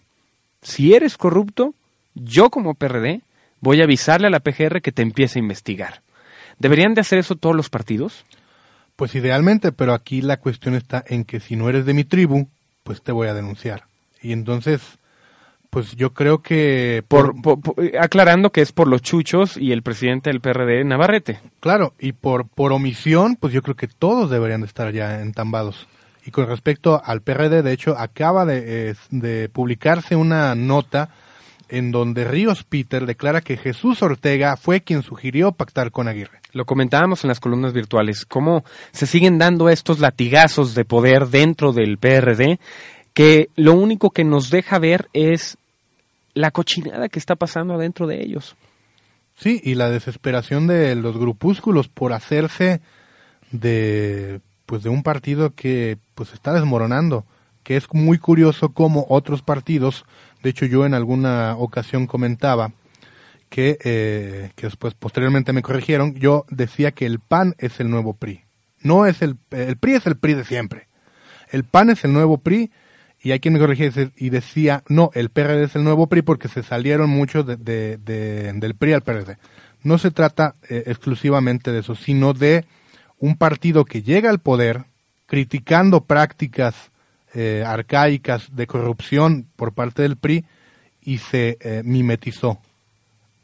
[0.63, 1.75] Si eres corrupto,
[2.15, 3.21] yo como PRD
[3.61, 6.01] voy a avisarle a la PGR que te empiece a investigar.
[6.59, 8.25] ¿Deberían de hacer eso todos los partidos?
[8.99, 12.49] Pues idealmente, pero aquí la cuestión está en que si no eres de mi tribu,
[12.83, 13.85] pues te voy a denunciar.
[14.21, 14.81] Y entonces,
[15.71, 19.83] pues yo creo que Por, por- por- aclarando que es por los chuchos y el
[19.85, 21.39] presidente del PRD, Navarrete.
[21.61, 25.87] Claro, y por, por omisión, pues yo creo que todos deberían de estar ya entambados.
[26.27, 31.11] Y con respecto al PRD, de hecho, acaba de, eh, de publicarse una nota
[31.69, 36.41] en donde Ríos Peter declara que Jesús Ortega fue quien sugirió pactar con Aguirre.
[36.53, 41.73] Lo comentábamos en las columnas virtuales, cómo se siguen dando estos latigazos de poder dentro
[41.73, 42.59] del PRD,
[43.13, 45.59] que lo único que nos deja ver es
[46.35, 48.57] la cochinada que está pasando adentro de ellos.
[49.37, 52.81] Sí, y la desesperación de los grupúsculos por hacerse
[53.51, 57.25] de pues de un partido que pues está desmoronando,
[57.63, 60.05] que es muy curioso cómo otros partidos,
[60.43, 62.73] de hecho yo en alguna ocasión comentaba
[63.49, 68.15] que, eh, que después posteriormente me corrigieron, yo decía que el PAN es el nuevo
[68.15, 68.43] PRI.
[68.81, 70.89] No es el, el PRI es el PRI de siempre.
[71.51, 72.71] El PAN es el nuevo PRI
[73.21, 76.49] y hay quien me corregía y decía, no, el PRD es el nuevo PRI porque
[76.49, 79.39] se salieron muchos de, de- de- del PRI al PRD.
[79.83, 82.65] No se trata eh, exclusivamente de eso, sino de
[83.19, 84.85] un partido que llega al poder
[85.27, 86.75] criticando prácticas
[87.35, 90.45] eh, arcaicas de corrupción por parte del PRI
[91.03, 92.59] y se eh, mimetizó.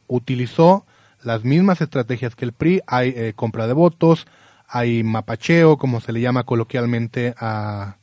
[0.06, 0.86] Utilizó
[1.22, 4.26] las mismas estrategias que el PRI, hay eh, compra de votos,
[4.68, 7.96] hay mapacheo, como se le llama coloquialmente a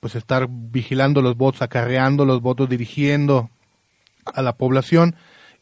[0.00, 3.50] pues estar vigilando los votos, acarreando los votos, dirigiendo
[4.34, 5.14] a la población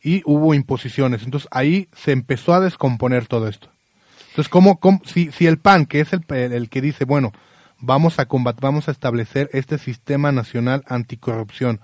[0.03, 1.23] y hubo imposiciones.
[1.23, 3.69] Entonces ahí se empezó a descomponer todo esto.
[4.31, 7.33] Entonces, ¿cómo, si, si el PAN, que es el, el que dice, bueno,
[7.81, 11.81] vamos a combatir, vamos a establecer este sistema nacional anticorrupción,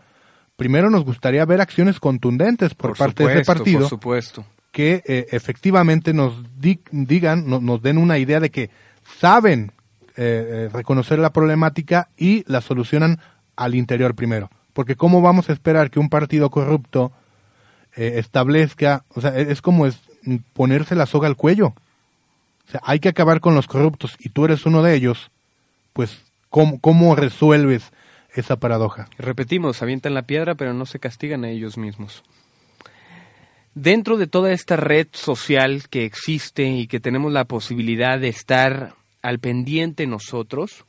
[0.56, 4.44] primero nos gustaría ver acciones contundentes por, parte de ese partido Por supuesto.
[4.72, 8.70] que eh, efectivamente nos di- digan, no- nos den una idea de que
[9.18, 9.72] saben
[10.16, 13.20] eh, eh, reconocer la problemática y la solucionan
[13.56, 14.50] al interior primero.
[14.72, 17.12] Porque ¿cómo vamos a esperar que un partido corrupto
[17.96, 19.98] eh, establezca, o sea, es, como es
[20.52, 21.68] ponerse la soga al cuello.
[22.66, 25.30] O sea, hay que acabar con los corruptos y tú eres uno de ellos,
[25.94, 27.90] pues ¿cómo, cómo resuelves
[28.34, 29.08] esa paradoja?
[29.16, 32.22] Repetimos, avientan la piedra pero no se castigan a ellos mismos.
[33.74, 38.94] dentro de toda esta red social que existe y que tenemos la posibilidad de estar
[39.22, 40.84] al pendiente nosotros,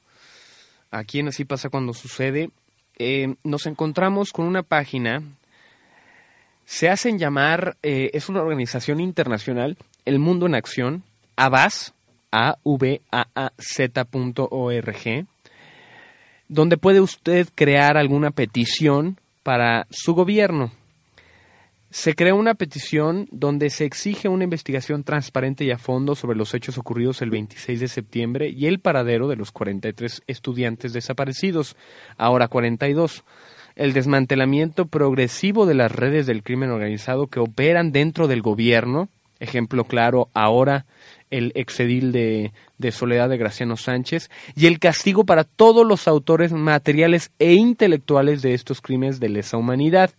[0.91, 2.49] aquí en Así pasa cuando sucede,
[2.97, 5.21] eh, nos encontramos con una página,
[6.65, 11.03] se hacen llamar, eh, es una organización internacional, El Mundo en Acción,
[11.35, 11.91] AVAZ,
[12.35, 12.97] A-V-A-A-Z.org,
[16.49, 20.73] donde puede usted crear alguna petición para su gobierno.
[21.91, 26.53] Se creó una petición donde se exige una investigación transparente y a fondo sobre los
[26.53, 31.77] hechos ocurridos el 26 de septiembre y el paradero de los 43 estudiantes desaparecidos,
[32.17, 33.23] ahora 42.
[33.77, 39.07] El desmantelamiento progresivo de las redes del crimen organizado que operan dentro del gobierno,
[39.39, 40.85] ejemplo claro ahora
[41.31, 46.51] el exedil de, de Soledad de Graciano Sánchez, y el castigo para todos los autores
[46.51, 50.11] materiales e intelectuales de estos crímenes de lesa humanidad.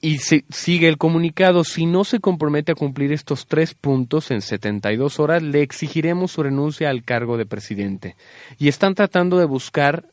[0.00, 5.18] Y sigue el comunicado, si no se compromete a cumplir estos tres puntos en 72
[5.18, 8.14] horas, le exigiremos su renuncia al cargo de presidente.
[8.58, 10.04] Y están tratando de buscar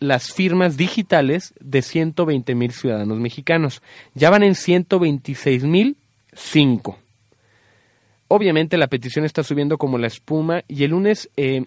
[0.00, 3.80] las firmas digitales de 120 mil ciudadanos mexicanos.
[4.14, 5.96] Ya van en 126 mil
[6.38, 6.98] cinco.
[8.28, 11.64] Obviamente la petición está subiendo como la espuma y el lunes, eh,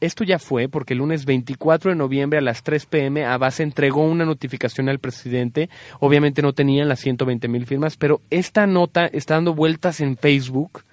[0.00, 4.04] esto ya fue porque el lunes 24 de noviembre a las 3 pm Abbas entregó
[4.04, 5.68] una notificación al presidente.
[5.98, 10.84] Obviamente no tenían las 120 mil firmas, pero esta nota está dando vueltas en Facebook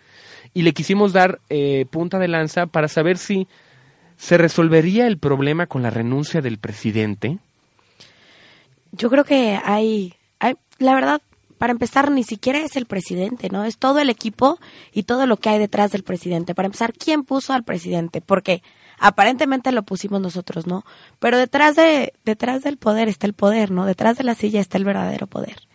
[0.53, 3.47] y le quisimos dar eh, punta de lanza para saber si
[4.17, 7.37] se resolvería el problema con la renuncia del presidente.
[8.91, 11.21] Yo creo que hay, hay, la verdad,
[11.57, 13.63] para empezar, ni siquiera es el presidente, ¿no?
[13.63, 14.59] Es todo el equipo
[14.91, 16.55] y todo lo que hay detrás del presidente.
[16.55, 18.21] Para empezar, ¿quién puso al presidente?
[18.21, 18.63] Porque
[18.99, 20.85] aparentemente lo pusimos nosotros, ¿no?
[21.19, 23.85] Pero detrás de, detrás del poder está el poder, ¿no?
[23.85, 25.67] Detrás de la silla está el verdadero poder.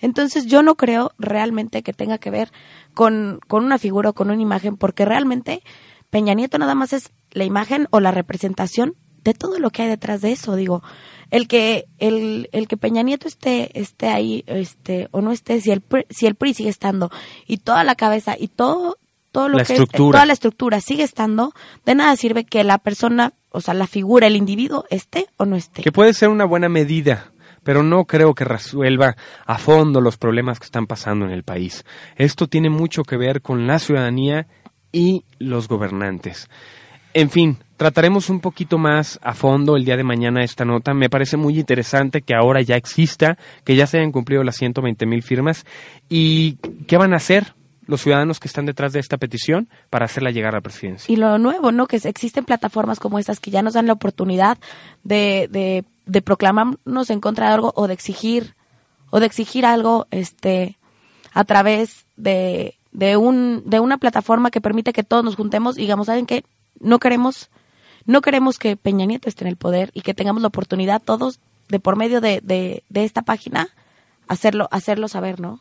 [0.00, 2.52] Entonces yo no creo realmente que tenga que ver
[2.94, 5.62] con, con una figura o con una imagen, porque realmente
[6.10, 9.88] Peña Nieto nada más es la imagen o la representación de todo lo que hay
[9.88, 10.54] detrás de eso.
[10.54, 10.82] Digo,
[11.30, 15.70] el que, el, el que Peña Nieto esté, esté ahí, este, o no esté, si
[15.70, 17.10] el, PRI- si el PRI sigue estando,
[17.46, 18.98] y toda la cabeza, y todo,
[19.32, 20.08] todo lo La que estructura.
[20.08, 21.52] es, toda la estructura sigue estando,
[21.84, 25.56] de nada sirve que la persona, o sea, la figura, el individuo, esté o no
[25.56, 25.82] esté.
[25.82, 27.32] Que puede ser una buena medida,
[27.62, 31.84] pero no creo que resuelva a fondo los problemas que están pasando en el país.
[32.16, 34.46] Esto tiene mucho que ver con la ciudadanía
[34.92, 36.48] y los gobernantes.
[37.12, 40.94] En fin, trataremos un poquito más a fondo el día de mañana esta nota.
[40.94, 45.06] Me parece muy interesante que ahora ya exista, que ya se hayan cumplido las 120
[45.06, 45.64] mil firmas.
[46.08, 47.54] ¿Y qué van a hacer
[47.86, 51.12] los ciudadanos que están detrás de esta petición para hacerla llegar a la presidencia?
[51.12, 51.86] Y lo nuevo, ¿no?
[51.86, 54.58] Que existen plataformas como estas que ya nos dan la oportunidad
[55.04, 58.54] de, de, de proclamarnos en contra de algo o de exigir,
[59.10, 60.78] o de exigir algo, este,
[61.32, 65.82] a través de, de un, de una plataforma que permite que todos nos juntemos y
[65.82, 66.44] digamos, ¿saben qué?
[66.80, 67.50] No queremos,
[68.06, 71.38] no queremos que Peña Nieto esté en el poder y que tengamos la oportunidad todos
[71.68, 73.68] de por medio de, de, de esta página
[74.28, 75.60] hacerlo, hacerlo saber, ¿no?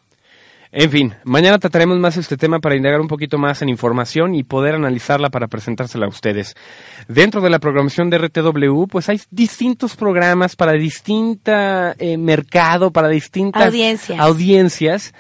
[0.72, 4.43] En fin, mañana trataremos más este tema para indagar un poquito más en información y
[4.43, 6.53] poder analizarla para presentársela a ustedes.
[7.07, 13.07] Dentro de la programación de RTW, pues hay distintos programas para distinta eh, mercado, para
[13.07, 14.19] distintas Audiencias.
[14.19, 15.13] audiencias.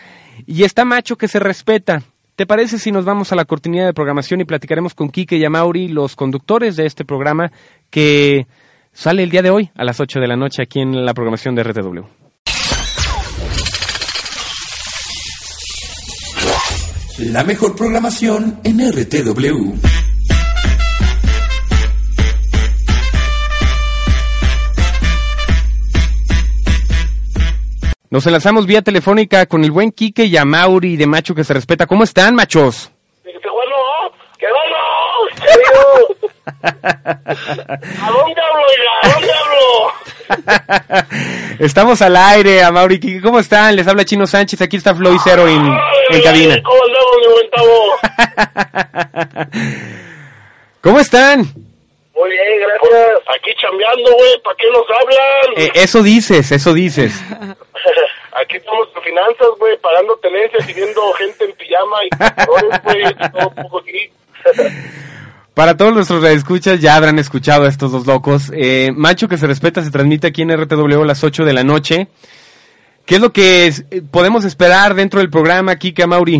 [0.45, 2.03] Y está macho que se respeta.
[2.35, 5.45] ¿Te parece si nos vamos a la cortinilla de programación y platicaremos con Quique y
[5.45, 7.49] Amauri, los conductores de este programa
[7.89, 8.45] que
[8.91, 11.55] sale el día de hoy a las 8 de la noche aquí en la programación
[11.55, 12.03] de RTW?
[17.19, 20.04] La mejor programación en RTW.
[28.09, 31.53] Nos enlazamos vía telefónica con el buen Quique y a Mauri de Macho que se
[31.53, 31.87] respeta.
[31.87, 32.91] ¿Cómo están, machos?
[33.23, 33.75] ¡Qué bueno!
[36.63, 38.65] ¿A dónde hablo?
[39.01, 39.91] ¿A dónde hablo?
[41.59, 43.21] Estamos al aire, a Mauri Quique.
[43.21, 43.75] ¿Cómo están?
[43.75, 44.61] Les habla Chino Sánchez.
[44.61, 45.65] Aquí está Floyd Cero en,
[46.09, 46.61] en cabina.
[46.63, 47.25] ¿Cómo andamos, mi?
[50.81, 51.39] ¿Cómo están?
[51.39, 53.21] Muy bien, gracias.
[53.35, 54.41] Aquí chambeando, güey.
[54.43, 55.53] ¿Para qué nos hablan?
[55.57, 57.23] Eh, eso dices, eso dices.
[58.41, 62.09] Aquí estamos en finanzas, güey, pagando tenencias y viendo gente en pijama y
[62.83, 64.09] güey, todo un poco aquí.
[65.53, 68.51] Para todos nuestros escuchas ya habrán escuchado a estos dos locos.
[68.53, 71.63] Eh, Macho que se respeta se transmite aquí en RTW a las 8 de la
[71.63, 72.07] noche.
[73.05, 76.39] ¿Qué es lo que es- eh, podemos esperar dentro del programa, Kike a Mauri?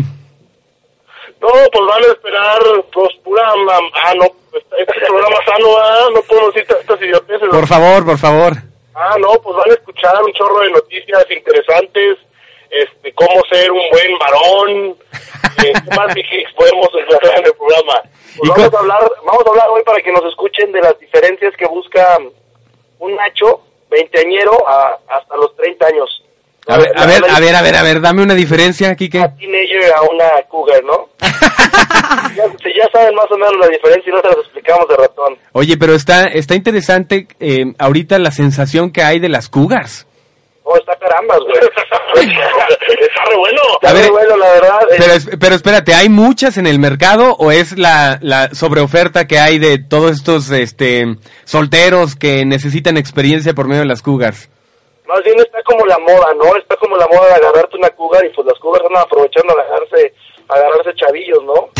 [1.40, 2.58] No, pues van a esperar,
[2.92, 3.42] pues, pura.
[3.46, 7.48] Ah, no, pues, este programa sano, ah, no podemos decir estas idioteces.
[7.50, 8.52] Por favor, por favor.
[8.98, 12.16] Ah, no, pues van a escuchar un chorro de noticias interesantes.
[12.70, 14.96] este, cómo ser un buen varón,
[15.64, 16.44] eh, ¿qué más dije?
[16.56, 18.00] podemos explorar en el programa.
[18.38, 20.98] Pues ¿Y vamos, a hablar, vamos a hablar hoy para que nos escuchen de las
[20.98, 22.18] diferencias que busca
[22.98, 23.60] un macho
[23.90, 26.24] veinteañero a, hasta los 30 años.
[26.66, 29.34] A ver, a ver, a ver, a ver, a ver, dame una diferencia, Kike.
[29.38, 31.10] teenager a una cougar, ¿no?
[32.36, 35.36] ya, ya saben más o menos la diferencia y no se las explicamos de ratón.
[35.52, 40.06] Oye, pero está, está interesante eh, ahorita la sensación que hay de las cougars.
[40.68, 41.54] Oh, está carambas, güey.
[41.54, 43.60] está re bueno.
[43.80, 44.80] Está ver, re bueno, la verdad.
[44.90, 49.26] eh, Pero, es- pero espérate, ¿hay muchas en el mercado o es la, la sobreoferta
[49.26, 51.04] que hay de todos estos este,
[51.44, 54.48] solteros que necesitan experiencia por medio de las cougars?
[55.06, 56.56] Más bien está como la moda, ¿no?
[56.56, 59.62] Está como la moda de agarrarte una cougar y pues las cougars andan aprovechando a
[59.62, 60.14] agarrarse,
[60.48, 61.70] agarrarse chavillos, ¿no?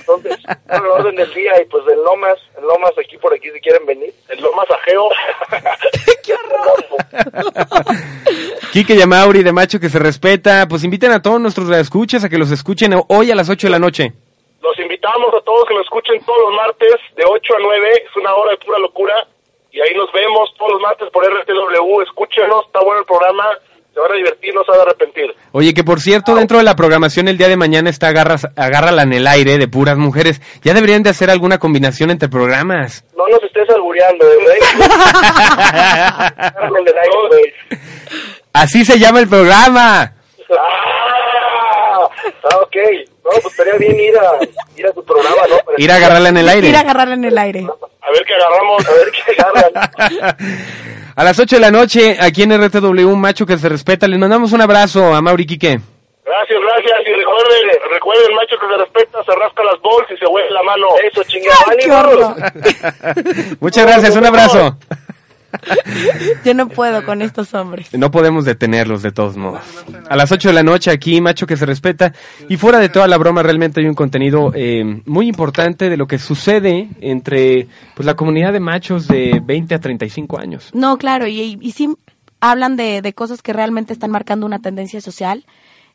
[0.00, 0.38] Entonces,
[0.70, 3.84] el orden del día y pues el Lomas, el Lomas aquí por aquí si quieren
[3.86, 4.12] venir.
[4.28, 5.08] El Lomas ajeo.
[6.24, 6.84] ¡Qué horror!
[8.72, 12.38] Quique Yamauri de Macho que se respeta, pues inviten a todos nuestros escuchas a que
[12.38, 14.12] los escuchen hoy a las 8 de la noche.
[14.62, 17.90] Los invitamos a todos que nos escuchen todos los martes de 8 a 9.
[18.04, 19.14] Es una hora de pura locura.
[19.70, 22.00] Y ahí nos vemos todos los martes por RTW.
[22.02, 23.44] Escúchenos, está bueno el programa.
[23.96, 25.24] Se van a divertir, no se van a arrepentir.
[25.52, 29.04] Oye, que por cierto, dentro de la programación el día de mañana está Agarras, Agárrala
[29.04, 30.42] en el aire de puras mujeres.
[30.62, 33.06] Ya deberían de hacer alguna combinación entre programas.
[33.16, 34.36] No nos estés albureando, ¿eh,
[37.30, 37.54] güey.
[38.52, 40.12] Así se llama el programa.
[40.50, 42.10] Ah,
[42.50, 42.76] ah, ok.
[43.24, 44.38] No, pues estaría bien ir a,
[44.76, 45.56] ir a tu programa, ¿no?
[45.78, 46.68] Ir a agarrarla en el aire.
[46.68, 47.66] Ir a agarrarla en el aire.
[48.02, 50.76] A ver qué agarramos, a ver qué agarran.
[51.18, 54.06] A las 8 de la noche, aquí en RTW, un macho que se respeta.
[54.06, 55.80] Les mandamos un abrazo a Mauri Quique.
[56.26, 57.00] Gracias, gracias.
[57.06, 60.62] Y recuerden, recuerden, macho que se respeta, se rasca las bols y se huele la
[60.62, 60.88] mano.
[61.10, 61.56] Eso, chingada.
[63.60, 64.76] Muchas gracias, un abrazo.
[66.44, 67.92] Yo no puedo con estos hombres.
[67.94, 69.62] No podemos detenerlos de todos modos.
[70.08, 72.12] A las 8 de la noche aquí, macho que se respeta.
[72.48, 76.06] Y fuera de toda la broma, realmente hay un contenido eh, muy importante de lo
[76.06, 80.70] que sucede entre pues, la comunidad de machos de 20 a 35 años.
[80.74, 81.94] No, claro, y, y sí
[82.40, 85.44] hablan de, de cosas que realmente están marcando una tendencia social.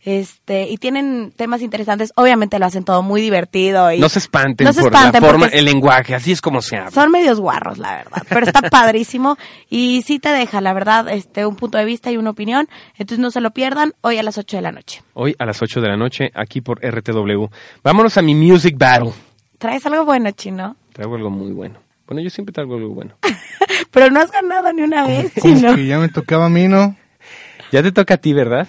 [0.03, 2.11] Este, y tienen temas interesantes.
[2.15, 3.91] Obviamente lo hacen todo muy divertido.
[3.91, 6.61] Y No se espanten No se por espanten la forma, el lenguaje, así es como
[6.61, 6.91] se habla.
[6.91, 8.23] son medios guarros, la verdad.
[8.27, 9.37] Pero está padrísimo.
[9.69, 12.67] Y sí te deja, la verdad, este, un punto de vista y una opinión.
[12.97, 15.03] Entonces no se lo pierdan hoy a las 8 de la noche.
[15.13, 17.45] Hoy a las 8 de la noche, aquí por RTW.
[17.83, 19.11] Vámonos a mi Music Battle.
[19.59, 20.75] Traes algo bueno, chino.
[20.93, 21.79] Traigo algo muy bueno.
[22.07, 23.15] Bueno, yo siempre traigo algo bueno.
[23.91, 25.75] Pero no has ganado ni una vez, chino.
[25.75, 26.95] que ya me tocaba a mí, ¿no?
[27.71, 28.67] Ya te toca a ti, ¿verdad?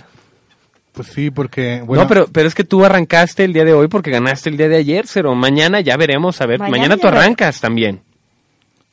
[0.93, 1.83] Pues sí, porque...
[1.85, 4.59] Bueno, no, pero, pero es que tú arrancaste el día de hoy porque ganaste el
[4.59, 8.03] día de ayer, pero mañana ya veremos, a ver, Mañana mañana, tú arrancas también.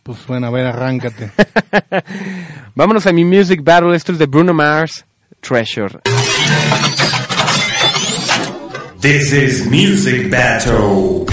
[0.04, 1.32] Pues bueno, a ver, arráncate.
[2.76, 5.06] Vámonos a mi Music Battle, esto es de Bruno Mars,
[5.42, 6.00] Treasure.
[9.02, 11.26] This is Music Battle.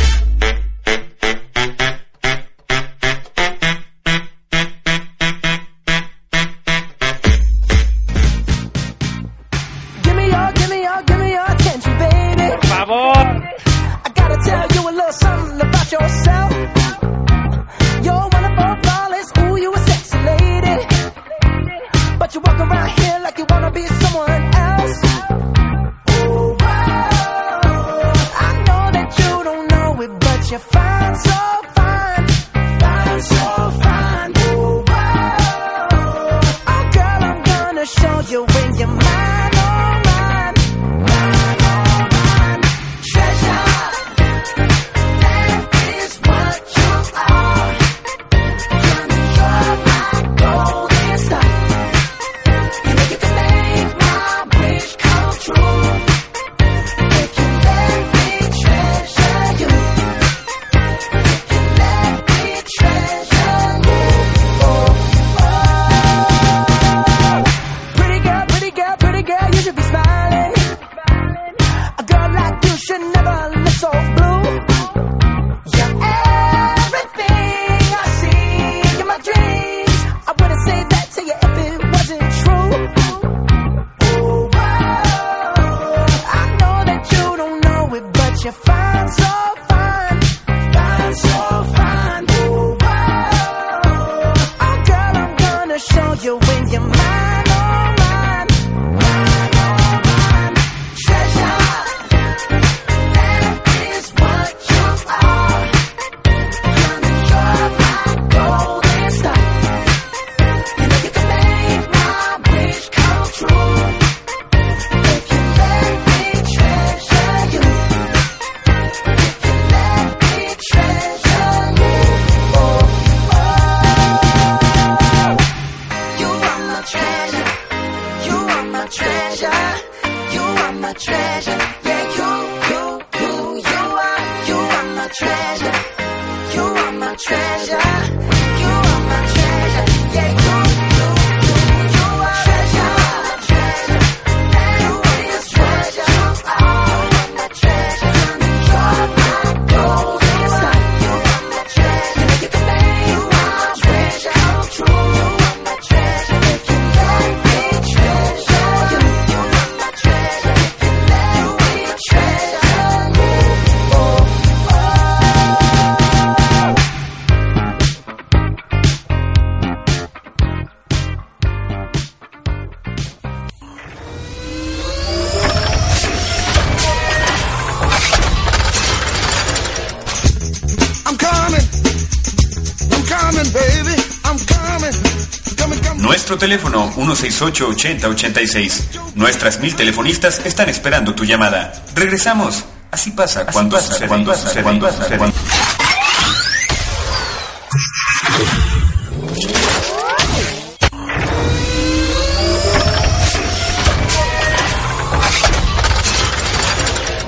[186.37, 189.15] Nuestro teléfono 168-8086.
[189.15, 191.73] Nuestras mil telefonistas están esperando tu llamada.
[191.95, 192.63] Regresamos.
[192.91, 195.19] Así pasa cuando sucede, cuando sucede, cuando sucede.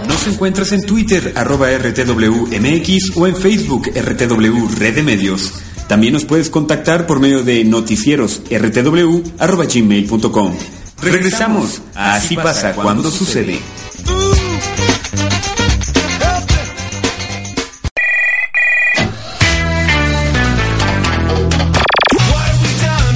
[0.06, 5.57] Nos encuentras en Twitter, arroba RTWMX o en Facebook, RTW Red de Medios.
[5.88, 10.54] También nos puedes contactar por medio de noticieros rtw arroba gmail.com.
[11.00, 13.58] Regresamos a Así pasa cuando sucede.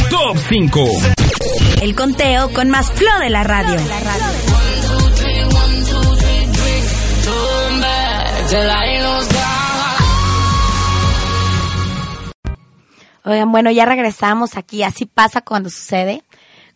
[0.08, 0.88] Top 5.
[1.82, 3.76] El conteo con más flow de la radio.
[13.24, 16.22] Oigan, bueno, ya regresamos aquí, así pasa cuando sucede,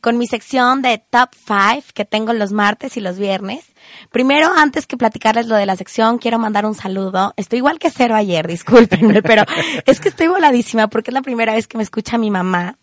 [0.00, 3.64] con mi sección de Top 5 que tengo los martes y los viernes.
[4.12, 7.34] Primero, antes que platicarles lo de la sección, quiero mandar un saludo.
[7.36, 9.42] Estoy igual que cero ayer, discúlpenme, pero
[9.86, 12.76] es que estoy voladísima porque es la primera vez que me escucha mi mamá.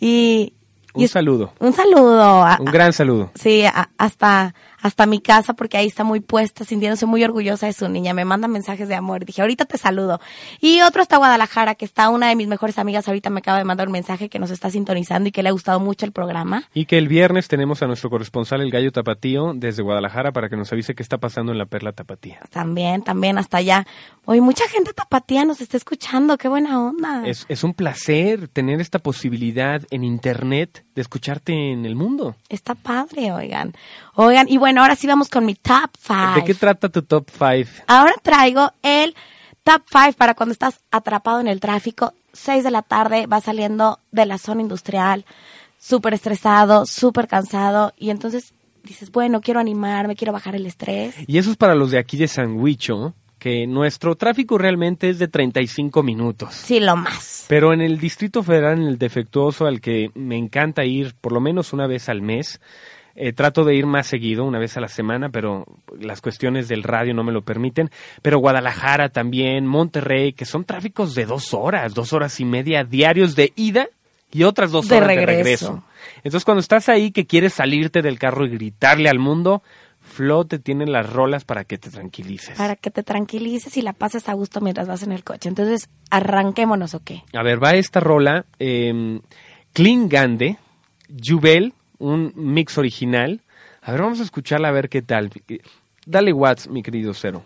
[0.00, 0.54] Y,
[0.94, 1.52] y Un es- saludo.
[1.60, 2.20] un saludo.
[2.44, 3.30] a- Un gran saludo.
[3.36, 4.54] Sí, a- hasta,
[4.84, 8.12] hasta mi casa, porque ahí está muy puesta, sintiéndose muy orgullosa de su niña.
[8.12, 9.24] Me manda mensajes de amor.
[9.24, 10.20] Dije, ahorita te saludo.
[10.60, 13.08] Y otro está Guadalajara, que está una de mis mejores amigas.
[13.08, 15.52] Ahorita me acaba de mandar un mensaje que nos está sintonizando y que le ha
[15.52, 16.64] gustado mucho el programa.
[16.74, 20.56] Y que el viernes tenemos a nuestro corresponsal, el Gallo Tapatío, desde Guadalajara, para que
[20.58, 22.40] nos avise qué está pasando en la Perla Tapatía.
[22.50, 23.86] También, también, hasta allá.
[24.26, 26.36] Hoy mucha gente tapatía nos está escuchando.
[26.36, 27.26] Qué buena onda.
[27.26, 32.36] Es, es un placer tener esta posibilidad en Internet de escucharte en el mundo.
[32.50, 33.72] Está padre, oigan.
[34.16, 36.34] Oigan, y bueno, ahora sí vamos con mi top five.
[36.36, 37.84] ¿De qué trata tu top 5?
[37.88, 39.14] Ahora traigo el
[39.64, 42.12] top 5 para cuando estás atrapado en el tráfico.
[42.32, 45.24] 6 de la tarde, va saliendo de la zona industrial,
[45.78, 47.92] súper estresado, súper cansado.
[47.96, 48.54] Y entonces
[48.84, 51.14] dices, bueno, quiero animarme, quiero bajar el estrés.
[51.26, 55.28] Y eso es para los de aquí de Sandwicho, que nuestro tráfico realmente es de
[55.28, 56.54] 35 minutos.
[56.54, 57.46] Sí, lo más.
[57.48, 61.40] Pero en el Distrito Federal, en el defectuoso, al que me encanta ir por lo
[61.40, 62.60] menos una vez al mes,
[63.16, 65.66] eh, trato de ir más seguido, una vez a la semana, pero
[65.98, 67.90] las cuestiones del radio no me lo permiten.
[68.22, 73.36] Pero Guadalajara también, Monterrey, que son tráficos de dos horas, dos horas y media diarios
[73.36, 73.88] de ida
[74.32, 75.84] y otras dos De horas de regreso.
[76.18, 79.62] Entonces, cuando estás ahí que quieres salirte del carro y gritarle al mundo,
[80.00, 82.58] Flo te tiene las rolas para que te tranquilices.
[82.58, 85.48] Para que te tranquilices y la pases a gusto mientras vas en el coche.
[85.48, 87.22] Entonces, arranquémonos, ¿o qué?
[87.32, 89.20] A ver, va esta rola, eh,
[89.72, 90.58] Clean Gande,
[91.08, 93.40] Jubel, un mix original.
[93.82, 95.30] A ver, vamos a escucharla a ver qué tal.
[96.06, 97.44] Dale watts, mi querido Cero.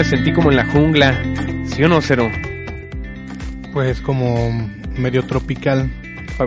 [0.00, 1.14] Me sentí como en la jungla,
[1.66, 2.30] ¿sí o no, Cero?
[3.74, 4.50] Pues como
[4.96, 5.90] medio tropical.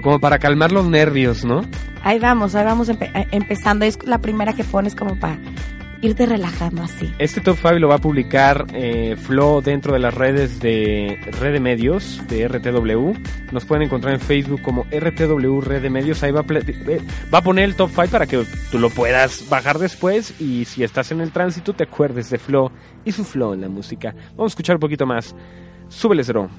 [0.01, 1.63] Como para calmar los nervios, ¿no?
[2.01, 3.85] Ahí vamos, ahí vamos empe- eh, empezando.
[3.85, 5.37] Es la primera que pones como para
[6.03, 7.11] irte relajando así.
[7.17, 11.53] Este top 5 lo va a publicar eh, Flo dentro de las redes de Red
[11.53, 13.13] de Medios, de RTW.
[13.51, 16.21] Nos pueden encontrar en Facebook como RTW Red de Medios.
[16.21, 17.01] Ahí va a, eh,
[17.33, 20.39] va a poner el top 5 para que tú lo puedas bajar después.
[20.39, 22.71] Y si estás en el tránsito, te acuerdes de Flo
[23.05, 24.13] y su flow en la música.
[24.31, 25.33] Vamos a escuchar un poquito más.
[25.87, 26.49] Súbele cero.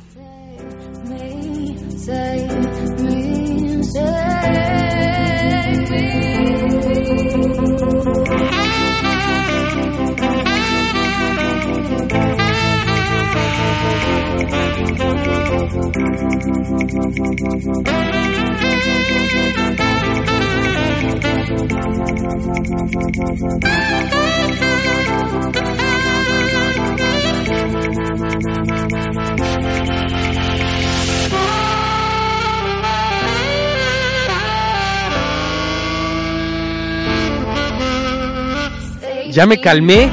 [39.34, 40.10] Ya me calmé.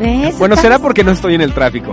[0.00, 0.38] ¿Ves?
[0.38, 1.92] Bueno, será porque no estoy en el tráfico.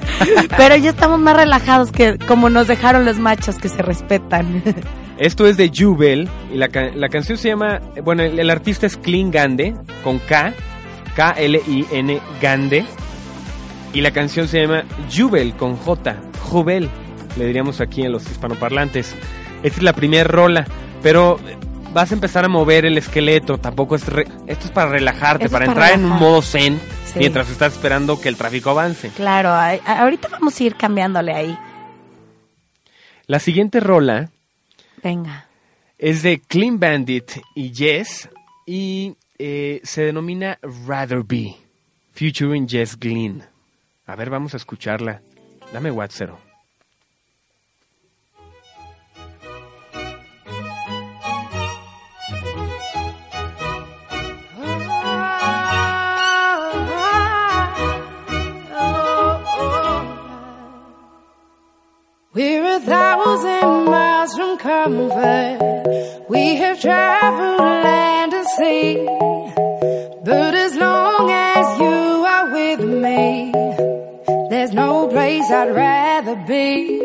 [0.56, 4.62] Pero ya estamos más relajados que como nos dejaron los machos que se respetan.
[5.18, 8.98] Esto es de Jubel y la, la canción se llama, bueno, el, el artista es
[8.98, 9.74] Clean Gande,
[10.04, 10.52] con K,
[11.14, 12.84] K-L-I-N Gande,
[13.94, 16.16] y la canción se llama Jubel con J,
[16.50, 16.90] Jovel,
[17.38, 19.14] le diríamos aquí en los hispanoparlantes.
[19.62, 20.66] Esta es la primera rola,
[21.02, 21.38] pero
[21.96, 24.06] vas a empezar a mover el esqueleto, tampoco es...
[24.06, 26.20] re- esto es para relajarte, Esto para entrar en un relajar.
[26.28, 27.20] modo zen, Sí.
[27.20, 29.08] mientras estás esperando que el tráfico avance.
[29.16, 31.58] Claro, a- ahorita vamos a ir cambiándole ahí.
[33.26, 34.28] La siguiente rola
[35.02, 35.46] Venga.
[35.98, 38.28] es de Clean Bandit y Jess
[38.66, 41.56] y eh, se denomina Rather Be,
[42.12, 43.42] featuring Jess Glynn.
[44.06, 45.22] A ver, vamos a escucharla.
[45.72, 46.30] Dame WhatsApp.
[70.26, 73.52] But as long as you are with me,
[74.50, 77.00] there's no place I'd rather be.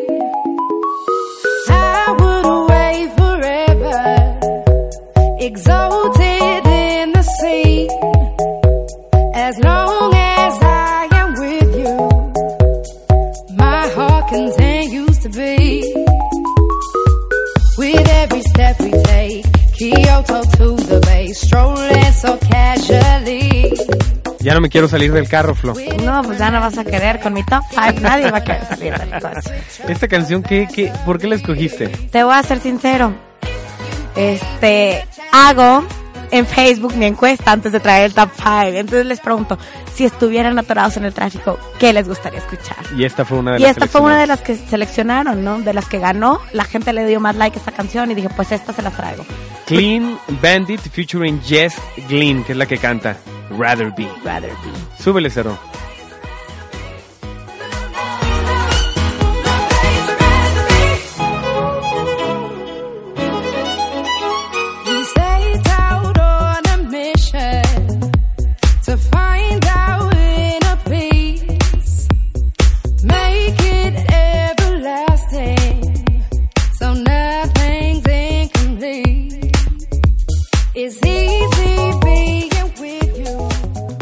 [1.70, 4.00] I would away forever,
[5.40, 6.21] exalted
[24.42, 25.74] Ya no me quiero salir del carro, Flo.
[26.04, 28.02] No, pues ya no vas a querer con mi top 5.
[28.02, 29.52] Nadie va a querer salir del coche.
[29.88, 31.88] Esta canción, ¿qué, qué, ¿por qué la escogiste?
[31.88, 33.14] Te voy a ser sincero.
[34.16, 35.86] Este, hago
[36.32, 38.50] en Facebook mi encuesta antes de traer el top 5.
[38.64, 39.58] Entonces les pregunto,
[39.94, 42.78] si estuvieran atorados en el tráfico, ¿qué les gustaría escuchar?
[42.98, 44.28] Y esta fue una de Y las esta fue una de seleccionadas.
[44.28, 45.60] las que seleccionaron, ¿no?
[45.60, 46.40] De las que ganó.
[46.54, 48.96] La gente le dio más like a esta canción y dije, pues esta se las
[48.96, 49.24] traigo.
[49.66, 51.76] Clean Bandit featuring Jess
[52.10, 53.18] Glynn, que es la que canta
[53.58, 54.08] Rather Be.
[54.24, 55.04] Rather Be.
[55.04, 55.58] Súbele cero.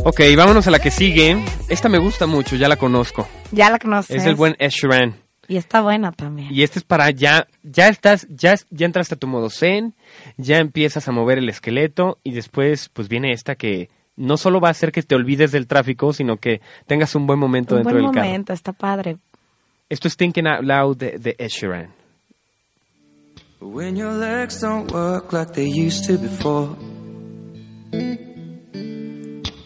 [0.10, 1.38] Ok, vámonos a la que sigue.
[1.68, 3.28] Esta me gusta mucho, ya la conozco.
[3.52, 4.18] Ya la conoces.
[4.18, 5.14] Es el buen Ed Sheeran.
[5.48, 6.48] Y está buena también.
[6.52, 9.94] Y este es para ya, ya estás, ya, ya entraste a tu modo zen,
[10.38, 14.70] ya empiezas a mover el esqueleto y después pues viene esta que no solo va
[14.70, 17.94] a hacer que te olvides del tráfico, sino que tengas un buen momento Un dentro
[17.94, 18.26] buen del carro.
[18.26, 19.18] momento, está padre.
[19.90, 21.90] Esto es Thinking Out Loud de, de Ed Sheeran.
[23.62, 26.70] When your legs don't work like they used to before.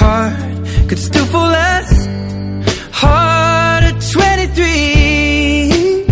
[0.00, 0.34] heart
[0.88, 2.08] could still fall as
[2.92, 6.06] hard at 23.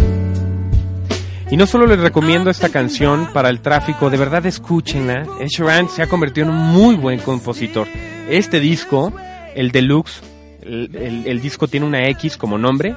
[1.51, 5.23] Y no solo les recomiendo esta canción para el tráfico, de verdad escúchenla.
[5.41, 7.89] Ed Sheeran se ha convertido en un muy buen compositor.
[8.29, 9.13] Este disco,
[9.55, 10.21] el deluxe,
[10.63, 12.95] el, el- el disco tiene una X como nombre,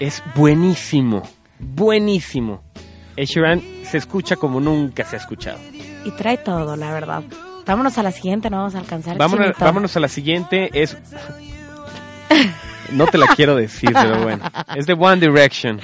[0.00, 1.22] es buenísimo,
[1.60, 2.62] buenísimo.
[3.16, 5.60] Ed Sheeran se escucha como nunca se ha escuchado.
[6.04, 7.22] Y trae todo, la verdad.
[7.66, 9.16] Vámonos a la siguiente, no vamos a alcanzar.
[9.16, 10.96] Vámonos, vámonos a la siguiente, es...
[12.92, 14.44] No te la quiero decir, pero bueno.
[14.76, 15.80] Es de One Direction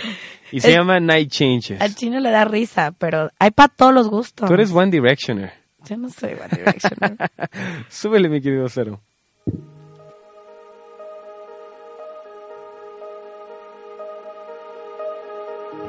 [0.53, 1.81] y se Es- llama Night Changes.
[1.81, 4.47] Al chino le da risa, pero hay para todos los gustos.
[4.49, 5.53] Tú eres One Directioner.
[5.89, 7.19] Yo no soy One Direction.
[7.89, 9.01] Súbele, mi querido Cero.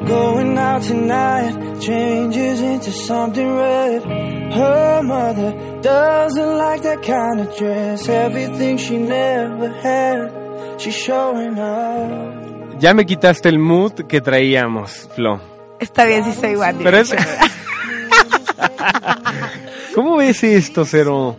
[0.08, 4.04] Going out tonight changes into something red.
[4.52, 8.10] Her mother doesn't like that kind of dress.
[8.10, 12.80] Everything she never had, she's showing up.
[12.80, 15.40] Ya me quitaste el mood que traíamos, Flo.
[15.80, 17.14] Está bien si soy One Pero es...
[19.96, 21.36] ¿Cómo ves esto, Cero?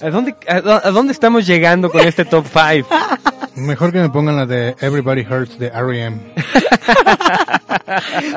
[0.00, 2.88] ¿A dónde, a, a dónde estamos llegando con este top 5?
[3.56, 6.20] Mejor que me pongan la de Everybody Hurts de R.E.M.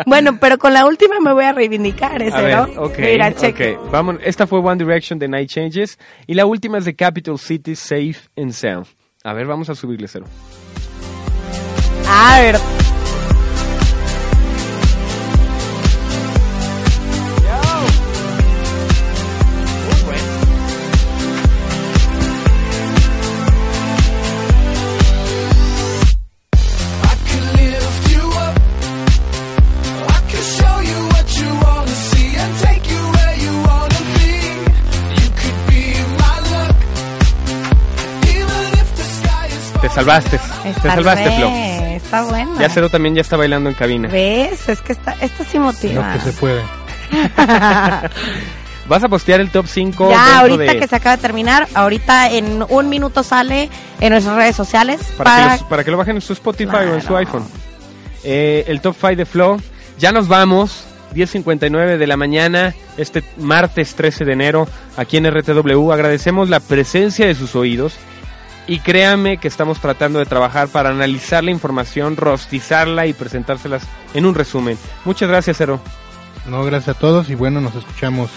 [0.05, 2.83] bueno, pero con la última me voy a reivindicar ese, A ver, ¿no?
[2.83, 3.77] ok, Mira, cheque.
[3.77, 3.91] ok.
[3.91, 7.75] Vamos, esta fue One Direction de Night Changes y la última es de Capital City
[7.75, 8.87] Safe and Sound.
[9.23, 10.25] A ver, vamos a subirle cero.
[12.07, 12.55] A ver.
[39.99, 40.39] Te salvaste.
[40.81, 41.47] Te salvaste, Flo.
[41.49, 42.59] Está bueno.
[42.59, 44.07] Ya Cero también ya está bailando en cabina.
[44.09, 44.67] ¿Ves?
[44.69, 46.07] Es que está, esto sí motiva.
[46.07, 46.61] Lo que se puede.
[48.87, 52.31] Vas a postear el top 5 Ya, ahorita de- que se acaba de terminar, ahorita
[52.31, 53.69] en un minuto sale
[53.99, 56.77] en nuestras redes sociales para, para, que los- para que lo bajen en su Spotify
[56.89, 57.45] o en su iPhone.
[58.23, 59.61] Eh, el top 5 de Flow.
[59.99, 60.85] Ya nos vamos.
[61.13, 65.91] 10.59 de la mañana, este martes 13 de enero, aquí en RTW.
[65.91, 67.95] Agradecemos la presencia de sus oídos.
[68.69, 73.81] Y créanme que estamos tratando de trabajar para analizar la información, rostizarla y presentárselas
[74.13, 74.77] en un resumen.
[75.05, 75.79] Muchas gracias, Cero.
[76.47, 78.29] No, gracias a todos y bueno, nos escuchamos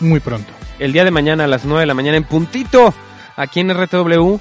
[0.00, 0.52] muy pronto.
[0.80, 2.92] el día de mañana a las 9 de la mañana en puntito
[3.36, 4.36] aquí en RTW.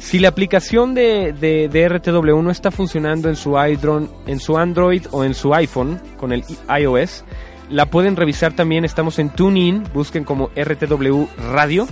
[0.00, 4.56] Si la aplicación de, de- de RTW no está funcionando en su, iDrone, en su
[4.56, 6.44] Android o en su iPhone con el
[6.80, 7.24] iOS,
[7.70, 8.84] la pueden revisar también.
[8.84, 11.88] Estamos en TuneIn, busquen como RTW Radio.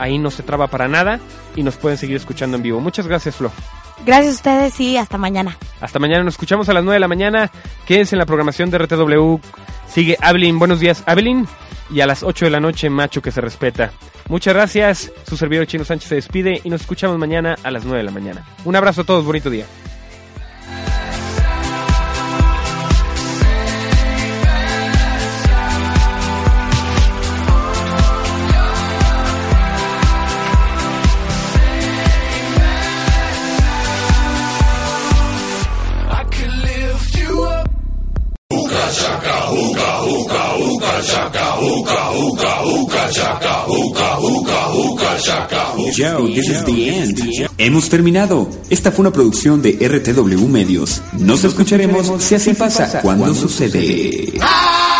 [0.00, 1.20] Ahí no se traba para nada
[1.54, 2.80] y nos pueden seguir escuchando en vivo.
[2.80, 3.52] Muchas gracias, Flo.
[4.06, 5.58] Gracias a ustedes y hasta mañana.
[5.80, 7.50] Hasta mañana, nos escuchamos a las 9 de la mañana.
[7.86, 9.36] Quédense en la programación de RTW.
[9.86, 11.46] Sigue Abelín, buenos días, Abelín.
[11.90, 13.92] Y a las 8 de la noche, Macho que se respeta.
[14.28, 15.12] Muchas gracias.
[15.28, 18.10] Su servidor Chino Sánchez se despide y nos escuchamos mañana a las 9 de la
[18.10, 18.46] mañana.
[18.64, 19.66] Un abrazo a todos, bonito día.
[45.20, 45.74] Chaka.
[45.96, 47.18] Joe, this is the end.
[47.58, 48.48] Hemos terminado.
[48.70, 51.02] Esta fue una producción de RTW Medios.
[51.12, 54.32] Nos escucharemos si así pasa cuando sucede.
[54.36, 54.99] One